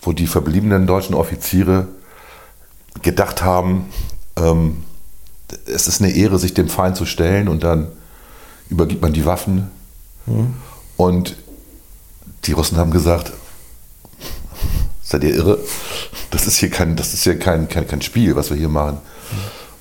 [0.02, 1.88] wo die verbliebenen deutschen Offiziere
[3.02, 3.86] gedacht haben,
[4.36, 4.84] ähm,
[5.66, 7.88] es ist eine Ehre, sich dem Feind zu stellen und dann
[8.70, 9.70] übergibt man die Waffen.
[10.98, 11.36] Und
[12.46, 13.34] die Russen haben gesagt,
[15.04, 15.60] seid ihr irre?
[16.30, 19.00] Das ist hier kein, das ist hier kein, kein, kein Spiel, was wir hier machen.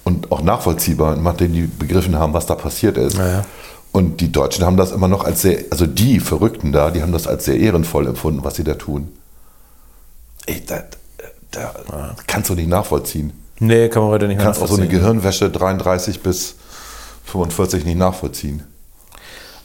[0.02, 3.16] Und auch nachvollziehbar, nachdem die begriffen haben, was da passiert ist.
[3.16, 3.44] Ja, ja.
[3.92, 7.12] Und die Deutschen haben das immer noch als sehr, also die Verrückten da, die haben
[7.12, 9.08] das als sehr ehrenvoll empfunden, was sie da tun.
[10.46, 10.62] Ey,
[11.50, 11.72] da,
[12.26, 13.32] kannst du nicht nachvollziehen.
[13.58, 15.00] nee, kann man heute nicht Du kannst auch so eine nachvollziehen.
[15.00, 16.54] Gehirnwäsche 33 bis
[17.24, 18.62] 45 nicht nachvollziehen.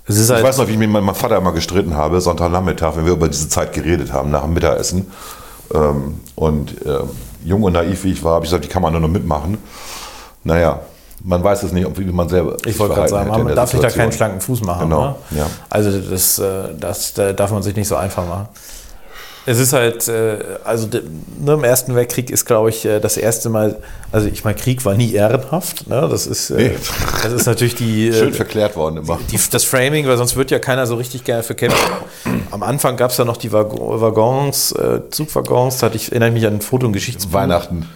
[0.08, 3.06] Ist Ich halt, weiß noch, wie ich mit meinem Vater immer gestritten habe, Sonntagnachmittag, wenn
[3.06, 5.12] wir über diese Zeit geredet haben, nach dem Mittagessen.
[5.74, 7.10] Ähm, und ähm,
[7.44, 9.58] jung und naiv wie ich war, habe ich gesagt, wie kann man nur noch mitmachen?
[10.44, 10.82] Naja,
[11.24, 12.56] man weiß es nicht, wie man selber.
[12.66, 14.90] ich wollte gerade sagen, man darf sich da keinen schlanken Fuß machen.
[14.90, 15.40] Genau, Ne?
[15.40, 15.48] ja.
[15.72, 18.48] Also das, äh, das da darf man sich nicht so einfach machen.
[19.48, 23.50] Es ist halt, äh, also ne, im Ersten Weltkrieg ist, glaube ich, äh, das erste
[23.50, 23.78] Mal,
[24.12, 25.88] also ich meine, Krieg war nie ehrenhaft.
[25.88, 26.08] Ne?
[26.10, 26.76] Das, ist, äh, Nee.
[27.22, 29.20] das ist natürlich die, Schön verklärt worden immer.
[29.32, 31.78] die, das Framing, weil sonst wird ja keiner so richtig gerne für kämpfen.
[32.52, 34.74] Am Anfang gab es ja noch die Waggon- Waggons,
[35.12, 37.88] Zugwaggons, da hatte ich, erinnere ich mich an ein Foto im Geschichtsbuch Weihnachten.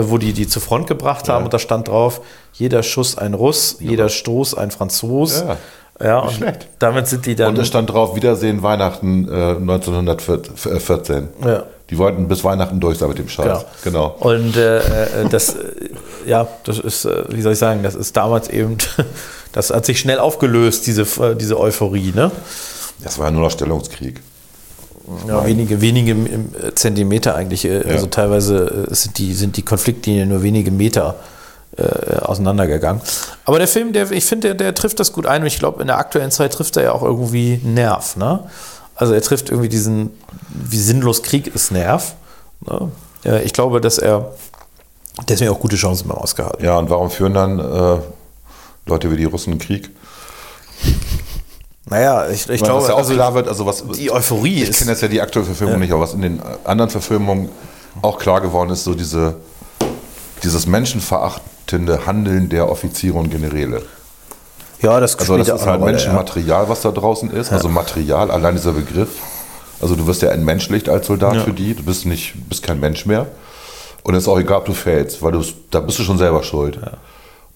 [0.00, 2.20] wo die die zur Front gebracht haben und da stand drauf,
[2.54, 5.40] jeder Schuss ein Russ, jeder Stoß ein Franzos.
[5.40, 5.56] Ja,
[6.02, 6.68] ja und schlecht.
[6.78, 7.48] damit sind die dann.
[7.50, 11.28] Und es stand drauf, Wiedersehen Weihnachten äh, 1914.
[11.44, 11.64] Ja.
[11.90, 13.64] Die wollten bis Weihnachten durch sein mit dem Scheiß.
[13.82, 14.14] Genau.
[14.20, 15.56] Und äh, äh, das, äh,
[16.26, 18.76] ja, das ist, äh, wie soll ich sagen, das ist damals eben,
[19.52, 22.30] das hat sich schnell aufgelöst, diese, äh, diese Euphorie, ne?
[23.02, 24.20] Das war ja nur noch Stellungskrieg.
[25.26, 26.14] Ja, wenige, wenige
[26.74, 27.64] Zentimeter eigentlich.
[27.64, 31.14] äh, Also teilweise äh, sind die, sind die Konfliktlinien nur wenige Meter
[31.78, 33.00] äh, auseinandergegangen.
[33.44, 35.80] Aber der Film, der, ich finde, der, der trifft das gut ein und ich glaube,
[35.80, 38.16] in der aktuellen Zeit trifft er ja auch irgendwie Nerv.
[38.16, 38.40] Ne?
[38.94, 40.10] Also er trifft irgendwie diesen,
[40.48, 42.14] wie sinnlos Krieg ist Nerv.
[42.66, 42.90] Ne?
[43.44, 44.32] Ich glaube, dass er
[45.28, 46.62] deswegen auch gute Chancen beim Oscar hat.
[46.62, 48.00] Ja, und warum führen dann äh,
[48.86, 49.90] Leute wie die Russen einen Krieg?
[51.86, 54.70] Naja, ich, ich glaube, was ja auch also, klar wird, also was die Euphorie ich
[54.70, 54.78] ist.
[54.78, 57.48] kenne jetzt ja die aktuelle Verfilmung nicht, aber was in den anderen Verfilmungen
[58.02, 59.36] auch klar geworden ist, so diese,
[60.42, 60.66] dieses
[61.68, 63.82] menschenverachtende Handeln der Offiziere und Generäle.
[64.80, 67.52] Ja, das Also das ist halt Rolle, Menschenmaterial, was da draußen ist.
[67.52, 69.08] Also Material, allein dieser Begriff.
[69.80, 71.40] Also du wirst ja entmenschlicht als Soldat Ja.
[71.42, 71.74] für die.
[71.74, 73.26] Du bist nicht, bist kein Mensch mehr.
[74.04, 76.42] Und es ist auch egal, ob du fällst, weil du, da bist du schon selber
[76.42, 76.78] schuld.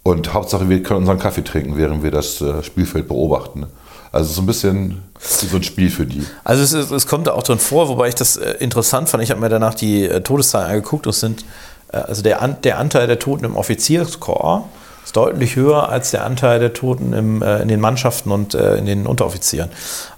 [0.02, 3.66] Und Hauptsache, wir können unseren Kaffee trinken, während wir das äh, Spielfeld beobachten.
[4.10, 6.26] Also so ein bisschen so ein Spiel für die.
[6.44, 9.22] Also es, ist, es kommt da auch drin vor, wobei ich das äh, interessant fand.
[9.22, 11.06] Ich habe mir danach die äh, Todeszahlen angeguckt.
[11.06, 11.44] Es sind
[11.92, 14.66] also der, An der Anteil der Toten im Offizierskorps
[15.04, 18.76] ist deutlich höher als der Anteil der Toten im, äh, in den Mannschaften und äh,
[18.76, 19.68] in den Unteroffizieren.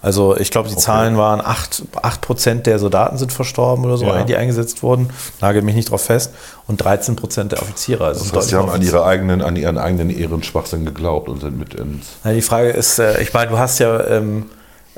[0.02, 4.24] Also ich glaube, die Zahlen waren 8, 8% der Soldaten sind verstorben oder so, Ja.
[4.24, 5.08] die eingesetzt wurden.
[5.40, 6.32] Nagelt mich nicht drauf fest.
[6.66, 8.04] Und 13% der Offiziere.
[8.04, 11.58] Also Das heißt, sie haben an, ihre eigenen, an ihren eigenen Ehrenschwachsinn geglaubt und sind
[11.58, 12.06] mit ins.
[12.22, 14.50] Na, die Frage ist, äh, ich meine, du hast ja ähm,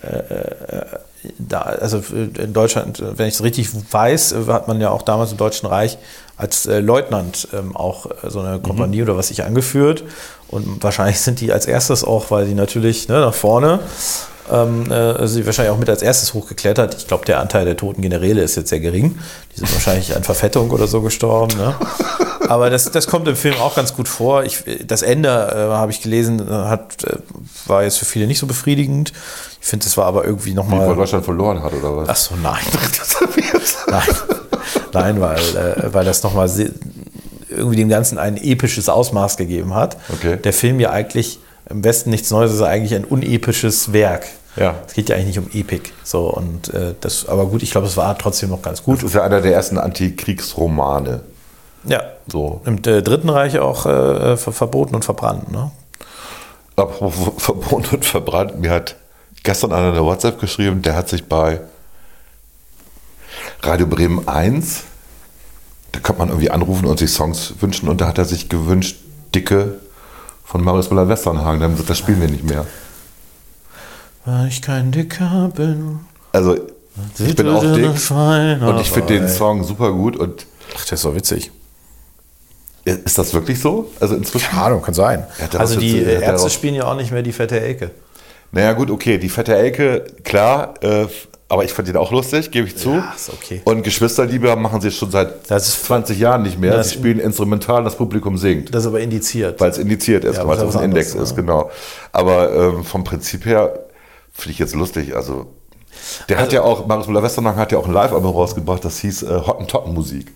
[0.03, 0.85] äh, äh,
[1.39, 5.03] da, also in Deutschland, äh, wenn ich es richtig weiß, äh, hat man ja auch
[5.03, 5.99] damals im Deutschen Reich
[6.37, 10.05] als äh, Leutnant ähm, auch äh, so eine Kompanie oder was sich angeführt.
[10.49, 13.81] Und wahrscheinlich sind die als erstes auch, weil die natürlich ne, nach vorne
[14.51, 16.95] ähm, äh, sie wahrscheinlich auch mit als erstes hochgeklettert.
[16.97, 19.19] Ich glaube, der Anteil der toten Generäle ist jetzt sehr gering.
[19.53, 21.57] Die sind wahrscheinlich an Verfettung oder so gestorben.
[21.57, 21.75] Ne?
[22.49, 24.45] Aber das, das kommt im Film auch ganz gut vor.
[24.45, 27.17] Ich, das Ende, äh, habe ich gelesen, äh, hat, äh,
[27.67, 29.13] war jetzt für viele nicht so befriedigend.
[29.61, 30.95] Ich finde, es war aber irgendwie Wie weil nochmal.
[30.95, 32.09] Deutschland verloren hat, oder was?
[32.09, 32.63] Ach so, nein.
[33.91, 34.03] nein.
[35.01, 36.51] Nein, weil, äh, weil das nochmal
[37.49, 39.97] irgendwie dem Ganzen ein episches Ausmaß gegeben hat.
[40.13, 40.37] Okay.
[40.37, 44.27] Der Film ja eigentlich im Westen nichts Neues ist, eigentlich ein unepisches Werk.
[44.57, 44.75] Ja.
[44.87, 45.93] Es geht ja eigentlich nicht um Epik.
[46.03, 48.99] So, und äh, das, aber gut, ich glaube, es war trotzdem noch ganz gut.
[48.99, 51.21] Das ist ja einer der ersten Antikriegsromane.
[51.85, 52.03] Ja.
[52.31, 52.63] So.
[52.65, 55.71] Im äh, Dritten Reich auch äh, ver verboten und verbrannt, ne?
[56.75, 58.97] Apropos verboten und verbrannt, mir hat
[59.43, 61.61] gestern einer eine WhatsApp geschrieben, der hat sich bei
[63.63, 64.85] Radio Bremen 1,
[65.93, 68.97] da kann man irgendwie anrufen und sich Songs wünschen und da hat er sich gewünscht,
[69.35, 69.81] Dicke
[70.45, 72.67] von Marius Müller-Westernhagen, dann das spielen wir nicht mehr.
[74.25, 76.01] Weil ich kein Dicker bin.
[76.33, 76.57] Also
[77.19, 79.65] ich bin auch dick und ich finde den Song.
[79.65, 80.47] Super gut und
[80.77, 81.51] Ach, der ist doch witzig.
[82.85, 83.91] Ist das wirklich so?
[83.99, 84.49] Also inzwischen?
[84.51, 85.27] Keine Ahnung, kann sein.
[85.41, 87.91] Ja, also die jetzt, äh, Ärzte spielen ja auch nicht mehr die fette Elke.
[88.53, 89.19] Naja, gut, okay.
[89.19, 90.75] Die fette Elke, klar.
[90.83, 91.07] Äh,
[91.49, 92.91] aber ich fand ihn auch lustig, gebe ich zu.
[92.95, 93.61] Ja, ist okay.
[93.65, 96.83] Und Geschwisterliebe machen sie schon seit Das ist- 20 Jahren nicht mehr.
[96.83, 98.75] Sie spielen instrumental, das Publikum singt.
[98.75, 99.61] Das ist aber indiziert.
[99.61, 101.43] Weil es indiziert ist, Ja, weil es dem Index anderes, ist, ja.
[101.43, 101.71] genau.
[102.13, 103.79] Aber ähm, vom Prinzip her
[104.33, 105.15] finde ich jetzt lustig.
[105.15, 105.47] Also,
[106.29, 109.41] der hat ja auch, Marius Müller-Westernhagen hat ja auch ein Live-Album rausgebracht, das hieß äh,
[109.47, 110.33] Hottentotten-Musik.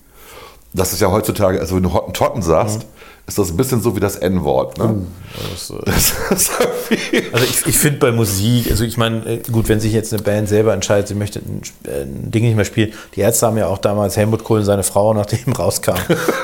[0.72, 2.86] Das ist ja heutzutage, also wenn du Hottentotten sagst,
[3.26, 4.78] ist das ein bisschen so wie das N-Wort.
[4.78, 5.06] Ne?
[5.52, 6.50] Das, äh, Das ist
[6.90, 7.32] irgendwie.
[7.32, 10.22] Also ich, ich finde bei Musik, also ich meine, äh, gut, wenn sich jetzt eine
[10.22, 12.92] Band selber entscheidet, sie möchte ein, äh, ein Ding nicht mehr spielen.
[13.14, 15.94] Die Ärzte haben ja auch damals Helmut Kohl und seine Frau, nachdem rauskam,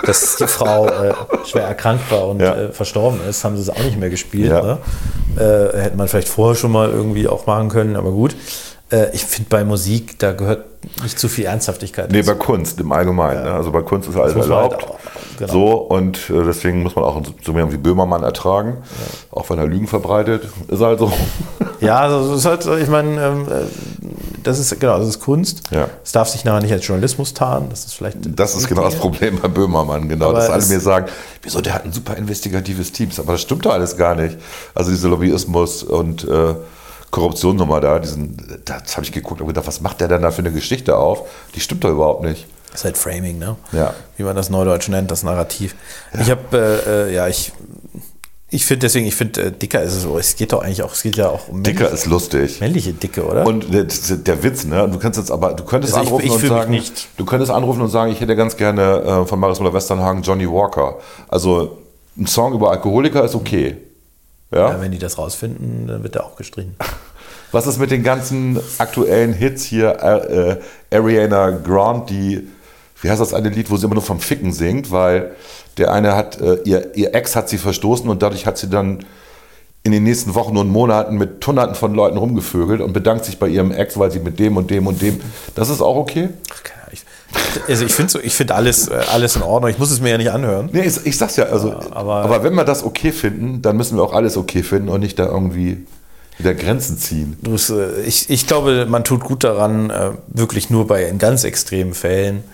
[0.05, 1.13] dass die Frau äh,
[1.45, 2.55] schwer erkrankt war und Ja.
[2.55, 4.51] äh, verstorben ist, haben sie es auch nicht mehr gespielt.
[4.51, 4.63] Ja.
[4.63, 4.79] Ne?
[5.37, 8.37] Äh, hätte man vielleicht vorher schon mal irgendwie auch machen können, aber gut.
[8.91, 10.65] Äh, ich finde bei Musik, da gehört
[11.03, 12.13] nicht zu viel Ernsthaftigkeit.
[12.13, 13.43] Nee, bei Kunst im Allgemeinen.
[13.43, 13.53] Ne?
[13.53, 14.85] Also bei Kunst ist alles halt erlaubt.
[14.85, 14.99] auch-
[15.39, 15.53] genau.
[15.53, 18.79] So, und äh, deswegen muss man auch so jemanden wie Böhmermann ertragen.
[19.33, 20.43] Auch wenn er Lügen verbreitet.
[20.69, 21.13] Ist halt so.
[21.79, 23.65] Ja, also ist halt, ich meine, ähm, äh,
[24.43, 25.61] das ist genau, das ist Kunst.
[25.71, 25.89] Ja.
[26.03, 27.69] Es darf sich nachher nicht als Journalismus tarnen.
[27.69, 28.17] Das ist vielleicht.
[28.39, 30.31] Das ist genau das Problem bei Böhmermann, genau.
[30.31, 31.07] Aber dass alle mir sagen,
[31.43, 33.11] wieso, der hat ein super investigatives Team.
[33.19, 34.39] Aber das stimmt doch alles gar nicht.
[34.75, 36.55] Also diese Lobbyismus und äh,
[37.11, 40.31] Korruption nochmal da, diesen, das habe ich geguckt und gedacht, was macht der denn da
[40.31, 41.23] für eine Geschichte auf?
[41.55, 42.47] Die stimmt doch überhaupt nicht.
[42.73, 43.57] Das ist halt Framing, ne?
[43.73, 43.95] Ja.
[44.17, 45.75] Wie man das Neudeutsch nennt, das Narrativ.
[46.21, 46.43] Ich habe,
[46.87, 47.53] äh, äh, ja, ich,
[48.51, 50.19] ich finde deswegen, ich finde, äh, dicker ist es so.
[50.19, 52.61] Es geht doch eigentlich auch, es geht ja auch um Dicker ist lustig.
[52.61, 53.47] männliche Dicke, oder?
[53.47, 54.89] Und der, der Witz, ne?
[54.89, 57.09] Du kannst jetzt aber, du könntest Also ich- anrufen ich und fühl mich sagen, nicht-
[57.17, 58.83] du könntest anrufen und sagen, ich hätte ganz gerne
[59.23, 60.97] äh, von Marius Müller-Westernhagen Johnny Walker.
[61.29, 61.79] Also
[62.19, 63.77] ein Song über Alkoholiker ist okay.
[64.51, 64.71] Ja?
[64.71, 66.77] ja, wenn die das rausfinden, dann wird der auch gestrichen.
[67.53, 69.99] Was ist mit den ganzen aktuellen Hits hier?
[70.03, 70.57] Äh, äh,
[70.91, 72.49] Ariana Grande, die,
[73.01, 75.33] wie heißt das eine Lied, wo sie immer nur vom Ficken singt, weil
[75.79, 79.05] der eine hat, äh, ihr, ihr Ex hat sie verstoßen und dadurch hat sie dann
[79.85, 83.47] in den nächsten Wochen und Monaten mit Hunderten von Leuten rumgevögelt und bedankt sich bei
[83.47, 85.21] ihrem Ex, weil sie mit dem und dem und dem.
[85.55, 86.31] Das ist auch okay?
[86.53, 86.63] Ach,
[87.69, 89.71] also ich finde so, ich finde alles, äh, alles in Ordnung.
[89.71, 90.69] Ich muss es mir ja nicht anhören.
[90.73, 93.97] Nee, ich, ich sag's ja, also, aber- aber, wenn wir das okay finden, dann müssen
[93.97, 95.87] wir auch alles okay finden und nicht da irgendwie
[96.39, 97.37] wieder Grenzen ziehen.
[97.43, 101.45] Du, äh, ich, ich glaube, man tut gut daran, äh, wirklich nur bei in ganz
[101.45, 102.45] extremen Fällen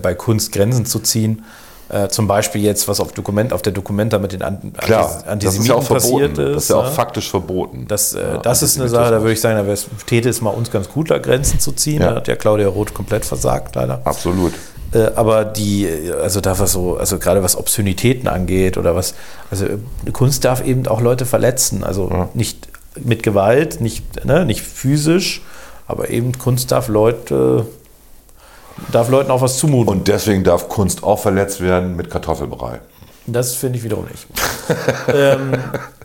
[0.00, 1.44] bei Kunst Grenzen zu ziehen.
[1.92, 5.44] Äh, zum Beispiel jetzt, was auf Dokument, auf der Dokumenta mit den An Klar, Antis-
[5.44, 6.50] das ist ja auch passiert verboten.
[6.50, 6.54] ist.
[6.56, 6.90] Das ist ja auch ne?
[6.92, 7.86] faktisch verboten.
[7.88, 8.88] Das, äh, Ja, das ist eine.
[8.88, 9.74] Sache, da würde ich sagen, da
[10.06, 12.00] täte es mal uns ganz gut, da Grenzen zu ziehen.
[12.00, 12.10] Ja.
[12.10, 14.00] Da hat ja Claudia Roth komplett versagt, leider.
[14.04, 14.52] Absolut.
[14.92, 19.14] Äh, aber die, äh, also da was so, also gerade was Obszönitäten angeht oder was,
[19.50, 19.78] also äh,
[20.12, 21.82] Kunst darf eben auch Leute verletzen.
[21.82, 22.68] Also nicht
[23.02, 25.42] mit Gewalt, nicht, ne, nicht physisch,
[25.88, 27.66] aber eben Kunst darf Leute,
[28.92, 29.88] darf Leuten auch was zumuten.
[29.92, 32.80] Und deswegen darf Kunst auch verletzt werden mit Kartoffelbrei.
[33.26, 34.26] das finde ich wiederum nicht.
[35.14, 35.52] ähm,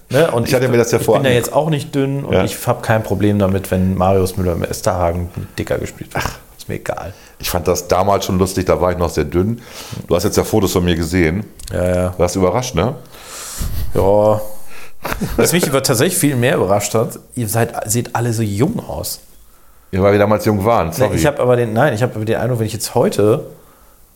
[0.09, 2.23] ne, und Ich hatte mir das ja ich vor bin ja jetzt auch nicht dünn
[2.25, 2.43] und Ja.
[2.43, 6.23] ich habe kein Problem damit, wenn Marius Müller im Esterhagen dicker gespielt wird.
[6.27, 7.13] Ach, ist mir egal.
[7.39, 9.61] Ich fand das damals schon lustig, da war ich noch sehr dünn.
[10.07, 11.45] Du hast jetzt ja Fotos von mir gesehen.
[11.71, 12.09] Ja, ja.
[12.09, 12.95] Du warst überrascht, ne?
[13.93, 14.41] Ja.
[15.37, 19.19] Was mich aber tatsächlich viel mehr überrascht hat, ihr seid, seht alle so jung aus.
[19.95, 20.91] Ja, weil wir damals jung waren.
[20.91, 21.15] Sorry.
[21.15, 23.45] Ich habe aber den, nein, ich habe den Eindruck, wenn ich jetzt heute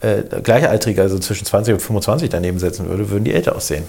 [0.01, 3.85] äh, Gleichaltrige, also zwischen 20 und 25 daneben setzen würde, würden die älter aussehen.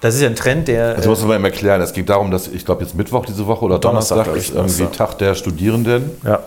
[0.00, 0.94] Das ist ja ein Trend, der.
[0.94, 1.80] das muss man mal erklären.
[1.80, 4.82] Es geht darum, dass ich glaube jetzt Mittwoch diese Woche oder Donnerstag, Donnerstag, ist irgendwie
[4.84, 5.08] Donnerstag.
[5.08, 6.10] Tag der Studierenden.
[6.24, 6.40] ja.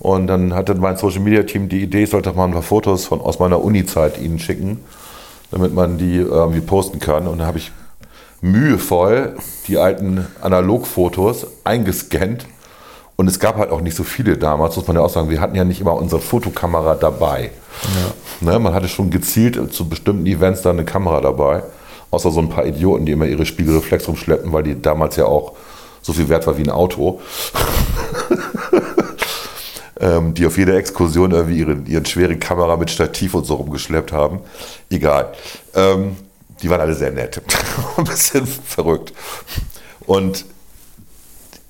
[0.00, 3.04] Und dann hatte mein Social Media Team die Idee, ich sollte mal ein paar Fotos
[3.04, 4.82] von, aus meiner Uni-Zeit ihnen schicken,
[5.52, 7.28] damit man die irgendwie posten kann.
[7.28, 7.70] Und dann habe ich
[8.40, 9.36] mühevoll
[9.68, 12.46] die alten Analogfotos eingescannt.
[13.16, 15.30] Und es gab halt auch nicht so viele damals, muss man ja auch sagen.
[15.30, 17.50] Wir hatten ja nicht immer unsere Fotokamera dabei.
[18.40, 21.62] Ne, man hatte schon gezielt zu bestimmten Events da eine Kamera dabei.
[22.10, 25.52] Außer so ein paar Idioten, die immer ihre Spiegelreflex rumschleppen, weil die damals ja auch
[26.02, 27.20] so viel wert war wie ein Auto
[30.02, 34.12] ähm, die auf jeder Exkursion irgendwie ihren, ihren schweren Kamera mit Stativ und so rumgeschleppt
[34.12, 34.40] haben.
[34.90, 35.32] Egal.
[35.74, 36.16] Ähm,
[36.60, 37.40] die waren alle sehr nett.
[37.96, 39.12] Ein bisschen verrückt.
[40.06, 40.44] Und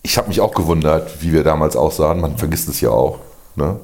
[0.02, 2.20] ich habe mich auch gewundert, wie wir damals aussahen.
[2.20, 3.20] Man vergisst es ja auch.
[3.54, 3.78] Ne?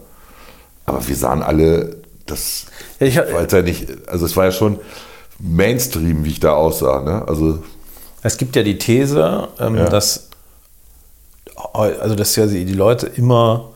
[0.86, 1.96] Aber wir sahen alle,
[2.26, 2.66] das
[2.98, 4.78] Ja, ich, war jetzt ja nicht, also es war ja schon
[5.38, 7.02] Mainstream, wie ich da aussah.
[7.02, 7.24] Ne?
[7.28, 7.62] Also
[8.22, 9.88] es gibt ja die These, ähm, Ja.
[9.88, 10.28] dass,
[11.72, 13.70] also dass ja die Leute immer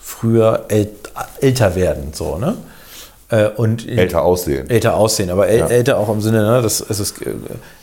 [0.00, 0.90] früher äl
[1.40, 2.56] älter werden, so, ne?
[3.30, 4.70] Äh, Und älter aussehen.
[4.70, 5.66] älter aussehen, aber äl Ja.
[5.66, 7.34] älter auch im Sinne, ne, das, es ist, äh,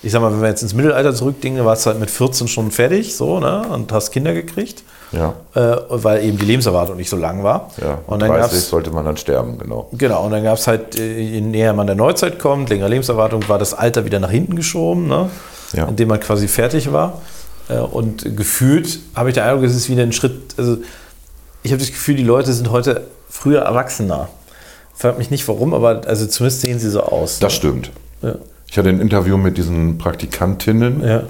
[0.02, 2.72] ich sag mal, wenn wir jetzt ins Mittelalter zurückdenken, warst du halt mit 14 schon
[2.72, 4.84] fertig, so, ne, und hast Kinder gekriegt.
[5.12, 5.36] Ja.
[5.54, 7.70] äh, weil eben die Lebenserwartung nicht so lang war.
[7.80, 9.88] Ja, und dann 30 gab's, sollte man dann sterben, genau.
[9.94, 13.48] genau, und dann gab es halt, äh, je näher man der Neuzeit kommt, längere Lebenserwartung,
[13.48, 15.30] war das Alter wieder nach hinten geschoben, ne?
[15.74, 15.86] Ja.
[15.86, 17.22] indem man quasi fertig war.
[17.92, 20.78] Und gefühlt habe ich den Eindruck, es ist wieder ein Schritt, also
[21.64, 24.30] ich habe das Gefühl, die Leute sind heute früher erwachsener.
[24.96, 27.40] Fragt mich nicht warum, aber also zumindest sehen sie so aus.
[27.40, 27.92] Das stimmt.
[28.22, 28.36] ja.
[28.68, 31.02] Ich hatte ein Interview mit diesen Praktikantinnen.
[31.04, 31.24] Ja.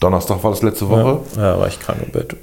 [0.00, 1.20] Donnerstag war das letzte Woche.
[1.36, 2.36] Ja, ja, war ich krank im Bett.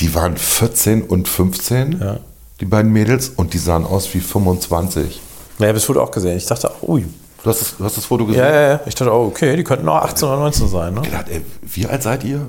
[0.00, 2.18] Die waren 14 und 15, Ja.
[2.60, 5.16] die beiden Mädels, und die sahen aus wie 25.
[5.16, 5.20] Ja,
[5.58, 6.36] ich habe das Foto auch gesehen.
[6.36, 7.04] Ich dachte, ui.
[7.42, 8.42] Du hast das, du hast das Foto gesehen?
[8.44, 8.80] Ja, ja, ja.
[8.86, 10.94] Ich dachte, oh, okay, die könnten auch 18 oder 19 sein.
[10.94, 11.00] Ne?
[11.02, 12.46] Ich gedacht, ey, wie alt seid ihr?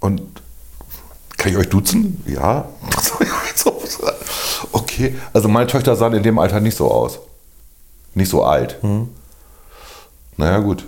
[0.00, 0.22] Und
[1.36, 2.22] kann ich euch duzen?
[2.26, 2.68] Ja.
[4.72, 7.18] Okay, also meine Töchter sahen in dem Alter nicht so aus.
[8.14, 8.76] Nicht so alt.
[10.36, 10.84] Naja, gut.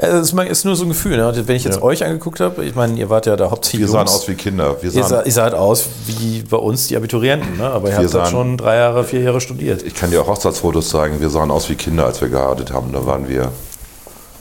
[0.00, 1.16] Ja, das ist, nur so ein Gefühl.
[1.16, 1.42] Ne?
[1.46, 1.82] Wenn ich jetzt Ja.
[1.82, 4.12] euch angeguckt habe, ich meine, ihr wart ja da hauptsächlich Wir sahen Jungs.
[4.20, 4.76] aus wie Kinder.
[4.82, 7.68] Wir Ihr, sah, sahen, ihr saht aus wie bei uns die Abiturienten, ne?
[7.70, 9.82] aber ihr habt sahen- schon drei Jahre, vier Jahre studiert.
[9.82, 11.20] ich kann dir auch Hochzeitsfotos zeigen.
[11.20, 12.92] Wir sahen aus wie Kinder, als wir geheiratet haben.
[12.92, 13.52] Da waren wir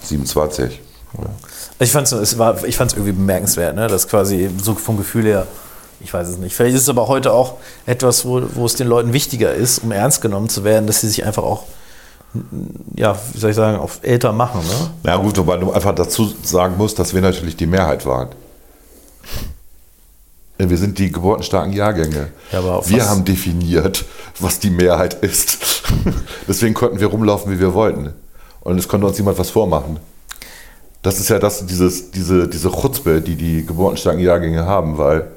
[0.03, 0.79] 27.
[1.79, 3.87] Ich fand es irgendwie bemerkenswert, ne?
[3.87, 5.47] dass quasi so vom Gefühl her,
[6.03, 6.55] ich weiß es nicht.
[6.55, 7.55] Vielleicht ist es aber heute auch
[7.85, 11.07] etwas, wo, wo es den Leuten wichtiger ist, um ernst genommen zu werden, dass sie
[11.07, 11.63] sich einfach auch,
[12.95, 14.61] ja, wie soll ich sagen, auf älter machen.
[14.61, 14.91] Ne?
[15.03, 18.29] Na gut, wobei du einfach dazu sagen musst, dass wir natürlich die Mehrheit waren.
[20.57, 22.27] Wir sind die geburtenstarken Jahrgänge.
[22.51, 24.05] Ja, wir haben definiert,
[24.39, 25.83] was die Mehrheit ist.
[26.47, 28.13] Deswegen konnten wir rumlaufen, wie wir wollten.
[28.61, 29.99] Und es konnte uns niemand was vormachen.
[31.01, 35.31] Das ist ja das, dieses, diese, diese Chutzpe, die die geburtenstarken Jahrgänge haben, weil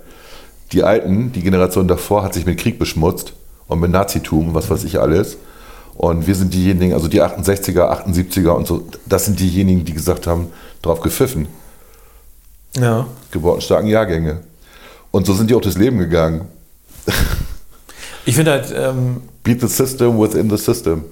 [0.72, 3.34] die Alten, die Generation davor, hat sich mit Krieg beschmutzt
[3.68, 5.36] und mit Nazitum, was weiß ich alles.
[5.96, 10.26] Und wir sind diejenigen, also die 68er, 78er und so, das sind diejenigen, die gesagt
[10.26, 10.48] haben,
[10.82, 11.46] drauf gepfiffen.
[12.76, 13.06] Ja.
[13.30, 14.40] Geburtenstarken Jahrgänge.
[15.12, 16.48] Und so sind die auch durchs Leben gegangen.
[18.26, 21.04] Ich finde halt, ähm, Beat the system within the system.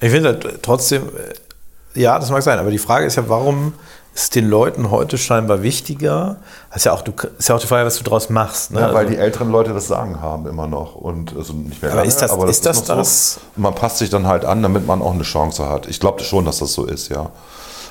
[0.00, 3.72] Ich finde halt trotzdem, äh, ja, das mag sein, aber die Frage ist ja, warum
[4.16, 6.36] ist den Leuten heute scheinbar wichtiger?
[6.70, 8.70] Das ist ja auch, du, ist ja auch die Frage, was du daraus machst.
[8.72, 8.80] Ne?
[8.80, 10.94] Ja, weil Also- die älteren Leute das Sagen haben immer noch.
[10.94, 13.34] Und also nicht mehr Aber lange, ist das- ist das noch das?
[13.34, 13.40] So.
[13.56, 15.86] Und Man passt sich dann halt an, damit man auch eine Chance hat.
[15.86, 17.30] Ich glaube schon, dass das so ist, ja.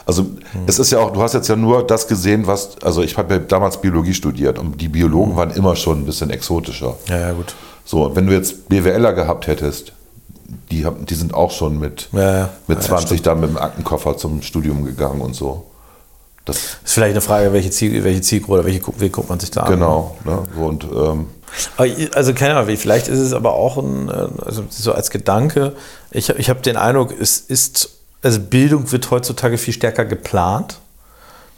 [0.08, 0.38] Also Hm.
[0.66, 3.36] es ist ja auch, du hast jetzt ja nur das gesehen, was, also ich habe
[3.36, 5.38] ja damals Biologie studiert und die Biologen Hm.
[5.38, 6.96] waren immer schon ein bisschen exotischer.
[7.08, 7.54] ja, ja, gut.
[7.86, 9.94] So, wenn du jetzt BWLer gehabt hättest,
[10.72, 12.50] die, die sind auch schon mit, Ja, ja.
[12.68, 15.66] mit ja, 20 dann mit dem Aktenkoffer zum Studium gegangen und so.
[16.46, 19.52] Das, Ist vielleicht eine Frage, welche, Ziel, welche Zielgruppe oder welche wie guckt man sich
[19.52, 19.72] da an?
[19.72, 20.16] genau.
[20.24, 20.44] Ne?
[20.56, 21.28] So, Und ähm,
[22.14, 25.74] Also keine Ahnung, vielleicht ist es aber auch ein, äh, also so als Gedanke,
[26.12, 27.90] ich, ich habe den Eindruck, es ist,
[28.22, 30.80] also Bildung wird heutzutage viel stärker geplant.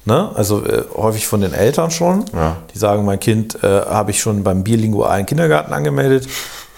[0.05, 0.31] Ne?
[0.35, 2.23] Also äh, häufig von den Eltern schon.
[2.33, 2.55] Ja.
[2.73, 6.29] Die sagen, mein Kind äh, habe ich schon beim bilingualen Kindergarten angemeldet.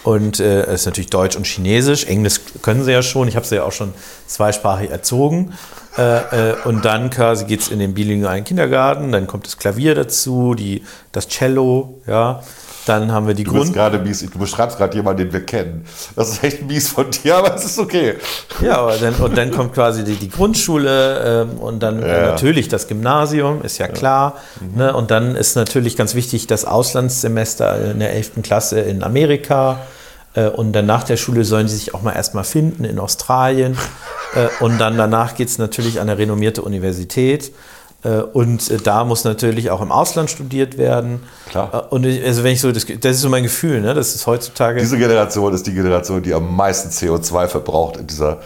[0.04, 2.06] Und äh, es ist natürlich Deutsch und Chinesisch.
[2.06, 3.28] Englisch können sie ja schon.
[3.28, 3.94] Ich habe sie ja auch schon
[4.26, 5.54] zweisprachig erzogen.
[6.00, 9.12] Äh, äh, und dann quasi geht es in den bilingualen Kindergarten.
[9.12, 12.00] Dann kommt das Klavier dazu, die, das Cello.
[12.08, 12.42] Ja.
[12.86, 13.76] Dann haben wir die du bist Grund.
[13.76, 15.86] gerade mies, du beschreibst gerade jemanden, den wir kennen.
[16.16, 18.16] Das ist echt mies von dir, aber es ist okay.
[18.62, 22.26] Ja, aber dann, und dann kommt quasi die, die Grundschule ähm, und dann äh, Ja.
[22.32, 24.38] natürlich das Gymnasium, ist ja klar.
[24.76, 24.96] Ne?
[24.96, 28.42] Und dann ist natürlich ganz wichtig das Auslandssemester in der 11.
[28.44, 29.82] Klasse in Amerika.
[30.40, 33.78] Äh, und dann nach der Schule sollen die sich auch mal erstmal finden in Australien.
[34.36, 37.52] Äh, und dann danach geht es natürlich an eine renommierte Universität.
[38.04, 41.24] Äh, Und da muss natürlich auch im Ausland studiert werden.
[41.50, 41.92] Klar.
[41.92, 43.96] Und ich, also wenn ich so, das, das ist so mein Gefühl, ne?
[43.96, 44.82] das ist heutzutage.
[44.82, 48.38] Diese Generation ist die Generation, die am meisten CO2 verbraucht in, dieser,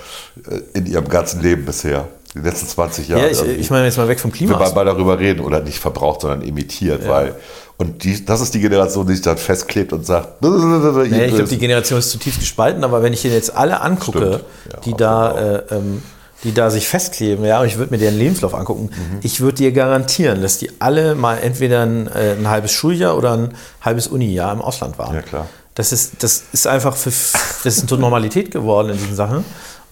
[0.74, 2.08] in ihrem ganzen Leben bisher.
[2.34, 3.24] Die letzten 20 Jahre.
[3.24, 4.54] ja, ich, ich meine jetzt mal weg vom Klima.
[4.54, 7.36] wir mal, mal darüber reden oder nicht verbraucht, sondern emittiert, weil
[7.78, 11.50] und die, das ist die Generation, die sich dann festklebt und sagt, Nee, ich glaube,
[11.50, 14.42] die Generation ist zutiefst gespalten, aber wenn ich den jetzt alle angucke.
[14.72, 16.02] Ja, die, da, äh, ähm,
[16.44, 19.20] die da sich festkleben, ja, und ich würde mir deren Lebenslauf angucken, Mhm.
[19.24, 23.34] ich würde dir garantieren, dass die alle mal entweder ein, äh, ein halbes Schuljahr oder
[23.34, 25.16] ein halbes Unijahr im Ausland waren.
[25.16, 25.48] Ja, klar.
[25.76, 29.44] Das ist, das ist einfach für, das ist eine Normalität geworden in diesen Sachen.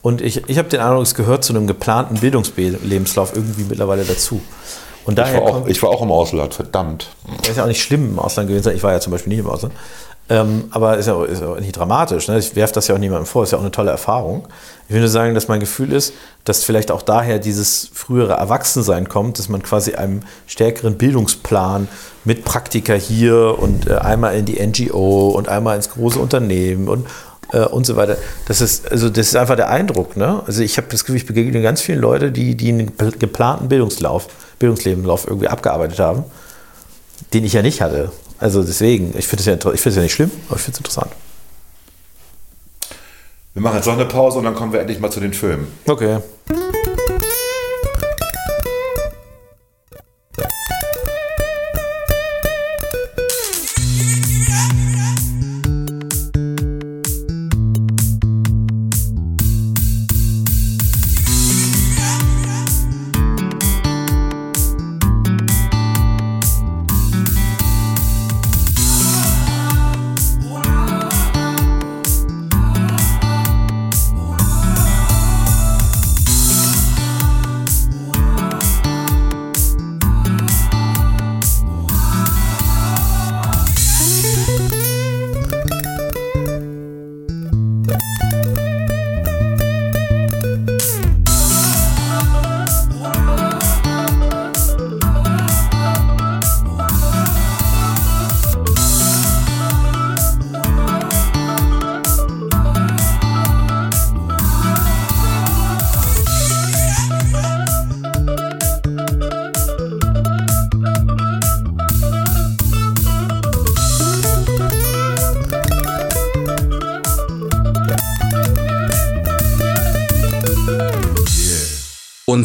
[0.04, 4.42] Und ich, ich habe den Eindruck, es gehört zu einem geplanten Bildungslebenslauf irgendwie mittlerweile dazu.
[5.06, 7.10] Und ich, daher war auch, ich war auch im Ausland, verdammt.
[7.40, 8.76] das ist ja auch nicht schlimm im Ausland gewesen sein.
[8.76, 9.74] Ich war ja zum Beispiel nicht im Ausland.
[10.30, 12.28] Ähm, aber ist ja, auch- ist ja auch nicht dramatisch.
[12.30, 12.38] Ne?
[12.38, 13.44] Ich werfe das ja auch niemandem vor.
[13.44, 14.48] Ist ja auch eine tolle Erfahrung.
[14.88, 16.14] Ich nur sagen, dass mein Gefühl ist,
[16.46, 21.88] dass vielleicht auch daher dieses frühere Erwachsensein kommt, dass man quasi einem stärkeren Bildungsplan
[22.24, 27.08] mit Praktika hier und äh, einmal in die NGO und einmal ins große Unternehmen und
[27.52, 28.16] äh, und so weiter.
[28.48, 30.16] Das ist, also das ist einfach der Eindruck.
[30.16, 30.44] Ne?
[30.46, 34.28] Also ich habe das Gefühl, ich begegne ganz vielen Leute, die, die einen geplanten Bildungslauf,
[34.62, 36.24] Bildungslebenslauf irgendwie abgearbeitet haben
[37.34, 38.12] den ich ja nicht hatte.
[38.40, 40.64] Also deswegen, ich finde es ja, inter- ich finde es ja nicht schlimm, aber ich
[40.64, 41.12] finde es interessant.
[43.54, 45.68] Wir machen jetzt noch eine Pause und dann kommen wir endlich mal zu den Filmen.
[45.88, 46.18] Okay.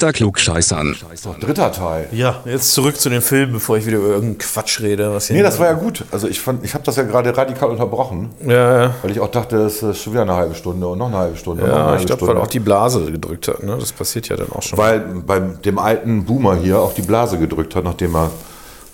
[0.07, 0.95] Unter Klugscheißern.
[1.17, 2.07] So, dritter Teil.
[2.13, 5.13] Ja, jetzt zurück zu den Filmen, bevor ich wieder über irgendeinen Quatsch rede.
[5.13, 6.05] Was Nee, das war ja gut.
[6.13, 8.95] Also ich fand, ich habe das ja gerade radikal unterbrochen, ja, ja.
[9.03, 11.37] weil ich auch dachte, es ist schon wieder eine halbe Stunde und noch eine halbe
[11.37, 11.65] Stunde.
[11.65, 13.65] und noch eine ja halbe ich glaube, weil auch die Blase gedrückt hat.
[13.65, 13.77] Ne?
[13.81, 14.79] Das passiert ja dann auch schon.
[14.79, 18.31] Weil bei dem alten Boomer hier auch die Blase gedrückt hat, nachdem er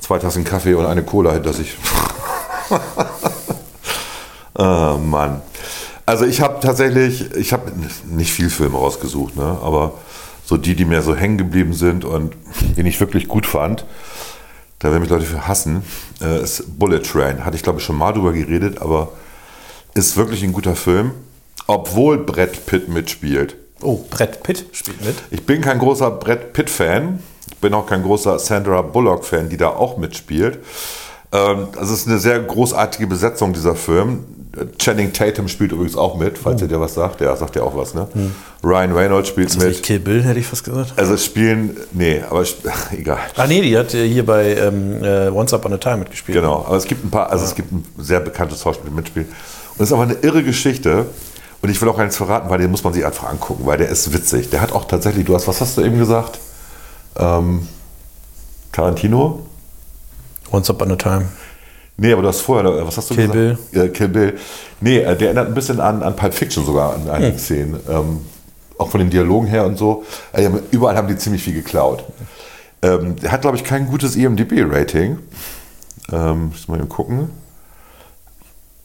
[0.01, 1.77] zwei Tassen Kaffee und eine Cola hinter sich.
[4.55, 5.43] oh Mann.
[6.07, 7.71] Also ich habe tatsächlich, ich habe
[8.07, 9.59] nicht viel Filme rausgesucht, ne?
[9.63, 9.93] aber
[10.53, 12.35] so die, die mir so hängen geblieben sind und
[12.77, 13.87] den ich wirklich gut fand,
[14.81, 15.83] da werden mich Leute für hassen,
[16.21, 17.47] äh, ist Bullet Train.
[17.47, 19.13] Hatte ich glaube ich schon mal drüber geredet, aber
[19.95, 21.13] ist wirklich ein guter Film,
[21.67, 23.57] obwohl Brett Pitt mitspielt.
[23.81, 25.15] oh, Brett Pitt spielt mit.
[25.31, 27.21] Ich bin kein großer Brett Pitt-Fan.
[27.51, 30.59] Ich bin auch kein großer Sandra Bullock-Fan, die da auch mitspielt.
[31.33, 34.25] Ähm, das ist eine sehr großartige Besetzung, dieser Film.
[34.79, 37.21] Channing Tatum spielt übrigens auch mit, falls ihr dir was sagt.
[37.21, 38.07] Ja, sagt ja auch was, ne?
[38.63, 39.83] Ryan Reynolds spielt Ist das nicht mit.
[39.85, 40.93] Kill Bill, hätte ich fast gesagt.
[40.97, 42.57] Also spielen, nee, aber ich-
[42.93, 43.19] egal.
[43.37, 46.37] Ah, nee, die hat äh, hier bei ähm, äh, Once Upon a Time mitgespielt.
[46.37, 49.29] Genau, aber es gibt ein paar, also es gibt ein sehr bekanntes Schauspiel mitspielen.
[49.29, 51.07] Und es ist aber eine irre Geschichte.
[51.63, 53.79] Und ich will auch gar nichts verraten, weil den muss man sich einfach angucken, weil
[53.79, 54.51] der ist witzig.
[54.51, 56.41] Der hat auch tatsächlich, du hast, was hast du eben gesagt?
[57.17, 57.69] Ähm,
[58.73, 59.47] Tarantino?
[60.51, 61.27] Once Upon a Time.
[61.97, 63.71] Nee, aber du hast vorher, was hast du Kill gesagt?
[63.73, 63.89] Bill.
[63.91, 64.39] Kill Bill.
[64.81, 67.81] Nee, äh, der erinnert ein bisschen an, an Pulp Fiction sogar, an einigen Szenen.
[67.89, 68.21] Ähm,
[68.79, 70.05] auch von den Dialogen her und so.
[70.33, 72.05] Äh, überall haben die ziemlich viel geklaut.
[72.83, 75.19] Ähm, der hat, glaube ich, kein gutes E IMDb-Rating.
[76.11, 77.31] Ähm, muss mal eben gucken.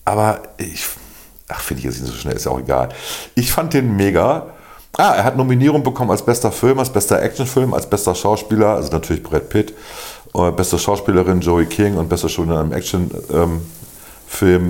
[0.05, 0.85] Aber ich,
[1.47, 2.89] ach, finde ich jetzt nicht so schnell, ist ja auch egal.
[3.35, 4.47] Ich fand den mega.
[4.95, 8.91] Ah, er hat Nominierung bekommen als bester Film, als bester Actionfilm, als bester Schauspieler, also
[8.91, 9.73] natürlich Brad Pitt, äh,
[10.55, 13.61] beste Schauspielerin Joey King und bester Schauspielerin im Actionfilm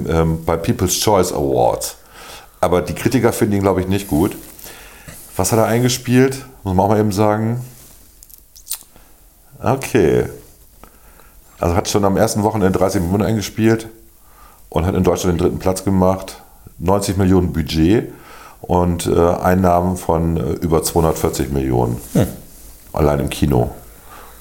[0.09, 1.97] ähm, bei People's Choice Awards.
[2.59, 4.35] Aber die Kritiker finden ihn, glaube ich, nicht gut.
[5.35, 6.45] Was hat er eingespielt?
[6.63, 7.63] Muss man auch mal eben sagen.
[9.61, 10.25] Okay.
[11.59, 13.87] Also hat schon am ersten Wochenende 30 Millionen eingespielt
[14.69, 16.41] und hat in Deutschland den dritten Platz gemacht.
[16.79, 18.11] 90 Millionen Budget
[18.61, 21.97] und äh, Einnahmen von äh, über 240 Millionen.
[22.93, 23.71] Allein im Kino.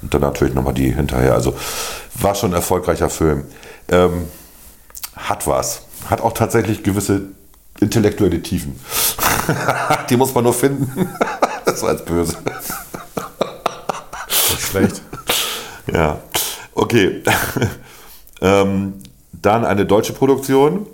[0.02, 1.34] Und dann natürlich nochmal die hinterher.
[1.34, 1.54] Also
[2.14, 3.44] war schon ein erfolgreicher Film.
[3.88, 4.26] Ähm,
[5.16, 5.82] hat was.
[6.08, 7.22] Hat auch tatsächlich gewisse
[7.80, 8.78] intellektuelle Tiefen.
[10.10, 11.08] die muss man nur finden.
[11.64, 12.36] das war jetzt böse.
[14.58, 15.02] Schlecht.
[15.92, 16.18] Ja,
[16.74, 17.22] okay.
[18.40, 18.94] ähm,
[19.32, 20.86] dann eine deutsche Produktion.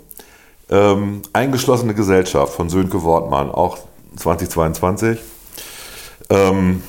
[0.69, 3.77] Ähm, Eingeschlossene Gesellschaft von Sönke Wortmann, auch
[4.15, 5.19] 2022.
[6.29, 6.83] Ähm,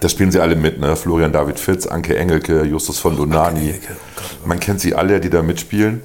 [0.00, 0.96] da spielen sie alle mit, ne?
[0.96, 3.74] Florian David Fitz, Anke Engelke, Justus von Donani.
[3.74, 6.02] Oh Gott, Man kennt sie alle, die da mitspielen.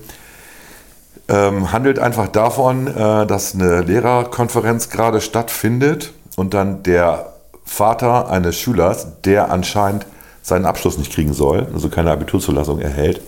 [1.30, 7.34] Ähm, handelt einfach davon, äh, dass eine Lehrerkonferenz gerade stattfindet und dann der
[7.66, 10.06] Vater eines Schülers, der anscheinend
[10.42, 13.22] seinen Abschluss nicht kriegen soll, also keine Abiturzulassung erhält,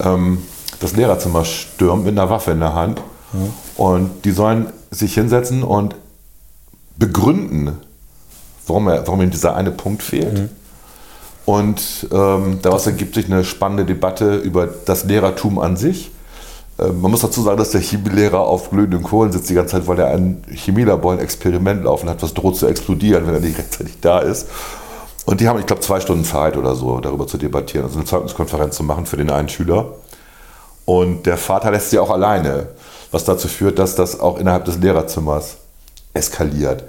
[0.00, 0.38] ähm,
[0.80, 3.00] das Lehrerzimmer stürmt mit einer Waffe in der Hand.
[3.76, 5.96] Und die sollen sich hinsetzen und
[6.96, 7.80] begründen,
[8.66, 10.50] warum, er, warum ihm dieser eine Punkt fehlt.
[11.46, 16.10] Und ähm, daraus ergibt sich eine spannende Debatte über das Lehrertum an sich.
[16.78, 19.86] Ähm, man muss dazu sagen, dass der Chemielehrer auf glühenden Kohlen sitzt die ganze Zeit,
[19.86, 23.58] weil er ein Chemielabor ein Experiment laufen hat, was droht zu explodieren, wenn er nicht
[23.58, 24.48] rechtzeitig da ist.
[25.26, 28.06] Und die haben, ich glaube, zwei Stunden Zeit oder so, darüber zu debattieren, also eine
[28.06, 29.92] Zeugniskonferenz zu machen für den einen Schüler.
[30.84, 32.68] Und der Vater lässt sie auch alleine,
[33.10, 35.56] was dazu führt, dass das auch innerhalb des Lehrerzimmers
[36.12, 36.84] eskaliert.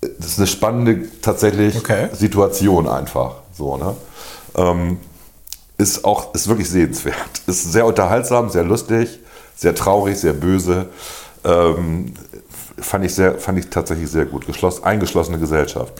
[0.00, 2.08] Das ist eine spannende tatsächlich Okay.
[2.12, 3.36] Situation einfach.
[3.56, 3.94] So, ne?
[4.56, 4.98] ähm,
[5.78, 7.16] ist auch ist wirklich sehenswert.
[7.46, 9.18] Ist sehr unterhaltsam, sehr lustig,
[9.56, 10.86] sehr traurig, sehr böse.
[11.44, 12.14] Ähm,
[12.78, 14.46] fand ich sehr, fand ich tatsächlich sehr gut.
[14.46, 15.92] Geschloss, eingeschlossene Gesellschaft.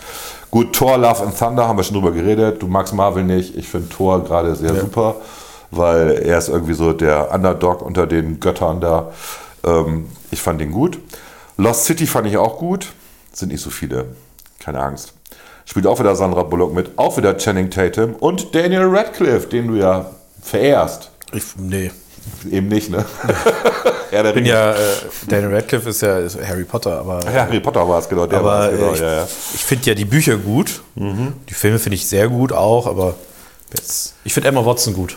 [0.51, 2.62] Gut, Thor, Love and Thunder haben wir schon drüber geredet.
[2.62, 3.56] Du magst Marvel nicht.
[3.56, 5.16] Ich finde Thor gerade sehr super,
[5.70, 9.12] weil er ist irgendwie so der Underdog unter den Göttern da.
[9.64, 10.98] Ähm, ich fand ihn gut.
[11.56, 12.93] Lost City fand ich auch gut.
[13.41, 14.05] Sind nicht so viele.
[14.59, 15.15] Keine Angst.
[15.65, 19.77] Spielt auch wieder Sandra Bullock mit, auch wieder Channing Tatum und Daniel Radcliffe, den du
[19.77, 20.11] ja
[20.43, 21.11] verehrst.
[21.33, 21.91] Ich, nee.
[22.51, 23.07] Eben nicht, ne?
[24.12, 24.77] ja, der Ich bin ja, äh,
[25.27, 28.27] Daniel Radcliffe ist ja ist Harry Potter, aber, Ja, Harry Potter war es, genau.
[28.27, 29.29] Der aber genau, ich, ja, ja.
[29.55, 30.83] ich finde ja die Bücher gut.
[31.49, 33.15] Die Filme finde ich sehr gut auch, aber
[33.73, 35.17] jetzt, ich finde Emma Watson gut.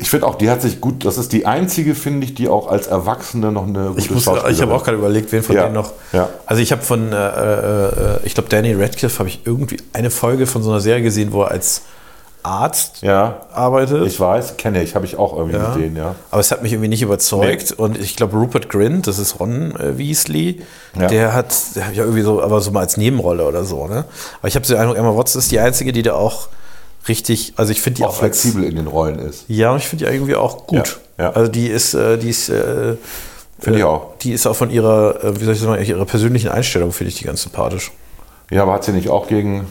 [0.00, 2.66] Ich finde auch, die hat sich gut, das ist die einzige, finde ich, die auch
[2.68, 5.62] als Erwachsene noch eine gute Ich, muss- ich habe auch gerade überlegt, wen von Ja,
[5.64, 5.92] denen noch.
[6.12, 6.28] ja.
[6.44, 10.46] Also ich habe von, äh, äh, ich glaube, Danny Radcliffe habe ich irgendwie eine Folge
[10.48, 11.82] von so einer Serie gesehen, wo er als
[12.42, 14.04] Arzt Ja, arbeitet.
[14.06, 15.72] ich weiß, kenne ich, habe ich auch irgendwie Ja.
[15.74, 16.14] gesehen, ja.
[16.32, 17.72] Aber es hat mich irgendwie nicht überzeugt.
[17.72, 20.62] Und ich glaube, Rupert Grint, das ist Ron äh, Weasley,
[20.98, 21.06] Ja.
[21.06, 23.86] der hat, der hat ja irgendwie so, aber so mal als Nebenrolle oder so.
[23.86, 24.04] Ne?
[24.40, 26.48] Aber ich habe so den Eindruck, Emma Watson ist die einzige, die da auch
[27.08, 29.44] richtig, also ich finde die Auch auch, flexibel in den Rollen ist.
[29.48, 31.00] Ja, und ich finde die irgendwie auch gut.
[31.18, 31.32] Ja, ja.
[31.32, 32.96] Also die ist, äh, die ist, äh,
[33.58, 34.18] Finde ich äh, auch.
[34.18, 37.18] Die ist auch von ihrer, äh, wie soll ich sagen, ihrer persönlichen Einstellung finde ich
[37.18, 37.92] die ganz sympathisch.
[38.50, 39.66] Ja, aber hat sie nicht auch gegen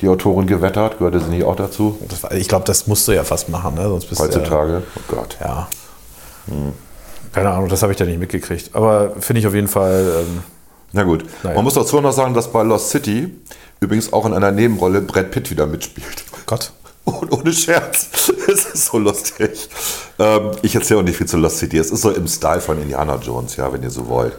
[0.00, 0.98] die Autorin gewettert?
[0.98, 1.98] Gehörte sie nicht auch dazu?
[2.08, 3.82] Das ich glaube, das musst du ja fast machen, ne?
[3.82, 4.82] sonst bist du Heutzutage?
[4.96, 5.36] Oh Gott.
[5.40, 5.68] Ja,
[6.48, 6.54] ja.
[7.32, 8.70] Keine Ahnung, das habe ich da nicht mitgekriegt.
[8.72, 10.22] Aber finde ich auf jeden Fall.
[10.22, 10.42] Ähm,
[10.92, 11.24] Na gut.
[11.44, 11.54] Naja.
[11.54, 13.32] Man muss dazu noch sagen, dass bei Lost City
[13.80, 16.24] übrigens auch in einer Nebenrolle Brad Pitt wieder mitspielt.
[16.46, 16.72] Gott.
[17.04, 18.08] Und ohne Scherz.
[18.50, 19.68] Es ist so lustig.
[20.18, 21.78] Ähm, ich erzähle auch nicht viel zu Lost City.
[21.78, 24.32] Es ist so im Style von Indiana Jones, ja, wenn ihr so wollt.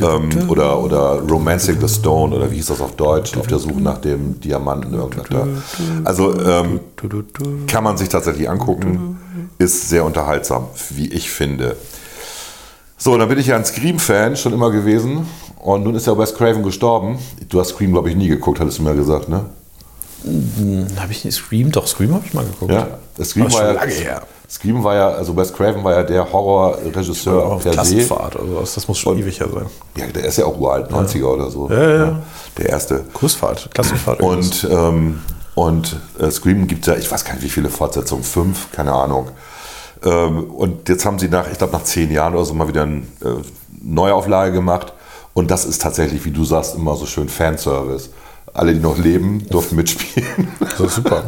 [0.00, 3.36] Ähm, oder, oder Romancing the Stone, oder wie hieß das auf Deutsch?
[3.36, 5.48] Auf der Suche nach dem Diamanten, irgendwas da.
[6.04, 6.80] Also ähm,
[7.66, 9.18] kann man sich tatsächlich angucken.
[9.58, 11.74] Ist sehr unterhaltsam, wie ich finde.
[12.96, 15.26] So, dann bin ich ja ein Scream-Fan schon immer gewesen.
[15.68, 17.18] Und nun ist ja Wes Craven gestorben.
[17.50, 19.44] Du hast Scream, glaube ich, nie geguckt, hattest du mir gesagt, ne?
[20.98, 21.70] Habe ich nicht Scream?
[21.70, 22.72] Doch, Scream habe ich mal geguckt.
[22.72, 22.86] Ja,
[23.18, 24.22] das Scream Aber war schon ja, lange her.
[24.48, 28.00] Scream war ja, also Wes Craven war ja der Horrorregisseur Auf per se.
[28.00, 28.74] Sowas.
[28.76, 29.66] Das muss schon ewig her sein.
[29.94, 31.68] Ja, der ist ja auch uralt, 90er oder so.
[31.68, 32.22] Ja, ja.
[32.56, 33.04] Der erste.
[33.12, 34.22] Kursfahrt, Klassenfahrt.
[34.22, 35.20] Und, ähm,
[35.54, 39.28] und äh, Scream gibt ja, ich weiß gar nicht, wie viele Fortsetzungen, fünf, keine Ahnung.
[40.02, 42.84] Ähm, und jetzt haben sie nach, ich glaube, nach zehn Jahren oder so mal wieder
[42.84, 43.42] eine äh,
[43.82, 44.94] Neuauflage gemacht.
[45.38, 48.10] Und das ist tatsächlich, wie du sagst, immer so schön Fanservice.
[48.54, 50.48] Alle, die noch leben, durften mitspielen.
[50.58, 51.22] Das ist super.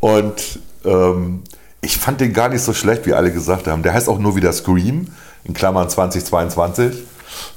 [0.00, 1.44] Und ähm,
[1.80, 3.84] ich fand den gar nicht so schlecht, wie alle gesagt haben.
[3.84, 5.12] Der heißt auch nur wieder Scream,
[5.44, 7.04] in Klammern 2022,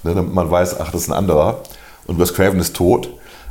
[0.03, 1.63] ne, damit man weiß, ach, das ist ein anderer.
[2.05, 3.09] Und Wes Craven ist tot.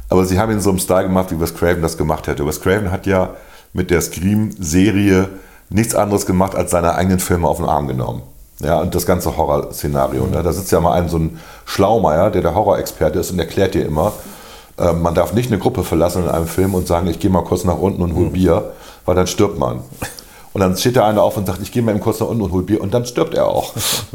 [0.08, 2.46] Aber sie haben ihn so im Style gemacht, wie Wes Craven das gemacht hätte.
[2.46, 3.34] Wes Craven hat ja
[3.72, 5.28] mit der Scream-Serie
[5.70, 8.22] nichts anderes gemacht, als seine eigenen Filme auf den Arm genommen.
[8.60, 10.26] Ja, und das ganze Horrorszenario.
[10.26, 10.42] Ne?
[10.42, 13.84] Da sitzt ja mal ein so ein Schlaumeier, der der Horrorexperte ist und erklärt dir
[13.84, 14.12] immer,
[14.78, 17.44] äh, man darf nicht eine Gruppe verlassen in einem Film und sagen, ich gehe mal
[17.44, 18.72] kurz nach unten und hol Bier,
[19.04, 19.80] weil dann stirbt man.
[20.52, 22.42] Und dann steht da einer auf und sagt, ich gehe mal eben kurz nach unten
[22.42, 23.74] und hol Bier und dann stirbt er auch.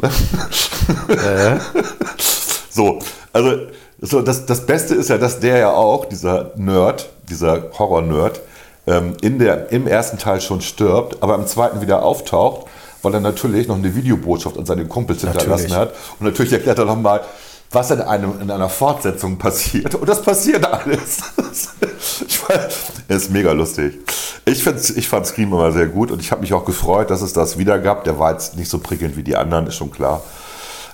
[2.70, 2.98] so,
[3.32, 3.52] also
[4.00, 8.40] so das, das Beste ist ja, dass der ja auch, dieser Nerd, dieser Horror-Nerd,
[8.88, 12.66] ähm, in der, im ersten Teil schon stirbt, aber im zweiten wieder auftaucht,
[13.02, 15.74] weil er natürlich noch eine Videobotschaft an seine Kumpels hinterlassen Natürlich.
[15.74, 15.94] hat.
[16.18, 17.22] Und natürlich erklärt er nochmal,
[17.70, 19.94] was in, einem, in einer Fortsetzung passiert.
[19.94, 21.22] Und das passiert alles.
[22.26, 22.68] ich fand,
[23.08, 23.98] ist mega lustig.
[24.44, 27.32] Ich, ich fand Scream immer sehr gut und ich habe mich auch gefreut, dass es
[27.32, 28.04] das wieder gab.
[28.04, 30.22] Der war jetzt nicht so prickelnd wie die anderen, ist schon klar.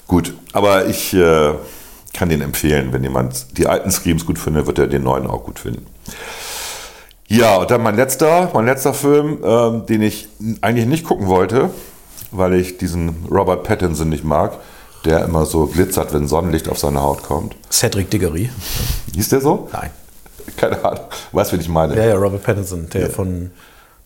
[0.07, 1.53] Gut, aber ich äh,
[2.15, 2.93] kann den empfehlen.
[2.93, 5.87] Wenn jemand die alten Screams gut findet, wird er den neuen auch gut finden.
[7.27, 10.29] Ja, und dann mein letzter, mein letzter Film, ähm, den ich
[10.63, 11.71] eigentlich nicht gucken wollte,
[12.31, 14.53] weil ich diesen Robert Pattinson nicht mag,
[15.05, 17.57] der immer so glitzert, wenn Sonnenlicht auf seine Haut kommt.
[17.71, 18.51] Cedric Diggory.
[19.15, 19.69] Hieß der so?
[19.73, 19.91] Nein.
[20.57, 21.05] Keine Ahnung.
[21.33, 21.97] Weißt du, wie ich meine?
[21.97, 23.51] Ja, ja, Robert Pattinson, der von.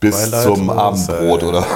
[0.00, 0.76] Bis Twilight zum was?
[1.08, 1.66] Abendbrot Äh, oder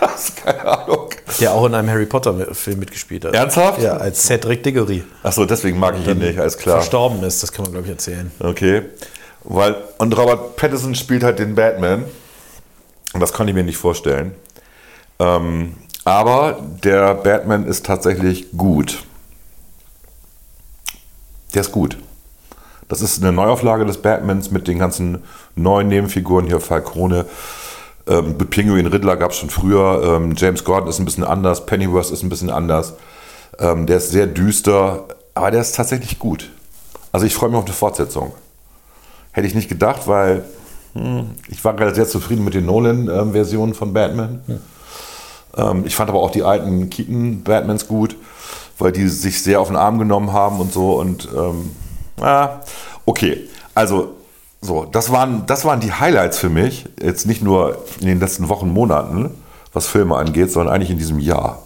[0.00, 0.34] was?
[0.44, 1.08] Keine Ahnung.
[1.40, 3.34] Der auch in einem Harry Potter-Film mitgespielt hat.
[3.34, 3.80] Ernsthaft?
[3.80, 5.04] Ja, als Cedric Diggory.
[5.22, 6.78] Achso, deswegen mag ich ihn nicht, alles klar.
[6.78, 8.32] Verstorben ist, das kann man, glaube ich, erzählen.
[8.40, 8.82] Okay.
[9.44, 12.04] Weil, und Robert Pattinson spielt halt den Batman.
[13.12, 14.34] Und das konnte ich mir nicht vorstellen.
[15.18, 15.74] Ähm,
[16.04, 19.04] aber der Batman ist tatsächlich gut.
[21.54, 21.96] Der ist gut.
[22.88, 25.24] Das ist eine Neuauflage des Batmans mit den ganzen
[25.56, 27.26] neuen Nebenfiguren hier, Falcone.
[28.06, 30.16] Ähm, Pinguin Riddler gab es schon früher.
[30.16, 31.64] Ähm, James Gordon ist ein bisschen anders.
[31.64, 32.94] Pennyworth ist ein bisschen anders.
[33.58, 36.50] Ähm, der ist sehr düster, aber der ist tatsächlich gut.
[37.12, 38.32] Also ich freue mich auf eine Fortsetzung.
[39.32, 40.44] Hätte ich nicht gedacht, weil
[40.94, 44.42] hm, ich war gerade sehr zufrieden mit den Nolan-Versionen von Batman.
[45.56, 45.84] Hm.
[45.86, 48.16] ich fand aber auch die alten Keaton-Batmans gut,
[48.78, 50.98] weil die sich sehr auf den Arm genommen haben und so.
[50.98, 51.70] Und ähm,
[52.20, 52.60] ah,
[53.04, 54.14] okay, also
[54.60, 56.86] so, das waren, das waren die Highlights für mich.
[57.00, 59.30] Jetzt nicht nur in den letzten Wochen, Monaten,
[59.72, 61.62] was Filme angeht, sondern eigentlich in diesem Jahr.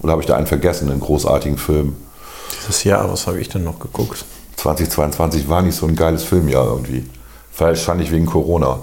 [0.00, 1.96] Oder habe ich da einen vergessen, einen großartigen Film?
[2.60, 4.24] Dieses Jahr, was habe ich denn noch geguckt?
[4.56, 7.04] 2022 war nicht so ein geiles Filmjahr irgendwie.
[7.56, 8.78] Wahrscheinlich wegen Corona.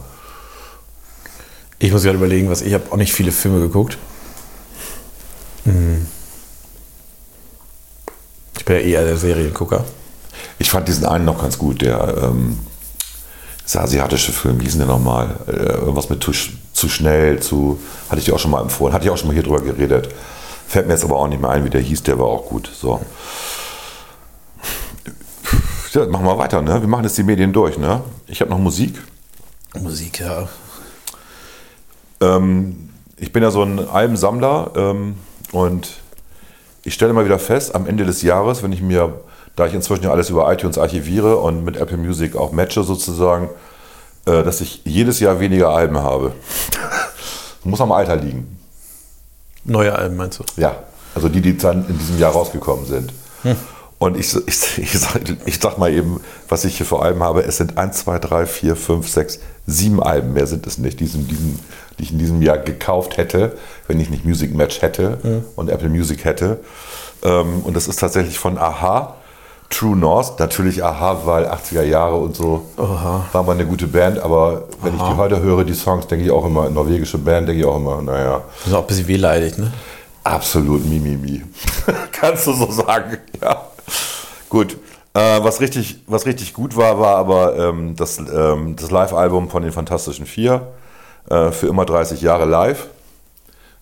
[1.80, 3.97] Ich muss gerade überlegen, was ich habe auch nicht viele Filme geguckt.
[5.65, 6.06] Hm.
[8.57, 9.84] Ich bin ja eher der Seriengucker.
[10.57, 12.60] Ich fand diesen einen noch ganz gut, der ähm,
[13.64, 15.35] das asiatische Film, wie hieß denn der nochmal?
[15.47, 16.31] Äh, irgendwas mit zu,
[16.73, 17.80] zu schnell, zu.
[18.10, 20.10] Hatte ich dir auch schon mal empfohlen, hatte ich auch schon mal hier drüber geredet.
[20.68, 22.69] Fällt mir jetzt aber auch nicht mehr ein, wie der hieß, der war auch gut.
[22.73, 23.02] So.
[25.93, 26.81] Ja, machen wir weiter, ne?
[26.81, 28.02] Wir machen jetzt die Medien durch, ne?
[28.27, 29.02] Ich habe noch Musik.
[29.80, 30.47] Musik, ja.
[32.22, 35.16] Ähm, ich bin ja so ein Albensammler ähm,
[35.52, 35.90] und
[36.84, 39.14] ich stelle mal wieder fest, am Ende des Jahres, wenn ich mir
[39.56, 43.50] da ich inzwischen ja alles über iTunes archiviere und mit Apple Music auch matche sozusagen,
[44.26, 46.34] äh, dass ich jedes Jahr weniger Alben habe.
[47.64, 48.60] Muss am Alter liegen.
[49.64, 50.44] Neue Alben meinst du?
[50.58, 50.76] Ja,
[51.16, 53.14] also die, die dann in diesem Jahr rausgekommen sind.
[53.44, 53.56] Hm.
[53.98, 56.20] Und ich, ich, ich, sag, ich sag mal eben,
[56.50, 60.04] was ich hier vor Alben habe, es sind 1, 2, 3, 4, 5, 6, 7
[60.04, 61.60] Alben, mehr sind es nicht, die, in diesem,
[61.98, 63.58] die ich in diesem Jahr gekauft hätte,
[63.88, 65.46] wenn ich nicht Music Match hätte hm.
[65.56, 66.60] und Apple Music hätte.
[67.24, 69.16] Ähm, und das ist tatsächlich von Aha
[69.70, 73.26] True North, natürlich Aha, weil 80er Jahre und so Aha.
[73.32, 75.08] war mal eine gute Band, aber wenn Aha.
[75.08, 77.78] ich die heute höre, die Songs, denke ich auch immer, norwegische Band, denke ich auch
[77.78, 78.44] immer, naja.
[78.60, 79.72] Das ist auch ein bisschen wehleidig, ne?
[80.24, 81.44] Absolut Mimimi.
[82.12, 83.62] Kannst du so sagen, ja.
[84.56, 84.77] Gut.
[85.14, 89.64] Äh, was, richtig, was richtig gut war, war aber ähm, das, ähm, das Live-Album von
[89.64, 90.72] den Fantastischen Vier.
[91.30, 92.88] Äh, für immer 30 Jahre live.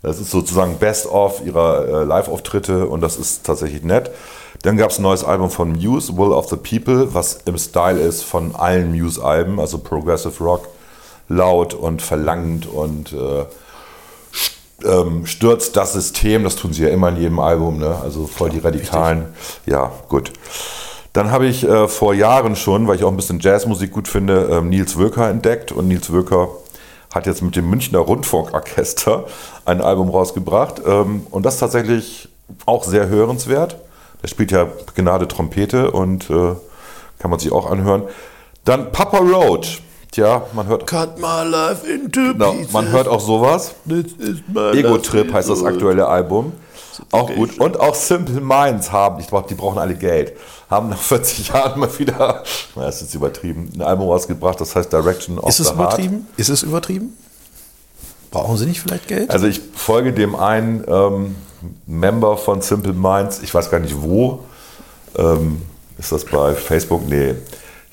[0.01, 4.09] Das ist sozusagen Best-of ihrer äh, Live-Auftritte und das ist tatsächlich nett.
[4.63, 7.99] Dann gab es ein neues Album von Muse, Will of the People, was im Style
[7.99, 10.69] ist von allen Muse-Alben, also Progressive Rock,
[11.29, 13.45] laut und verlangend und äh,
[14.85, 16.43] ähm, stürzt das System.
[16.43, 17.95] Das tun sie ja immer in jedem Album, ne?
[18.01, 19.19] also voll die Radikalen.
[19.19, 19.73] Richtig.
[19.73, 20.31] Ja, gut.
[21.13, 24.49] Dann habe ich äh, vor Jahren schon, weil ich auch ein bisschen Jazzmusik gut finde,
[24.51, 25.71] ähm, Nils Wöker entdeckt.
[25.71, 26.49] Und Nils Wöker
[27.13, 29.25] hat jetzt mit dem Münchner Rundfunkorchester
[29.65, 30.81] ein Album rausgebracht.
[30.85, 32.29] Ähm, und das ist tatsächlich
[32.65, 33.77] auch sehr hörenswert.
[34.23, 36.55] Er spielt ja Gnade Trompete und äh,
[37.19, 38.03] kann man sich auch anhören.
[38.65, 39.81] Dann Papa Roach.
[40.13, 40.85] Tja, man hört.
[40.85, 43.73] Cut my life into genau, Man hört auch sowas.
[44.73, 46.53] Ego Trip heißt das aktuelle Album.
[47.09, 47.59] Auch gut.
[47.59, 50.33] Und auch Simple Minds haben, ich glaube, die brauchen alle Geld,
[50.69, 52.43] haben nach 40 Jahren mal wieder,
[52.75, 55.71] na, das ist jetzt übertrieben, ein Album rausgebracht, das heißt Direction of ist the Heart.
[55.73, 56.27] Ist es übertrieben?
[56.37, 57.17] Ist es übertrieben?
[58.29, 59.31] Brauchen sie nicht vielleicht Geld?
[59.31, 61.35] Also ich folge dem einen, ähm,
[61.87, 64.41] Member von Simple Minds, ich weiß gar nicht wo.
[65.17, 65.63] Ähm,
[65.97, 67.07] ist das bei Facebook?
[67.07, 67.35] Nee.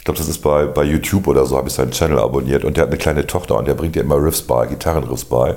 [0.01, 2.79] Ich glaube, das ist bei, bei YouTube oder so, habe ich seinen Channel abonniert und
[2.79, 5.57] der hat eine kleine Tochter und der bringt ihr immer Riffs bei, Gitarrenriffs bei.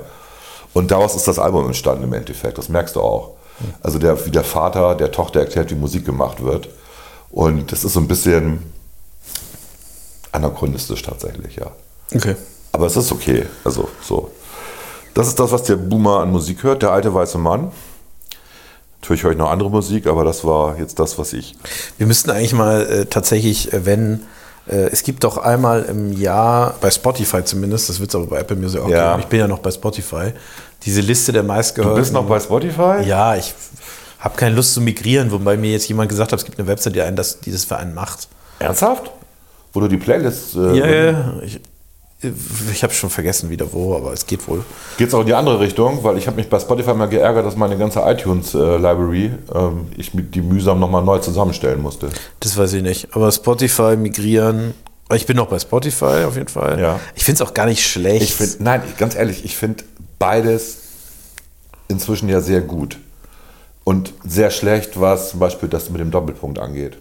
[0.73, 3.31] Und daraus ist das Album entstanden im Endeffekt, das merkst du auch.
[3.81, 6.67] Also der, wie der Vater der Tochter erklärt, wie Musik gemacht wird.
[7.31, 8.59] Und das ist so ein bisschen
[10.33, 11.71] anachronistisch tatsächlich, ja.
[12.13, 12.35] Okay.
[12.73, 13.45] Aber es ist okay.
[13.63, 14.31] Also so.
[15.13, 17.71] Das ist das, was der Boomer an Musik hört, der alte weiße Mann.
[19.03, 21.55] Natürlich höre ich noch andere Musik, aber das war jetzt das, was ich.
[21.97, 24.21] Wir müssten eigentlich mal äh, tatsächlich, äh, wenn
[24.65, 28.39] äh, es gibt doch einmal im Jahr, bei Spotify zumindest, das wird es aber bei
[28.39, 29.11] Apple Music auch ja.
[29.11, 30.31] geben, ich bin ja noch bei Spotify,
[30.84, 31.97] diese Liste der meistgehörten.
[31.97, 33.03] Du bist noch bei Spotify?
[33.05, 33.53] Ja, ich
[34.19, 36.95] habe keine Lust zu migrieren, wobei mir jetzt jemand gesagt hat, es gibt eine Website,
[36.95, 38.30] die einen das, dieses für einen macht.
[38.59, 39.11] Ernsthaft?
[39.73, 40.55] Wo du die Playlists.
[40.55, 41.34] Äh, ja, ja.
[41.43, 41.59] Ich,
[42.71, 44.63] ich habe schon vergessen wieder wo, aber es geht wohl.
[44.97, 47.45] Geht es auch in die andere Richtung, weil ich habe mich bei Spotify mal geärgert,
[47.45, 52.09] dass meine ganze iTunes-Library, äh, ähm, ich die mühsam nochmal neu zusammenstellen musste.
[52.39, 53.09] Das weiß ich nicht.
[53.15, 54.73] Aber Spotify migrieren,
[55.13, 56.79] ich bin noch bei Spotify auf jeden Fall.
[56.79, 56.99] Ja.
[57.15, 58.23] Ich finde es auch gar nicht schlecht.
[58.23, 59.83] Ich find, nein, ganz ehrlich, ich finde
[60.19, 60.77] beides
[61.87, 62.97] inzwischen ja sehr gut.
[63.83, 66.97] Und sehr schlecht, was zum Beispiel das mit dem Doppelpunkt angeht.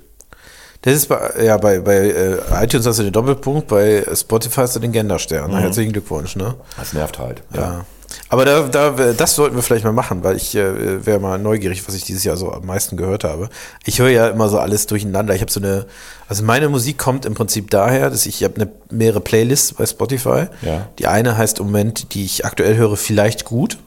[0.82, 4.76] Das ist bei, ja, bei, bei äh, iTunes hast du den Doppelpunkt, bei Spotify hast
[4.76, 5.50] du den Genderstern.
[5.52, 5.58] Mhm.
[5.58, 6.54] Herzlichen Glückwunsch, ne?
[6.76, 7.42] Das nervt halt.
[7.54, 7.60] Ja.
[7.60, 7.84] ja.
[8.28, 11.86] Aber da, da, das sollten wir vielleicht mal machen, weil ich äh, wäre mal neugierig,
[11.86, 13.48] was ich dieses Jahr so am meisten gehört habe.
[13.84, 15.34] Ich höre ja immer so alles durcheinander.
[15.34, 15.86] Ich habe so eine,
[16.28, 19.86] also meine Musik kommt im Prinzip daher, dass ich, ich habe eine, mehrere Playlists bei
[19.86, 20.46] Spotify.
[20.62, 20.88] Ja.
[20.98, 23.78] Die eine heißt im Moment, die ich aktuell höre, vielleicht gut.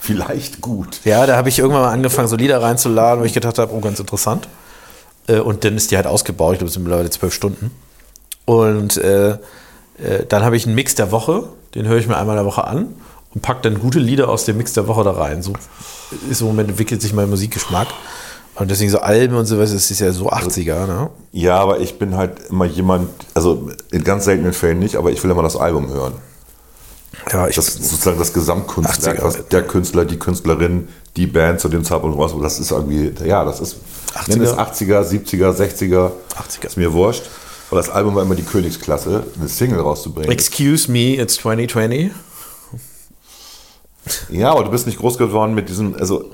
[0.00, 1.00] Vielleicht gut.
[1.04, 3.80] Ja, da habe ich irgendwann mal angefangen, so Lieder reinzuladen, wo ich gedacht habe, oh,
[3.80, 4.48] ganz interessant.
[5.28, 7.70] Äh, und dann ist die halt ausgebaut, ich glaube, es sind mittlerweile zwölf Stunden.
[8.44, 9.36] Und äh, äh,
[10.28, 11.44] dann habe ich einen Mix der Woche,
[11.74, 12.94] den höre ich mir einmal in der Woche an
[13.34, 15.42] und packe dann gute Lieder aus dem Mix der Woche da rein.
[15.42, 15.52] So
[16.30, 17.88] ist im Moment entwickelt sich mein Musikgeschmack.
[18.54, 21.10] Und deswegen so Alben und sowas, das ist ja so 80er, ne?
[21.30, 25.22] Ja, aber ich bin halt immer jemand, also in ganz seltenen Fällen nicht, aber ich
[25.22, 26.14] will immer das Album hören.
[27.32, 29.22] Ja, ich, Das ist sozusagen das Gesamtkunstwerk, 80er.
[29.22, 33.44] was der Künstler, die Künstlerin, die Band zu dem Zeitpunkt raus, das ist irgendwie, ja,
[33.44, 33.76] das ist
[34.14, 34.28] 80er.
[34.30, 36.66] nenn es 80er, 70er, 60er, 80er.
[36.66, 37.24] ist mir wurscht.
[37.70, 40.30] Aber das Album war immer die Königsklasse, eine Single rauszubringen.
[40.30, 42.10] Excuse me, it's 2020.
[44.30, 46.30] Ja, aber du bist nicht groß geworden mit diesem, also,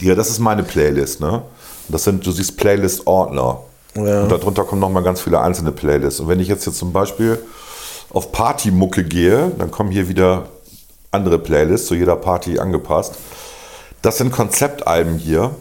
[0.00, 1.42] ja, das ist meine Playlist, ne?
[1.88, 3.60] Das sind, du siehst Playlist-Ordner.
[3.94, 4.22] Ja.
[4.22, 6.20] Und darunter kommen nochmal ganz viele einzelne Playlists.
[6.20, 7.38] Und wenn ich jetzt hier zum Beispiel
[8.10, 10.48] auf Partymucke gehe, dann kommen hier wieder
[11.10, 13.14] andere Playlists, zu jeder Party angepasst.
[14.02, 15.54] Das sind Konzeptalben hier.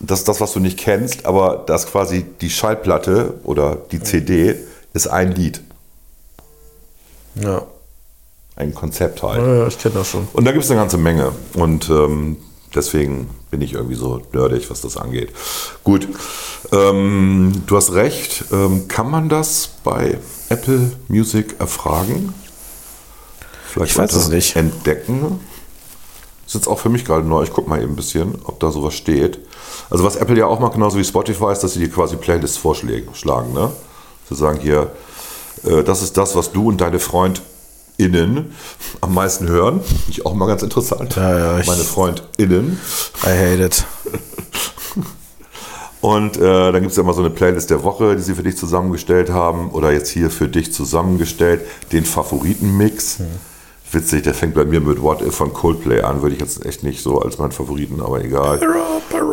[0.00, 4.54] Das ist das, was du nicht kennst, aber das quasi die Schallplatte oder die CD
[4.94, 5.60] ist ein Lied,
[7.34, 7.62] Ja.
[8.56, 9.40] ein Konzept halt.
[9.44, 10.28] ja ich kenne das schon.
[10.32, 11.32] Und da gibt es eine ganze Menge.
[11.54, 12.36] Und ähm,
[12.74, 15.30] deswegen bin ich irgendwie so nerdig, was das angeht.
[15.84, 16.08] Gut,
[16.72, 18.44] ähm, du hast recht.
[18.52, 20.18] Ähm, kann man das bei
[20.48, 22.34] Apple Music erfragen?
[23.66, 24.56] Vielleicht Ich weiß es nicht.
[24.56, 25.40] Entdecken.
[26.44, 27.42] Das ist jetzt auch für mich gerade neu.
[27.42, 29.38] Ich gucke mal eben ein bisschen, ob da sowas steht.
[29.90, 32.56] Also was Apple ja auch macht, genauso wie Spotify, ist, dass sie dir quasi Playlists
[32.56, 33.52] vorschlagen.
[33.52, 33.70] Ne?
[34.28, 34.90] Sie sagen hier,
[35.64, 38.54] äh, das ist das, was du und deine FreundInnen
[39.00, 39.80] am meisten hören.
[40.08, 41.16] Ich auch mal ganz interessant.
[41.16, 42.80] Ja, ja, Meine FreundInnen.
[43.24, 43.84] I hate it.
[46.00, 48.42] Und äh, dann gibt es ja immer so eine Playlist der Woche, die sie für
[48.42, 49.70] dich zusammengestellt haben.
[49.70, 51.62] Oder jetzt hier für dich zusammengestellt.
[51.92, 53.18] Den Favoritenmix.
[53.90, 56.22] Witzig, der fängt bei mir mit What If von Coldplay an.
[56.22, 58.60] Würde ich jetzt echt nicht so als meinen Favoriten, aber egal.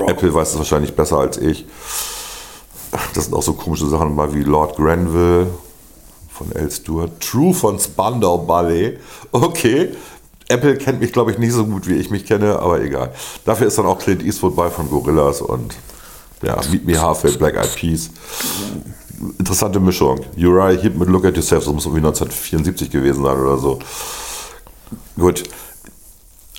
[0.08, 1.66] Apple weiß es wahrscheinlich besser als ich.
[3.14, 5.48] Das sind auch so komische Sachen mal wie Lord Granville
[6.32, 6.72] von L.
[6.72, 7.20] Stewart.
[7.20, 8.98] True von Spandau Ballet.
[9.32, 9.92] Okay.
[10.48, 13.12] Apple kennt mich, glaube ich, nicht so gut, wie ich mich kenne, aber egal.
[13.46, 15.76] Dafür ist dann auch Clint Eastwood bei von Gorillas und
[16.46, 18.10] ja, Meet Me Halfway, Black Eyed Peas.
[19.40, 20.20] Interessante Mischung.
[20.38, 23.80] Uriah Heep mit Look at Yourself, das muss irgendwie 1974 gewesen sein oder so.
[25.18, 25.44] Gut.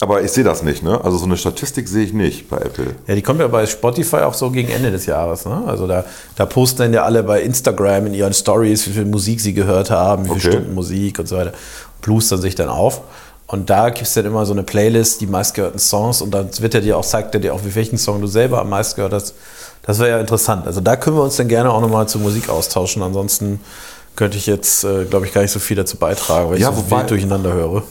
[0.01, 1.03] Aber ich sehe das nicht, ne?
[1.03, 2.97] Also so eine Statistik sehe ich nicht bei Apple.
[3.07, 5.47] Ja, die kommt ja bei Spotify auch so gegen Ende des Jahres.
[5.47, 5.63] Ne?
[5.67, 6.05] Also da,
[6.37, 9.91] da posten dann ja alle bei Instagram in ihren Stories, wie viel Musik sie gehört
[9.91, 10.51] haben, wie viele Okay.
[10.53, 11.53] Stunden Musik und so weiter.
[12.03, 13.01] Plustern sich dann auf.
[13.47, 16.21] Und da gibt es dann immer so eine Playlist, die meistgehörten Songs.
[16.21, 18.61] Und dann wird er dir auch, zeigt er dir auch, wie welchen Song du selber
[18.61, 19.35] am meisten gehört hast.
[19.87, 20.67] Das wäre ja interessant.
[20.67, 23.03] Also da können wir uns dann gerne auch nochmal zur Musik austauschen.
[23.03, 23.61] Ansonsten
[24.17, 26.77] könnte ich jetzt, äh, glaube ich, gar nicht so viel dazu beitragen, weil Ja, ich
[26.77, 27.83] so wobei- durcheinander höre.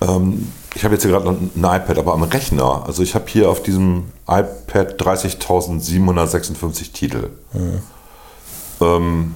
[0.00, 2.84] Ähm, ich habe jetzt hier gerade noch ein iPad, aber am Rechner.
[2.86, 7.28] Also ich habe hier auf diesem iPad 30.756 Titel.
[8.80, 9.34] Ähm,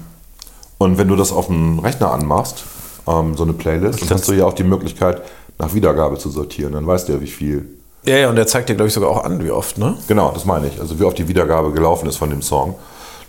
[0.79, 2.65] und wenn du das auf dem Rechner anmachst,
[3.07, 5.23] ähm, so eine Playlist, dann hast du ja auch die Möglichkeit,
[5.59, 6.73] nach Wiedergabe zu sortieren.
[6.73, 7.67] Dann weißt du ja, wie viel.
[8.05, 9.97] Ja, ja, und der zeigt dir, glaube ich, sogar auch an, wie oft, ne?
[10.09, 10.81] Genau, das meine ich.
[10.81, 12.75] Also wie oft die Wiedergabe gelaufen ist von dem Song.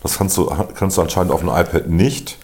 [0.01, 2.37] Das kannst du, kannst du anscheinend auf dem iPad nicht.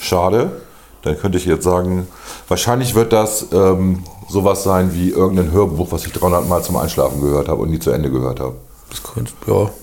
[0.00, 0.60] Schade.
[1.02, 2.08] Dann könnte ich jetzt sagen,
[2.48, 7.20] wahrscheinlich wird das ähm, sowas sein wie irgendein Hörbuch, was ich 300 Mal zum Einschlafen
[7.20, 8.56] gehört habe und nie zu Ende gehört habe.
[8.90, 9.70] Das könnte, ja.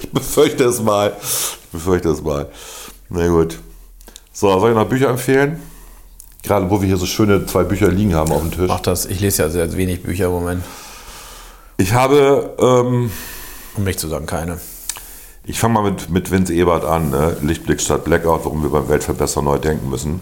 [0.00, 1.14] Ich befürchte es mal.
[1.20, 2.48] Ich befürchte es mal.
[3.08, 3.58] Na gut.
[4.32, 5.62] So, soll ich noch Bücher empfehlen?
[6.46, 8.68] Gerade wo wir hier so schöne zwei Bücher liegen haben auf dem Tisch.
[8.68, 9.04] Mach das.
[9.04, 10.64] Ich lese ja sehr wenig Bücher im Moment.
[11.76, 13.10] Ich habe, ähm,
[13.76, 14.60] Um nicht zu sagen, keine.
[15.44, 17.10] ich fange mal mit, mit Vince Ebert an.
[17.10, 17.36] Ne?
[17.42, 20.20] Lichtblick statt Blackout, warum wir beim Weltverbessern neu denken müssen.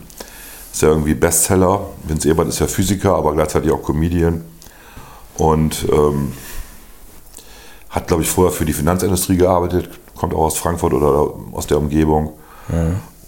[0.73, 1.89] Ist ja irgendwie Bestseller.
[2.05, 4.45] Vince Ebert ist ja Physiker, aber gleichzeitig auch Comedian.
[5.37, 6.33] Und ähm,
[7.91, 11.77] hat, glaube ich, vorher für die Finanzindustrie gearbeitet, kommt auch aus Frankfurt oder aus der
[11.77, 12.33] Umgebung.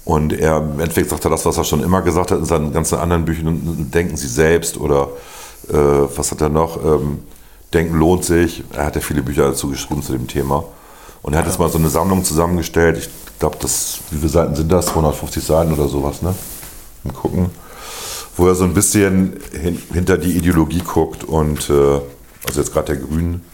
[0.06, 2.72] Und er im Endeffekt sagt er das, was er schon immer gesagt hat in seinen
[2.72, 5.08] ganzen anderen Büchern, denken Sie selbst oder
[5.68, 6.82] äh, was hat er noch?
[6.82, 7.24] Ähm,
[7.74, 8.62] denken lohnt sich.
[8.72, 10.62] Er hat ja viele Bücher dazu geschrieben zu dem Thema.
[11.22, 12.98] Und er hat jetzt mal so eine Sammlung zusammengestellt.
[12.98, 13.10] Ich
[13.40, 14.86] glaube, das, wie viele Seiten sind das?
[14.86, 16.36] 250 Seiten oder sowas, ne?
[17.02, 17.50] Mal gucken.
[18.36, 22.00] Wo er so ein bisschen hin, hinter die Ideologie guckt und, äh,
[22.46, 23.44] also jetzt gerade der Grünen,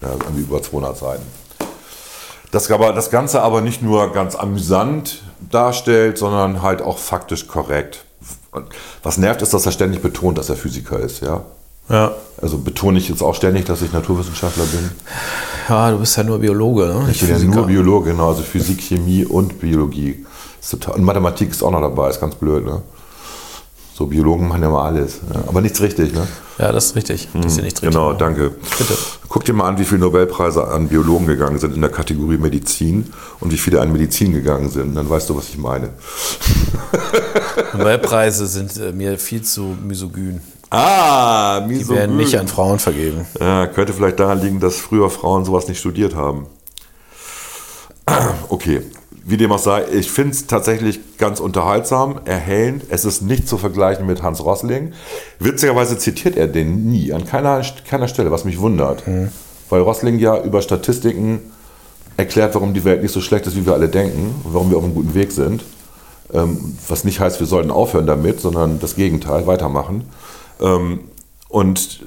[0.00, 1.41] ja, irgendwie über 200 Seiten.
[2.52, 8.04] Das, aber, das Ganze aber nicht nur ganz amüsant darstellt, sondern halt auch faktisch korrekt.
[9.02, 11.42] Was nervt, ist, dass er ständig betont, dass er Physiker ist, ja.
[11.88, 12.12] Ja.
[12.40, 14.90] Also betone ich jetzt auch ständig, dass ich Naturwissenschaftler bin.
[15.68, 17.08] Ja, du bist ja nur Biologe, ne?
[17.10, 18.28] Ich bin ja nur Biologe, genau.
[18.28, 20.26] Also Physik, Chemie und Biologie.
[20.94, 22.82] Und Mathematik ist auch noch dabei, ist ganz blöd, ne?
[23.94, 25.20] So Biologen machen ja mal alles.
[25.32, 25.42] Ja.
[25.46, 26.26] Aber nichts richtig, ne?
[26.58, 27.28] Ja, das ist richtig.
[27.34, 27.90] Das ist ja nichts richtig.
[27.98, 28.50] Genau, danke.
[28.50, 28.94] Bitte.
[29.28, 33.12] Guck dir mal an, wie viele Nobelpreise an Biologen gegangen sind in der Kategorie Medizin
[33.40, 34.94] und wie viele an Medizin gegangen sind.
[34.94, 35.90] Dann weißt du, was ich meine.
[37.74, 40.40] Nobelpreise sind äh, mir viel zu misogyn.
[40.70, 43.26] Ah, Die werden nicht an Frauen vergeben.
[43.38, 46.46] Ja, könnte vielleicht daran liegen, dass früher Frauen sowas nicht studiert haben.
[48.48, 48.82] Okay,
[49.24, 52.84] wie dem auch sei, ich finde es tatsächlich ganz unterhaltsam, erhellend.
[52.88, 54.92] Es ist nicht zu vergleichen mit Hans Rosling.
[55.38, 59.04] Witzigerweise zitiert er den nie, an keiner, keiner Stelle, was mich wundert.
[59.70, 61.40] Weil Rosling ja über Statistiken
[62.16, 64.84] erklärt, warum die Welt nicht so schlecht ist, wie wir alle denken, warum wir auf
[64.84, 65.62] einem guten Weg sind.
[66.32, 70.04] Ähm, was nicht heißt, wir sollten aufhören damit, sondern das Gegenteil, weitermachen.
[70.60, 71.00] Ähm,
[71.48, 72.00] und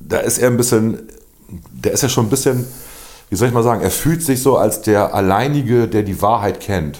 [0.00, 0.98] da ist er ein bisschen,
[1.72, 2.66] der ist ja schon ein bisschen,
[3.32, 6.60] wie soll ich mal sagen, er fühlt sich so als der Alleinige, der die Wahrheit
[6.60, 6.98] kennt.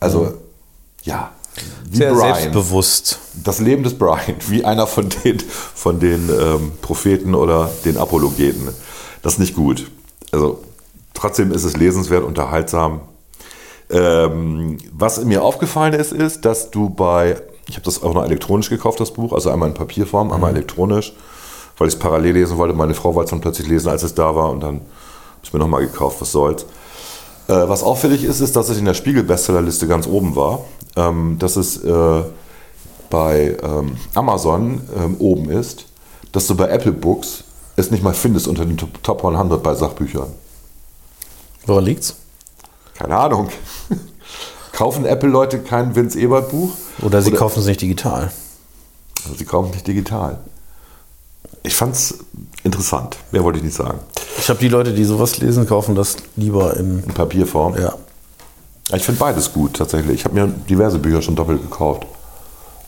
[0.00, 0.32] Also,
[1.02, 1.32] ja.
[1.84, 2.34] Wie Sehr Brian.
[2.34, 3.18] selbstbewusst.
[3.34, 8.68] Das Leben des Brian, wie einer von den, von den ähm, Propheten oder den Apologeten.
[9.20, 9.90] Das ist nicht gut.
[10.32, 10.64] Also,
[11.12, 13.02] trotzdem ist es lesenswert, unterhaltsam.
[13.90, 18.70] Ähm, was mir aufgefallen ist, ist, dass du bei, ich habe das auch noch elektronisch
[18.70, 21.12] gekauft, das Buch, also einmal in Papierform, einmal elektronisch,
[21.78, 22.74] weil ich es parallel lesen wollte.
[22.74, 24.84] Meine Frau wollte es dann plötzlich lesen, als es da war und dann habe
[25.42, 26.62] ich mir nochmal gekauft, was soll's.
[27.48, 30.64] Äh, was auffällig ist, ist, dass es in der Spiegel-Bestsellerliste ganz oben war.
[30.96, 32.22] Ähm, dass es äh,
[33.10, 35.84] bei ähm, Amazon ähm, oben ist,
[36.32, 37.44] dass du bei Apple Books
[37.76, 40.32] es nicht mal findest unter den Top- Top 100 bei Sachbüchern.
[41.66, 42.16] Woran liegt's?
[42.94, 43.50] Keine Ahnung.
[44.72, 46.70] Kaufen Apple-Leute kein Vince Ebert-Buch?
[47.02, 48.30] Oder sie kaufen es nicht digital.
[49.36, 50.38] Sie kaufen nicht digital.
[51.66, 52.14] Ich fand's
[52.62, 53.16] interessant.
[53.32, 53.98] Mehr wollte ich nicht sagen.
[54.38, 57.02] Ich habe die Leute, die sowas lesen, kaufen das lieber in.
[57.02, 57.76] In Papierform.
[57.76, 57.92] Ja.
[58.94, 60.20] Ich finde beides gut, tatsächlich.
[60.20, 62.06] Ich habe mir diverse Bücher schon doppelt gekauft.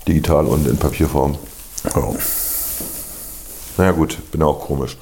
[0.07, 1.37] Digital und in Papierform.
[1.85, 2.03] ja.
[3.79, 4.97] Naja gut, bin auch komisch.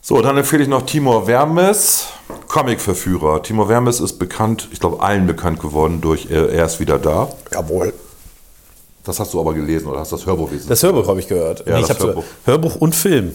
[0.00, 2.06] So, dann empfehle ich noch Timur Vermes,
[2.48, 3.42] Comicverführer.
[3.42, 7.28] Timur Vermes ist bekannt, ich glaube allen bekannt geworden durch äh, Er ist wieder da.
[7.52, 7.92] Jawohl.
[9.06, 10.68] Das hast du aber gelesen oder hast das Hörbuch gelesen?
[10.68, 11.64] Das Hörbuch habe ich gehört.
[11.66, 12.24] Ja, ich das hab so- Hörbuch.
[12.44, 13.34] Hörbuch und Film.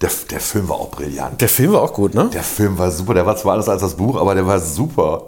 [0.00, 1.40] Der, der Film war auch brillant.
[1.40, 2.28] Der Film war auch gut, ne?
[2.32, 3.14] Der Film war super.
[3.14, 5.22] Der war zwar anders als das Buch, aber der war super.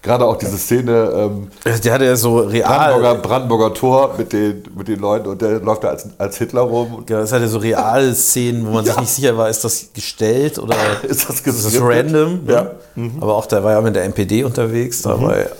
[0.00, 1.48] Gerade auch diese Szene ähm,
[1.84, 2.68] Der hatte ja so real.
[2.68, 6.62] Brandenburger, Brandenburger Tor mit den, mit den Leuten und der läuft da als, als Hitler
[6.62, 7.04] rum.
[7.08, 10.58] Ja, Das hatte so reale Szenen, wo man sich nicht sicher war, ist das gestellt
[10.58, 10.74] oder
[11.08, 12.44] Ist das ist das random?
[12.44, 12.52] ne?
[12.52, 12.70] Ja.
[12.96, 13.12] Mhm.
[13.20, 15.02] Aber auch der war ja mit der NPD unterwegs.
[15.02, 15.50] Dabei,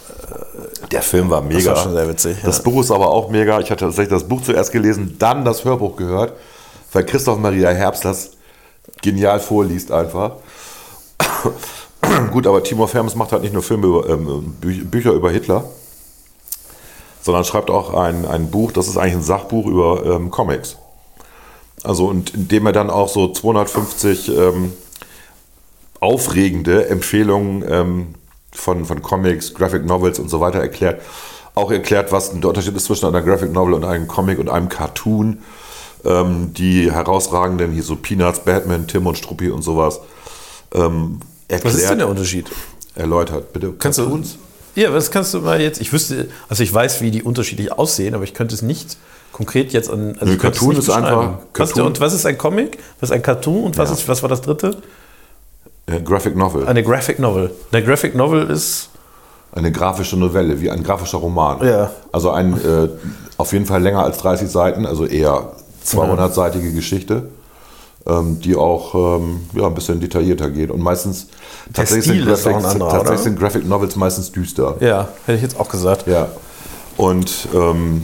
[0.92, 1.58] Der Film war mega.
[1.58, 2.64] Das war schon sehr witzig, Das ja.
[2.64, 3.58] Buch ist aber auch mega.
[3.60, 6.34] Ich hatte tatsächlich das Buch zuerst gelesen, dann das Hörbuch gehört,
[6.92, 8.32] weil Christoph Maria Herbst das
[9.00, 10.32] genial vorliest einfach.
[12.30, 15.64] Gut, aber Timur Vermes macht halt nicht nur Filme über, ähm, Bü Bücher über Hitler,
[17.22, 20.76] sondern schreibt auch ein, ein Buch, das ist eigentlich ein Sachbuch über ähm, Comics.
[21.84, 24.72] Also, und indem er dann auch so 250 ähm,
[26.00, 28.14] aufregende Empfehlungen ähm,
[28.54, 31.00] von, von Comics, Graphic Novels und so weiter erklärt.
[31.54, 34.68] Auch erklärt, was der Unterschied ist zwischen einer Graphic Novel und einem Comic und einem
[34.68, 35.38] Cartoon.
[36.04, 40.00] Ähm, die herausragenden, hier so Peanuts, Batman, Tim und Struppi und sowas.
[40.74, 42.50] Ähm, erklärt, was ist denn der Unterschied?
[42.94, 43.72] erläutert, bitte.
[43.78, 44.36] Kannst du uns?
[44.74, 45.80] Ja, was kannst du mal jetzt?
[45.80, 48.96] Ich wüsste, also ich weiß, wie die unterschiedlich aussehen, aber ich könnte es nicht
[49.32, 50.16] konkret jetzt an.
[50.18, 51.38] Also Nö, Cartoon ist einfach- beschreiben.
[51.54, 52.78] Was, Cartoon- und was ist ein Comic?
[53.00, 53.64] Was ist ein Cartoon?
[53.64, 53.94] Und was, Ja.
[53.96, 54.76] ist, was war das dritte?
[55.86, 56.66] Äh, Graphic Novel.
[56.66, 57.50] Eine Graphic Novel.
[57.72, 58.88] Eine Graphic Novel ist.
[59.54, 61.66] Eine grafische Novelle, wie ein grafischer Roman.
[61.66, 61.90] Ja.
[62.10, 62.88] Also ein äh,
[63.36, 65.52] auf jeden Fall länger als 30 Seiten, also eher
[65.84, 67.24] 200-seitige Geschichte,
[68.06, 70.70] ähm, die auch ähm, ja, ein bisschen detaillierter geht.
[70.70, 71.26] Und meistens
[71.72, 74.76] tatsächlich, Stil sind, ist auch Graphic, ein anderer, tatsächlich sind Graphic Novels meistens düster.
[74.80, 76.06] Ja, hätte ich jetzt auch gesagt.
[76.06, 76.28] Ja.
[76.96, 78.02] Und ähm,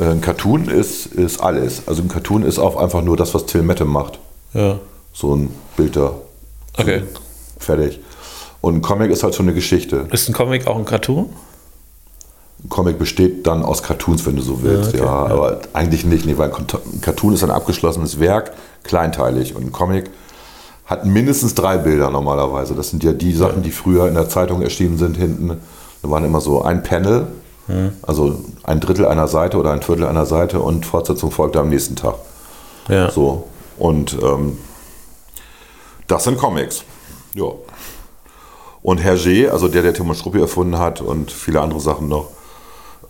[0.00, 1.82] äh, ein Cartoon ist, ist alles.
[1.86, 4.18] Also ein Cartoon ist auch einfach nur das, was Till Mette macht.
[4.54, 4.78] Ja.
[5.12, 6.14] So ein Bilder.
[6.78, 7.02] Okay.
[7.58, 8.00] Fertig.
[8.60, 10.06] Und ein Comic ist halt so eine Geschichte.
[10.10, 11.28] Ist ein Comic auch ein Cartoon?
[12.64, 14.92] Ein Comic besteht dann aus Cartoons, wenn du so willst.
[14.94, 19.54] Ja, Ja, okay, aber eigentlich nicht, nee, weil ein Cartoon ist ein abgeschlossenes Werk, kleinteilig.
[19.54, 20.10] Und ein Comic
[20.86, 22.74] hat mindestens drei Bilder normalerweise.
[22.74, 25.60] Das sind ja die Sachen, die früher in der Zeitung erschienen sind hinten.
[26.02, 27.26] Da waren immer so ein Panel,
[27.66, 27.92] Hm.
[28.02, 31.96] also ein Drittel einer Seite oder ein Viertel einer Seite und Fortsetzung folgte am nächsten
[31.96, 32.14] Tag.
[32.88, 33.10] Ja.
[33.10, 33.48] So.
[33.76, 34.56] Und ähm,
[36.06, 36.84] das sind Comics.
[37.34, 37.46] Ja.
[38.82, 42.28] Und Hergé, also der, der Timon Struppi erfunden hat und viele andere Sachen noch,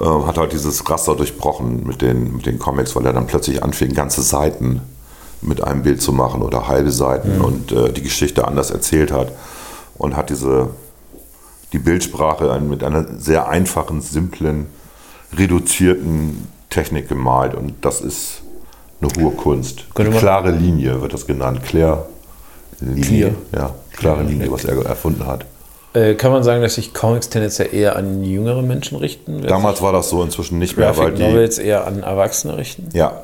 [0.00, 3.62] ähm, hat halt dieses Raster durchbrochen mit den, mit den Comics, weil er dann plötzlich
[3.62, 4.80] anfing, ganze Seiten
[5.42, 9.32] mit einem Bild zu machen oder halbe Seiten und äh, die Geschichte anders erzählt hat
[9.98, 10.70] und hat diese
[11.72, 14.66] die Bildsprache mit einer sehr einfachen, simplen,
[15.36, 18.42] reduzierten Technik gemalt und das ist
[19.00, 19.84] eine hohe Kunst.
[19.94, 21.62] Könnte klare Linie wird das genannt.
[21.64, 22.06] Claire
[22.80, 23.02] Linie.
[23.02, 23.30] Clear.
[23.54, 25.44] Ja, klare Linie, was er erfunden hat.
[25.94, 29.42] Äh, kann man sagen, dass sich Comics tendenziell eher an jüngere Menschen richten?
[29.42, 31.22] Damals war das so, inzwischen nicht sich mehr, weil Graphic die.
[31.32, 32.88] Novels eher an Erwachsene richten?
[32.92, 33.22] Ja,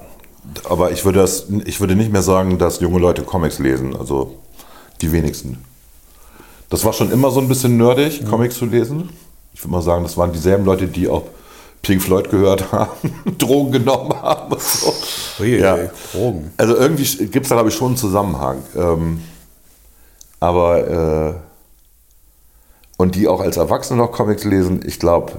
[0.69, 3.95] aber ich würde, das, ich würde nicht mehr sagen, dass junge Leute Comics lesen.
[3.95, 4.37] Also
[5.03, 5.63] die wenigsten.
[6.71, 9.11] Das war schon immer so ein bisschen nerdig, Comics zu lesen.
[9.53, 11.25] Ich würde mal sagen, das waren dieselben Leute, die auch
[11.83, 12.89] Pink Floyd gehört haben,
[13.37, 14.95] Drogen genommen haben so.
[15.41, 15.77] Ui, Ja.
[16.13, 16.53] Drogen.
[16.57, 18.63] Also irgendwie gibt es da, glaube ich, schon einen Zusammenhang.
[18.75, 19.21] Ähm,
[20.43, 21.35] aber, äh,
[22.97, 25.35] und die auch als Erwachsene noch Comics lesen, ich glaube,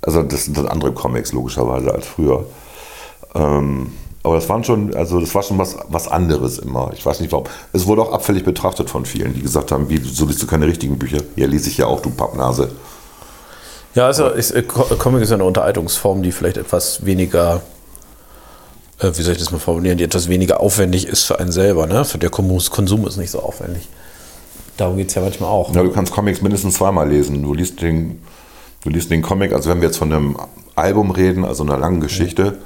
[0.00, 2.46] also das sind dann andere Comics logischerweise als früher.
[3.34, 3.92] Ähm,
[4.22, 6.90] aber das waren schon, also das war schon was, was anderes immer.
[6.94, 7.44] Ich weiß nicht warum.
[7.74, 10.66] Es wurde auch abfällig betrachtet von vielen, die gesagt haben, wie, so liest du keine
[10.66, 11.18] richtigen Bücher.
[11.36, 12.70] Ja, lese ich ja auch, du Pappnase.
[13.94, 17.60] Ja, also ist, äh, Co- Comic ist ja eine Unterhaltungsform, die vielleicht etwas weniger,
[19.00, 21.86] äh, wie soll ich das mal formulieren, die etwas weniger aufwendig ist für einen selber.
[21.86, 22.06] Ne?
[22.06, 23.86] Für der Konsum ist nicht so aufwendig.
[24.80, 25.74] Darum geht es ja manchmal auch.
[25.74, 27.42] Ja, du kannst Comics mindestens zweimal lesen.
[27.42, 28.22] Du liest den,
[28.82, 30.38] du liest den Comic, also wenn wir jetzt von einem
[30.74, 32.56] Album reden, also einer langen Geschichte,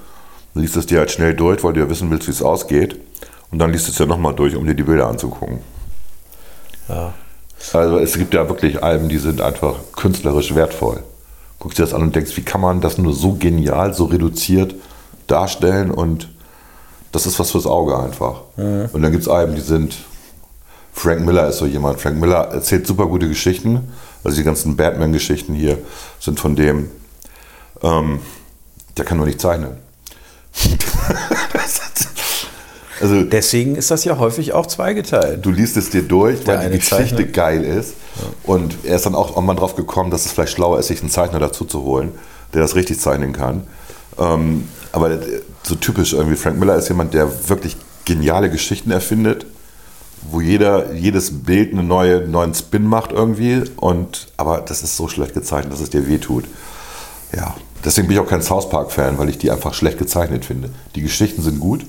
[0.55, 3.01] du liest es dir halt schnell durch, weil du ja wissen willst, wie es ausgeht.
[3.51, 5.59] Und dann liest es ja nochmal durch, um dir die Bilder anzugucken.
[6.89, 7.15] Ja.
[7.73, 11.03] Also es gibt ja wirklich Alben, die sind einfach künstlerisch wertvoll.
[11.59, 14.77] Guckst dir das an und denkst, wie kann man das nur so genial, so reduziert
[15.27, 16.29] darstellen und
[17.11, 18.43] das ist was fürs Auge einfach.
[18.57, 19.97] Und dann gibt es Alben, die sind,
[20.95, 23.93] Frank Miller ist so jemand, Frank Miller erzählt super gute Geschichten,
[24.23, 25.79] also die ganzen Batman-Geschichten hier
[26.21, 26.89] sind von dem,
[27.83, 28.21] ähm,
[28.97, 29.73] der kann nur nicht zeichnen.
[33.01, 35.45] also Deswegen ist das ja häufig auch zweigeteilt.
[35.45, 37.33] du liest es dir durch, Der weil die Geschichte zeichnet.
[37.35, 37.95] geil ist.
[38.45, 41.11] Und er ist dann auch irgendwann drauf gekommen, dass es vielleicht schlauer ist, sich einen
[41.11, 42.13] Zeichner dazu zu holen,
[42.55, 43.67] der das richtig zeichnen kann.
[44.17, 45.19] Ähm, aber
[45.65, 49.47] so typisch irgendwie, Frank Miller ist jemand, der wirklich geniale Geschichten erfindet,
[50.23, 53.63] wo jeder, jedes Bild einen neue, neuen Spin macht irgendwie.
[53.77, 56.45] Und, aber das ist so schlecht gezeichnet, dass es dir wehtut.
[57.37, 57.55] Ja,
[57.85, 60.71] deswegen bin ich auch kein South Park-Fan, weil ich die einfach schlecht gezeichnet finde.
[60.95, 61.85] Die Geschichten sind gut,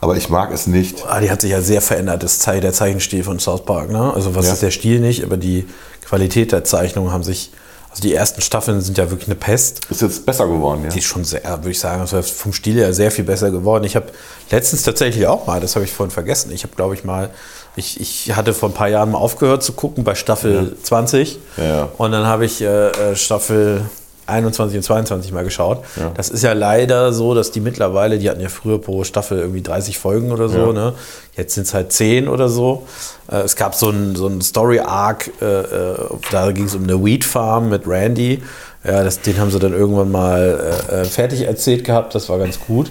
[0.00, 1.04] aber ich mag es nicht.
[1.06, 3.90] Ah, die hat sich ja sehr verändert, das Ze der Zeichenstil von South Park.
[3.90, 4.12] Ne?
[4.14, 4.52] Also was Ja.
[4.52, 5.66] ist der Stil nicht, aber die
[6.04, 7.52] Qualität der Zeichnungen haben sich,
[7.92, 9.82] also die ersten Staffeln sind ja wirklich eine Pest.
[9.90, 10.88] Ist jetzt besser geworden, ja.
[10.88, 13.84] Die ist schon sehr, würde ich sagen, also vom Stil her sehr viel besser geworden.
[13.84, 14.06] Ich habe
[14.50, 17.28] letztens tatsächlich auch mal, das habe ich vorhin vergessen, ich habe glaube ich mal,
[17.76, 21.64] ich, ich hatte vor ein paar Jahren mal aufgehört zu gucken bei Staffel 20 Ja,
[21.64, 21.88] ja.
[21.98, 23.82] und dann habe ich äh, äh, Staffel
[24.26, 25.84] 21 und 22 mal geschaut.
[26.14, 29.62] Das ist ja leider so, dass die mittlerweile, die hatten ja früher pro Staffel irgendwie
[29.62, 30.72] 30 Folgen oder so, Ja.
[30.72, 30.94] ne?
[31.36, 32.86] jetzt sind es halt 10 oder so.
[33.30, 35.94] Äh, es gab so einen so Story-Arc, äh, äh,
[36.30, 38.42] da ging es um eine Weed Farm mit Randy.
[38.84, 42.38] Ja, das, den haben sie dann irgendwann mal äh, äh, fertig erzählt gehabt, das war
[42.38, 42.90] ganz gut.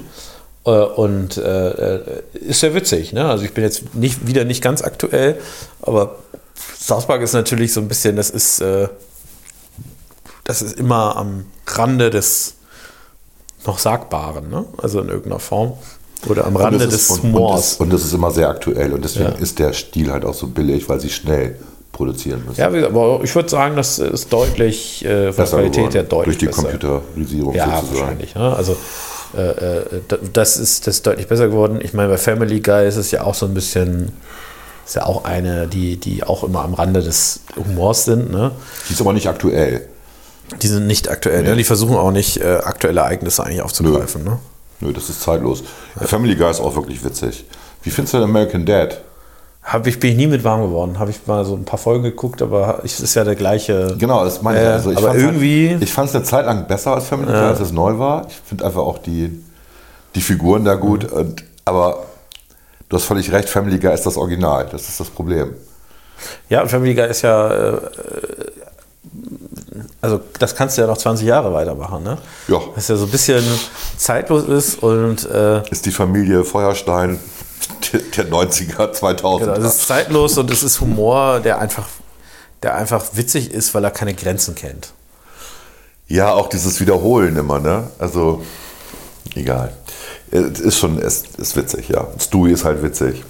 [0.65, 3.29] Äh, und ist sehr witzig, ne?
[3.29, 5.37] Also ich bin jetzt nicht, wieder nicht ganz aktuell,
[5.81, 6.15] aber
[6.79, 8.63] South Park ist natürlich so ein bisschen, das ist,
[10.51, 12.55] das ist immer am Rande des
[13.65, 14.65] noch Sagbaren, ne?
[14.81, 15.73] Also in irgendeiner Form.
[16.27, 17.75] Oder am Rande des und, Humors.
[17.77, 19.37] und es ist immer sehr aktuell und deswegen Ja.
[19.39, 21.55] ist der Stil halt auch so billig, weil sie schnell
[21.91, 22.59] produzieren müssen.
[22.59, 25.91] Ja, aber ich würde sagen, das ist deutlich äh, von der Qualität geworden.
[25.93, 26.61] her deutlich Durch die besser.
[26.63, 27.99] Computerisierung Ja, sozusagen.
[28.01, 28.35] wahrscheinlich.
[28.35, 28.55] Ne?
[28.55, 28.77] Also
[29.35, 31.79] äh, äh, da- das, ist, das ist deutlich besser geworden.
[31.81, 34.11] Ich meine, bei Family Guy ist es ja auch so ein bisschen,
[34.85, 38.31] ist ja auch eine, die, die auch immer am Rande des Humors sind.
[38.31, 38.51] Ne?
[38.89, 39.87] Die ist aber nicht aktuell.
[40.61, 41.43] Die sind nicht aktuell.
[41.43, 41.55] Ne?
[41.55, 44.23] Die versuchen auch nicht äh, aktuelle Ereignisse eigentlich aufzugreifen.
[44.23, 44.39] Ne?
[44.81, 45.63] Nö, das ist zeitlos.
[45.99, 47.45] Family Guy ist auch wirklich witzig.
[47.83, 48.99] Wie findest du denn American Dad?
[49.63, 50.97] Hab ich, bin ich nie mit warm geworden.
[50.97, 53.95] Habe ich mal so ein paar Folgen geguckt, aber es ist ja der gleiche.
[53.99, 54.65] Genau, das meine ich.
[54.65, 57.05] Äh, Also ich aber fand's irgendwie- Halt, ich fand es eine Zeit lang besser als
[57.05, 58.25] Family Guy, als es neu war.
[58.27, 59.43] Ich finde einfach auch die,
[60.15, 61.09] die Figuren da gut.
[61.11, 61.17] Mhm.
[61.17, 62.03] Und, aber
[62.89, 64.67] du hast völlig recht, Family Guy ist das Original.
[64.71, 65.53] Das ist das Problem.
[66.49, 67.47] Ja, und Family Guy ist ja.
[67.73, 67.77] Äh,
[70.01, 72.17] also, das kannst du ja noch 20 Jahre weitermachen, ne?
[72.47, 72.59] Ja.
[72.75, 73.43] Was ja so ein bisschen
[73.97, 75.29] zeitlos ist und.
[75.29, 77.19] Äh, Ist die Familie Feuerstein
[78.17, 79.39] der 90er, 2000er.
[79.39, 81.87] Genau, es ist zeitlos und es ist Humor, der einfach,
[82.63, 84.93] der einfach witzig ist, weil er keine Grenzen kennt.
[86.07, 87.89] Ja, auch dieses Wiederholen immer, ne?
[87.99, 88.43] Also,
[89.35, 89.71] egal.
[90.31, 92.07] Es ist schon, es ist witzig, ja.
[92.19, 93.23] Stewie ist halt witzig.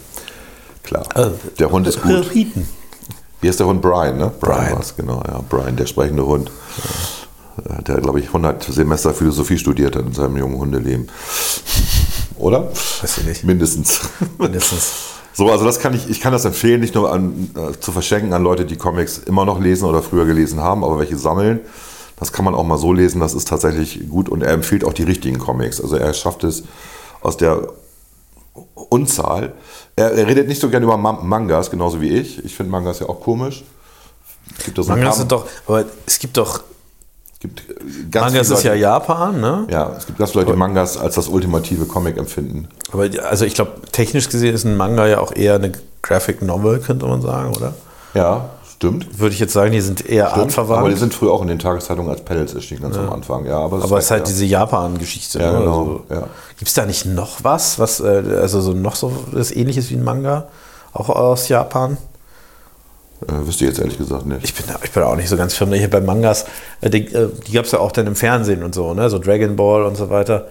[0.84, 1.06] Klar.
[1.14, 2.34] Also, der Hund ist gut.
[2.34, 2.68] Rieten.
[3.42, 3.82] Wie ist der Hund?
[3.82, 4.32] Brian, ne?
[4.40, 4.74] Brian.
[4.74, 5.42] war's, genau, ja.
[5.50, 6.52] Brian, der sprechende Hund.
[7.88, 11.10] der, glaube ich, 100 Semester Philosophie studiert hat in seinem jungen Hundeleben.
[12.38, 12.70] Oder?
[13.02, 13.44] Weiß ich nicht.
[13.44, 14.02] Mindestens.
[14.38, 14.94] Mindestens.
[15.34, 18.34] So, also das kann ich, ich kann das empfehlen, nicht nur an, äh, zu verschenken
[18.34, 21.62] an Leute, die Comics immer noch lesen oder früher gelesen haben, aber welche sammeln.
[22.18, 24.94] Das kann man auch mal so lesen, das ist tatsächlich gut und er empfiehlt auch
[24.94, 25.82] die richtigen Comics.
[25.82, 26.64] Also er schafft es
[27.22, 27.70] aus der
[28.76, 29.54] Unzahl.
[29.96, 32.44] Er, er redet nicht so gerne über Ma- Mangas, genauso wie ich.
[32.44, 33.64] Ich finde Mangas ja auch komisch.
[34.58, 36.62] Es gibt, Mangas sind doch, aber es gibt doch,
[37.40, 37.74] gibt äh,
[38.12, 39.68] ganz Mangas ist ja Japan, ne?
[39.70, 42.68] Ja, es gibt ganz viele Leute, die Mangas als das ultimative Comic empfinden.
[42.92, 45.72] Aber also ich glaube, technisch gesehen ist ein Manga ja auch eher eine
[46.02, 47.74] Graphic Novel, könnte man sagen, oder?
[48.14, 48.50] Ja,
[48.82, 49.20] stimmt.
[49.20, 50.80] Würde ich jetzt sagen, die sind eher Stimmt, artverwandt.
[50.80, 53.46] aber die sind früher auch in den Tageszeitungen als Panels erschienen, ganz am Anfang.
[53.46, 54.34] Ja, aber das Aber es ist halt ja.
[54.34, 55.40] diese Japan-Geschichte.
[55.40, 55.60] Ja, ne?
[55.60, 56.28] genau, ja.
[56.58, 59.96] Gibt es da nicht noch was, was äh, also so noch so das ähnliches wie
[59.96, 60.48] ein Manga?
[60.94, 61.98] Auch aus Japan?
[63.28, 64.44] Äh, wüsste ich jetzt ehrlich gesagt nicht.
[64.44, 65.72] Ich bin, da, ich bin auch nicht so ganz firm.
[65.74, 66.46] Hier bei Mangas,
[66.82, 69.10] äh, die, äh, die gab es ja auch dann im Fernsehen und so, ne?
[69.12, 70.48] So Dragon Ball und so weiter.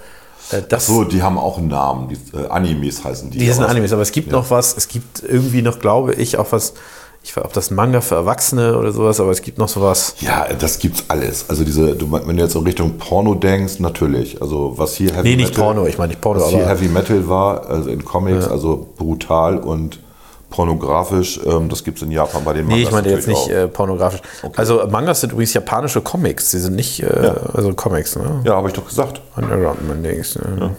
[0.69, 2.09] Das, so, die haben auch einen Namen.
[2.09, 3.39] Die, äh, Animes heißen die.
[3.39, 6.39] die sind aber- Animes, aber es gibt noch was, es gibt irgendwie noch, glaube ich,
[6.39, 6.75] auch was,
[7.23, 10.15] ich weiß, ob das Manga für Erwachsene oder sowas, aber es gibt noch sowas.
[10.21, 11.45] Ja, das gibt's alles.
[11.49, 14.41] Also diese, du, wenn du jetzt in Richtung Porno denkst, natürlich.
[14.41, 17.29] Also was hier Heavy Nee, nicht Porno, ich meine nicht Porno, was hier Heavy Metal
[17.29, 20.01] war, also in Comics, also brutal und
[20.49, 23.69] pornografisch, ähm, das gibt's in Japan bei den Nee, ich Mangas meine jetzt nicht äh,
[23.69, 24.21] pornografisch.
[24.57, 28.41] Also Mangas sind übrigens japanische Comics, die sind nicht, äh, also Comics, ne?
[28.45, 29.21] Ja, habe ich doch gesagt.
[29.37, 30.75] Underground man Dings, ne?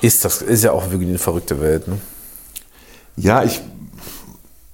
[0.00, 1.98] Ist das ist ja auch wirklich eine verrückte Welt, ne?
[3.16, 3.60] Ja, ich.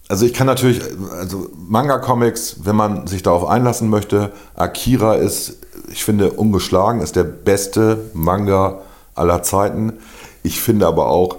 [0.09, 0.83] Also ich kann natürlich,
[1.19, 5.57] also Manga-Comics, wenn man sich darauf einlassen möchte, Akira ist,
[5.91, 8.81] ich finde, ungeschlagen, ist der beste Manga
[9.15, 9.95] aller Zeiten.
[10.43, 11.37] Ich finde aber auch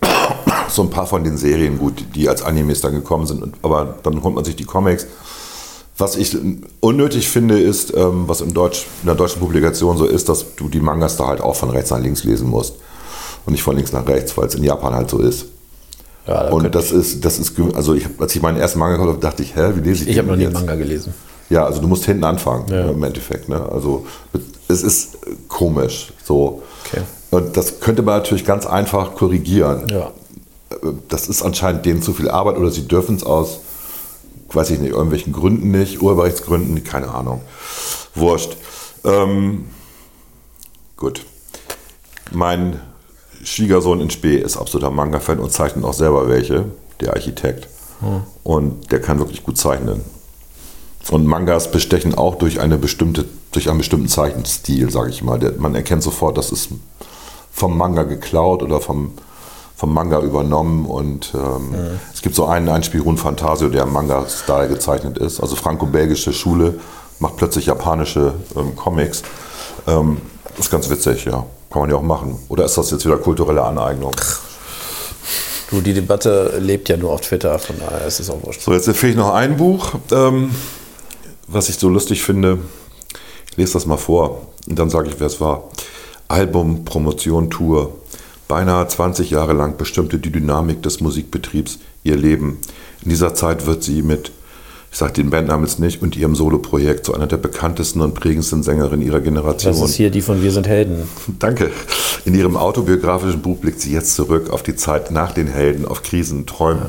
[0.68, 3.54] so ein paar von den Serien gut, die als Animes dann gekommen sind.
[3.62, 5.06] Aber dann holt man sich die Comics.
[5.96, 6.38] Was ich
[6.78, 10.68] unnötig finde, ist, ähm, was im Deutsch, in der deutschen Publikation so ist, dass du
[10.68, 12.74] die Mangas da halt auch von rechts nach links lesen musst.
[13.44, 15.46] Und nicht von links nach rechts, weil es in Japan halt so ist.
[16.28, 19.14] Ja, da Und das ist, das ist, also ich, als ich meinen ersten Manga gekauft
[19.14, 21.14] habe, dachte ich, hä, wie lese ich ich den habe noch nie Manga gelesen.
[21.48, 23.48] Ja, also du musst hinten anfangen im Endeffekt.
[23.48, 23.60] Ne?
[23.72, 24.06] Also
[24.68, 25.16] es ist
[25.48, 26.12] komisch.
[26.22, 26.62] So.
[26.84, 27.02] Okay.
[27.30, 29.86] Und das könnte man natürlich ganz einfach korrigieren.
[29.90, 30.10] Ja.
[31.08, 33.60] Das ist anscheinend denen zu viel Arbeit oder sie dürfen es aus,
[34.52, 37.40] weiß ich nicht, irgendwelchen Gründen nicht, Urheberrechtsgründen, keine Ahnung.
[38.14, 38.58] Wurscht.
[39.04, 39.68] Ähm,
[40.96, 41.24] gut.
[42.30, 42.80] Mein
[43.48, 46.66] Schwiegersohn in Spee ist absoluter Manga-Fan und zeichnet auch selber welche,
[47.00, 47.68] der Architekt.
[48.44, 50.02] Und der kann wirklich gut zeichnen.
[51.10, 55.38] Und Mangas bestechen auch durch eine bestimmte, durch einen bestimmten Zeichenstil, sage ich mal.
[55.38, 56.68] Der, man erkennt sofort, das ist
[57.50, 59.12] vom Manga geklaut oder vom,
[59.74, 60.84] vom Manga übernommen.
[60.84, 61.74] Und ähm,
[62.12, 65.40] es gibt so einen Einspiel, Run Fantasio, der im Manga-Style gezeichnet ist.
[65.40, 66.78] Also franco-belgische Schule
[67.20, 69.22] macht plötzlich japanische ähm, Comics.
[69.86, 70.18] Ähm,
[70.50, 71.46] das ist ganz witzig, ja.
[71.70, 72.38] Kann man ja auch machen.
[72.48, 74.14] Oder ist das jetzt wieder kulturelle Aneignung?
[75.70, 78.62] Du, die Debatte lebt ja nur auf Twitter, von daher ist es auch wurscht.
[78.62, 80.50] So, jetzt empfehle ich noch ein Buch, ähm,
[81.46, 82.58] was ich so lustig finde.
[83.50, 85.64] Ich lese das mal vor und dann sage ich, wer es war.
[86.28, 87.94] Album, Promotion, Tour.
[88.48, 92.58] Beinahe 20 Jahre lang bestimmte die Dynamik des Musikbetriebs ihr Leben.
[93.02, 94.32] In dieser Zeit wird sie mit,
[94.90, 98.62] ich sage den Bandnamen jetzt nicht, und ihrem Soloprojekt zu einer der bekanntesten und prägendsten
[98.62, 99.72] Sängerinnen ihrer Generation.
[99.72, 101.08] Das ist hier die von Wir sind Helden.
[101.38, 101.70] Danke.
[102.24, 106.02] In ihrem autobiografischen Buch blickt sie jetzt zurück auf die Zeit nach den Helden, auf
[106.02, 106.86] Krisen, Träumen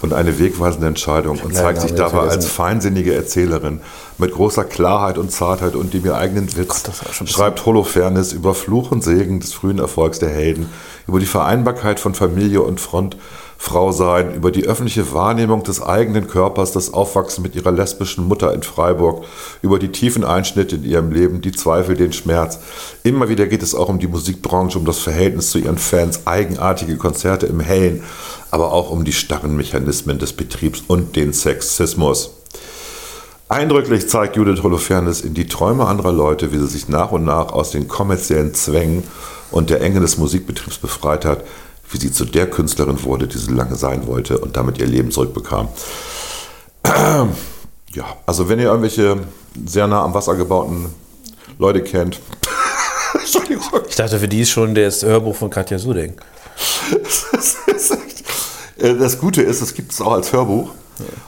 [0.00, 3.80] und eine wegweisende Entscheidung und zeigt sich dabei als feinsinnige Erzählerin
[4.18, 6.82] mit großer Klarheit und Zartheit und dem ihr eigenen Witz.
[6.82, 10.66] bisschen- schreibt Holofernes über Fluch und Segen des frühen Erfolgs der Helden,
[11.06, 12.80] über die Vereinbarkeit von Familie und
[13.62, 18.52] Frontfrau sein, über die öffentliche Wahrnehmung des eigenen Körpers, das Aufwachsen mit ihrer lesbischen Mutter
[18.52, 19.24] in Freiburg,
[19.62, 22.58] über die tiefen Einschnitte in ihrem Leben, die Zweifel, den Schmerz.
[23.04, 26.96] Immer wieder geht es auch um die Musikbranche, um das Verhältnis zu ihren Fans, eigenartige
[26.96, 28.02] Konzerte im Hellen,
[28.50, 32.32] aber auch um die starren Mechanismen des Betriebs und den Sexismus.
[33.48, 37.52] Eindrücklich zeigt Judith Holofernes in die Träume anderer Leute, wie sie sich nach und nach
[37.52, 39.04] aus den kommerziellen Zwängen
[39.52, 41.44] und der Enge des Musikbetriebs befreit hat,
[41.92, 45.10] wie sie zu der Künstlerin wurde, die sie lange sein wollte und damit ihr Leben
[45.10, 45.68] zurückbekam.
[47.94, 49.18] Ja, also wenn ihr irgendwelche
[49.66, 50.86] sehr nah am Wasser gebauten
[51.58, 52.20] Leute kennt,
[53.20, 56.14] Entschuldigung, Ich dachte, für die ist schon das Hörbuch von Katja Suding.
[56.90, 57.92] echt,
[58.78, 60.70] Äh, das Gute ist, es gibt es auch als Hörbuch.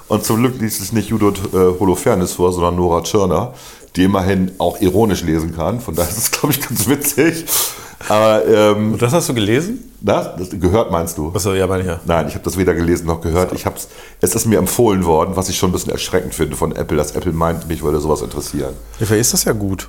[0.09, 3.55] Und zum Glück liest es nicht Judith äh, Holofernes vor, sondern Nora Tschirner,
[3.97, 5.81] die immerhin auch ironisch lesen kann.
[5.81, 7.45] Von daher ist es, glaube ich, ganz witzig.
[8.09, 9.91] Aber ähm, Und das hast du gelesen?
[10.01, 11.33] das, das gehört meinst du?
[11.35, 12.01] Achso, ja, meine ich ja.
[12.05, 13.53] Nein, ich habe das weder gelesen noch gehört.
[13.53, 13.89] Ich hab's,
[14.21, 17.13] es ist mir empfohlen worden, was ich schon ein bisschen erschreckend finde von Apple, dass
[17.17, 18.75] Apple meint, mich würde sowas interessieren.
[19.01, 19.89] Ja, vielleicht ist das ja gut.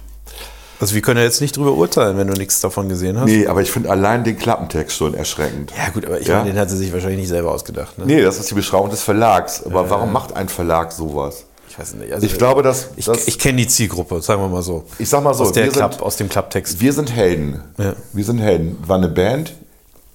[0.80, 3.26] Also wir können ja jetzt nicht drüber urteilen, wenn du nichts davon gesehen hast.
[3.28, 5.72] Nee, aber ich finde allein den Klappentext schon erschreckend.
[5.78, 6.40] Ja gut, aber ich Ja?
[6.40, 7.98] meine, den hat sie sich wahrscheinlich nicht selber ausgedacht.
[7.98, 8.06] Ne?
[8.06, 9.64] Nee, das ist die Beschreibung des Verlags.
[9.66, 11.46] Aber warum macht ein Verlag sowas?
[11.76, 12.14] Ich weiß nicht.
[12.14, 14.86] Also Ich glaube, dass, ich, dass ich kenne die Zielgruppe, sagen wir mal so.
[14.98, 16.80] ich sag mal so, aus, der Klapp, sind, aus dem Klapptext.
[16.80, 17.62] wir sind Helden.
[17.78, 17.96] Ja.
[18.14, 18.78] Wir sind Helden.
[18.88, 19.54] War eine Band,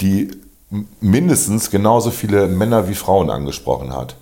[0.01, 0.31] die
[1.01, 4.17] mindestens genauso viele Männer wie Frauen angesprochen hat.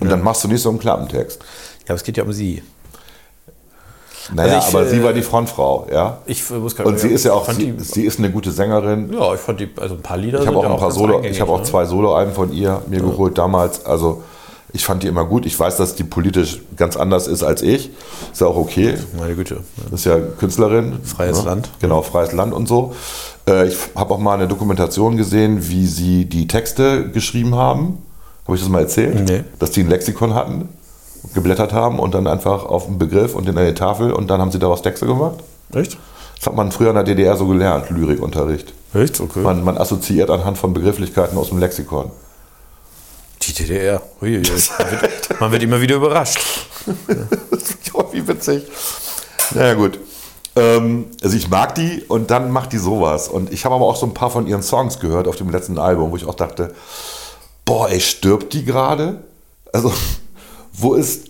[0.00, 1.40] Und dann machst du nicht so einen Klappentext.
[1.40, 2.62] Ja, aber es geht ja um sie.
[4.32, 6.18] Naja, Also ich, aber äh, sie war die Frontfrau, ja.
[6.26, 9.12] Ich muss gerade- Und sie ist ja auch, sie, die, sie ist eine gute Sängerin.
[9.12, 11.16] Ja, ich fand die, also ein paar Lieder Ich habe auch ja ein paar Solo,
[11.16, 11.64] eingängig, ich habe auch ne?
[11.64, 13.84] zwei Soloalben von ihr mir geholt damals.
[13.84, 14.22] Also
[14.72, 15.46] ich fand die immer gut.
[15.46, 17.90] Ich weiß, dass die politisch ganz anders ist als ich.
[18.32, 18.96] Ist ja auch okay.
[19.18, 19.60] Meine Güte.
[19.92, 20.98] Ist ja Künstlerin.
[21.04, 21.70] Freies Land.
[21.80, 22.94] Genau, freies Land und so.
[23.48, 27.98] Äh, Ich habe auch mal eine Dokumentation gesehen, wie sie die Texte geschrieben haben.
[28.44, 29.28] Habe ich das mal erzählt?
[29.28, 29.44] Nee.
[29.58, 30.68] Dass die ein Lexikon hatten,
[31.34, 34.50] geblättert haben und dann einfach auf einen Begriff und in eine Tafel und dann haben
[34.50, 35.36] sie daraus Texte gemacht.
[35.74, 35.98] Echt?
[36.36, 38.72] Das hat man früher in der DDR so gelernt, Lyrikunterricht.
[38.94, 39.20] Echt?
[39.20, 39.40] Okay.
[39.40, 42.10] Man, man assoziiert anhand von Begrifflichkeiten aus dem Lexikon.
[43.48, 44.02] Die DDR.
[44.78, 46.38] Man, wird, man wird immer wieder überrascht.
[47.94, 48.64] oh, wie witzig.
[49.54, 49.98] Naja, gut.
[50.54, 53.28] Ähm, also ich mag die und dann macht die sowas.
[53.28, 55.78] Und ich habe aber auch so ein paar von ihren Songs gehört auf dem letzten
[55.78, 56.74] Album, wo ich auch dachte,
[57.64, 59.22] boah, ey, stirbt die gerade?
[59.72, 59.92] Also,
[60.72, 61.28] wo ist.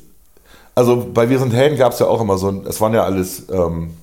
[0.75, 3.03] Also bei Wir sind Helden gab es ja auch immer so ein, es waren ja
[3.03, 3.97] alles ähm,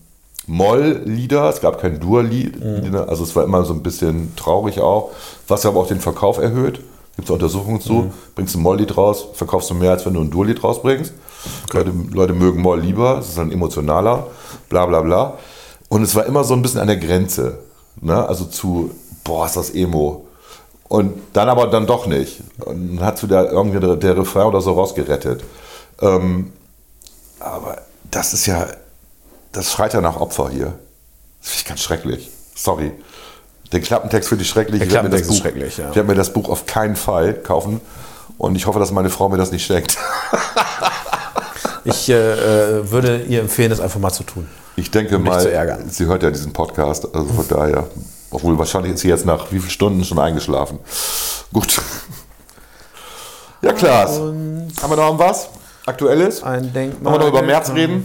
[0.46, 2.62] Moll-Lieder, es gab kein Dur-Lied,
[2.94, 5.12] also es war immer so ein bisschen traurig auch,
[5.48, 6.82] was aber auch den Verkauf erhöht.
[7.16, 10.22] Gibt es Untersuchungen zu, bringst du ein Moll-Lied raus, verkaufst du mehr, als wenn du
[10.22, 11.14] ein Dur-Lied rausbringst.
[11.72, 14.28] Leute, Leute mögen Moll lieber, es ist dann emotionaler,
[14.70, 15.38] bla bla bla.
[15.90, 17.60] Und es war immer so ein bisschen an der Grenze,
[18.02, 18.28] ne?
[18.28, 18.92] also zu,
[19.24, 20.26] boah, ist das Emo.
[20.88, 22.42] Und dann aber dann doch nicht.
[22.64, 25.44] Und dann hat du da irgendwie der, der Refrain oder so rausgerettet.
[26.02, 26.54] Ähm,
[27.40, 27.78] aber
[28.12, 28.68] das ist ja,
[29.52, 30.78] das schreit ja nach Opfer hier.
[31.42, 32.30] Das finde ich ganz schrecklich.
[32.56, 32.92] Sorry.
[33.74, 34.80] Den Klappentext finde ich schrecklich.
[34.80, 35.90] Der Ich werde mir das Klappentext ist Buch- schrecklich, ja.
[35.90, 37.82] Ich werde mir das Buch auf keinen Fall kaufen.
[38.38, 39.98] Und ich hoffe, dass meine Frau mir das nicht schenkt.
[41.88, 42.14] Ich äh,
[42.80, 44.48] äh, würde ihr empfehlen, das einfach mal zu tun.
[44.76, 45.88] Ich denke dich mal, zu ärgern.
[45.88, 47.06] sie hört ja diesen Podcast.
[47.14, 47.86] Also von daher,
[48.32, 50.80] obwohl wahrscheinlich ist sie jetzt nach wie vielen Stunden schon eingeschlafen.
[51.54, 51.80] Gut.
[53.62, 54.18] Ja, Klaas.
[54.18, 55.48] Haben wir noch was
[55.86, 56.42] Aktuelles?
[56.42, 57.14] Ein Denkmal.
[57.14, 58.04] Wollen wir noch über März reden?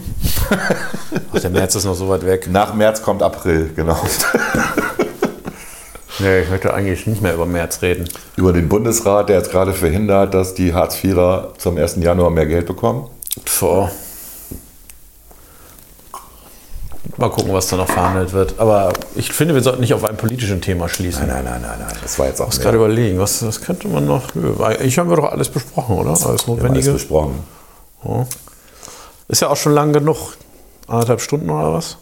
[1.33, 2.47] Ach, der März ist noch so weit weg.
[2.51, 3.97] Nach März kommt April, genau.
[6.21, 8.07] Nee, ich möchte eigentlich nicht mehr über März reden.
[8.35, 11.97] Über den Bundesrat, der jetzt gerade verhindert, dass die Hartz-IVer zum 1.
[11.97, 13.09] Januar mehr Geld bekommen.
[13.47, 13.89] So.
[17.17, 18.59] Mal gucken, was da noch verhandelt wird.
[18.59, 21.27] Aber ich finde, wir sollten nicht auf ein politisches Thema schließen.
[21.27, 21.95] Nein, nein, nein, nein.
[22.01, 24.23] Das war jetzt auch Ich muss gerade überlegen, was, was könnte man noch.
[24.61, 26.11] Eigentlich haben wir doch alles besprochen, oder?
[26.11, 26.93] Alles alles Notwendige.
[26.93, 27.43] besprochen.
[29.27, 30.35] Ist ja auch schon lang genug.
[30.87, 31.97] Anderthalb Stunden oder was?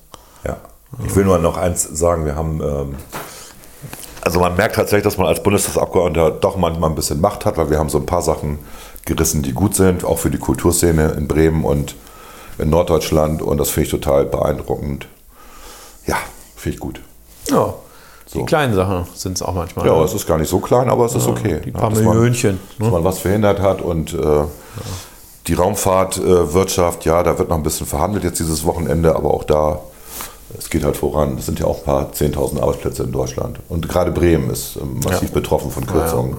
[0.45, 0.57] Ja.
[1.05, 2.95] Ich will nur noch eins sagen, wir haben, ähm,
[4.21, 7.69] also man merkt tatsächlich, dass man als Bundestagsabgeordneter doch manchmal ein bisschen Macht hat, weil
[7.69, 8.59] wir haben so ein paar Sachen
[9.05, 11.95] gerissen, die gut sind, auch für die Kulturszene in Bremen und
[12.57, 15.07] in Norddeutschland und das finde ich total beeindruckend.
[16.05, 16.17] Ja,
[16.55, 17.01] finde ich gut.
[17.49, 17.73] Ja.
[18.25, 18.39] So.
[18.39, 19.87] Die kleinen Sachen sind es auch manchmal.
[19.87, 20.03] Ja, ne?
[20.03, 21.61] es ist gar nicht so klein, aber es ist okay.
[21.65, 22.93] die Ja, paar dass man- Millionchen, Dass ne?
[22.93, 24.43] man was verhindert hat und äh,
[25.47, 29.79] die Raumfahrtwirtschaft, ja, da wird noch ein bisschen verhandelt jetzt dieses Wochenende, aber auch da,
[30.57, 31.37] es geht halt voran.
[31.37, 33.59] Es sind ja auch ein paar 10.000 Arbeitsplätze in Deutschland.
[33.69, 36.37] Und gerade Bremen ist ähm, massiv betroffen von Kürzungen.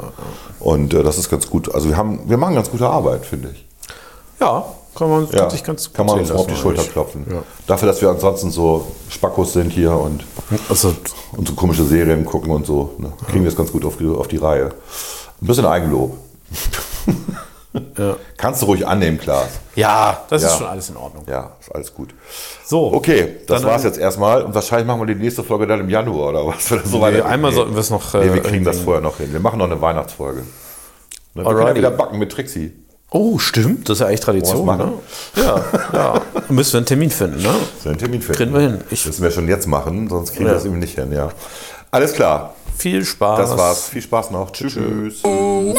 [0.59, 1.75] Und äh, das ist ganz gut.
[1.75, 3.65] Also wir, haben, wir machen ganz gute Arbeit, finde ich.
[4.41, 4.65] Ja,
[4.95, 6.93] kann man Ja, sich ganz kann man gut uns auf die Schulter eigentlich.
[6.93, 7.27] klopfen.
[7.31, 7.43] Ja.
[7.67, 10.25] Dafür, dass wir ansonsten so Spackos sind hier und,
[10.69, 10.95] Also,
[11.37, 14.29] und so komische Serien gucken und so, ne, kriegen wir es ganz gut auf auf
[14.29, 14.71] die Reihe.
[15.41, 16.17] Ein bisschen Eigenlob.
[17.99, 18.17] ja.
[18.37, 19.49] Kannst du ruhig annehmen, Klaas.
[19.75, 20.49] ja, das Ja.
[20.49, 21.25] ist schon alles in Ordnung.
[21.29, 22.11] Ja, ist alles gut.
[22.67, 24.43] So, Okay, das Dann, war's ähm, jetzt erstmal.
[24.43, 26.71] Und wahrscheinlich machen wir die nächste Folge dann im Januar oder was?
[26.73, 27.27] Oder so Nee, weiter.
[27.27, 27.57] einmal nee.
[27.57, 28.15] sollten wir es noch.
[28.15, 29.33] Nee, äh, wir kriegen das vorher noch hin.
[29.33, 30.41] Wir machen noch eine Weihnachtsfolge.
[30.41, 30.47] Ne,
[31.35, 31.79] Wir können ja Alrighty.
[31.79, 32.73] wieder backen mit Trixie.
[33.13, 33.89] Oh, stimmt.
[33.89, 34.65] Das ist ja echt Tradition.
[34.67, 34.93] Wir Ne?
[35.37, 36.21] Ja, ja.
[36.35, 37.43] Dann müssen wir einen Termin finden.
[37.43, 37.55] Ne?
[37.83, 38.37] So einen Termin finden.
[38.37, 38.81] Kriegen wir hin.
[38.91, 40.51] Ich- Müssen wir schon jetzt machen, sonst kriegen Ja.
[40.51, 41.29] wir das eben nicht hin, ja.
[41.91, 43.39] Alles klar, Viel Spaß.
[43.51, 43.89] das war's.
[43.89, 44.53] Viel Spaß noch.
[44.53, 44.75] Tschüss.
[44.75, 45.21] tschüss.
[45.25, 45.75] Na,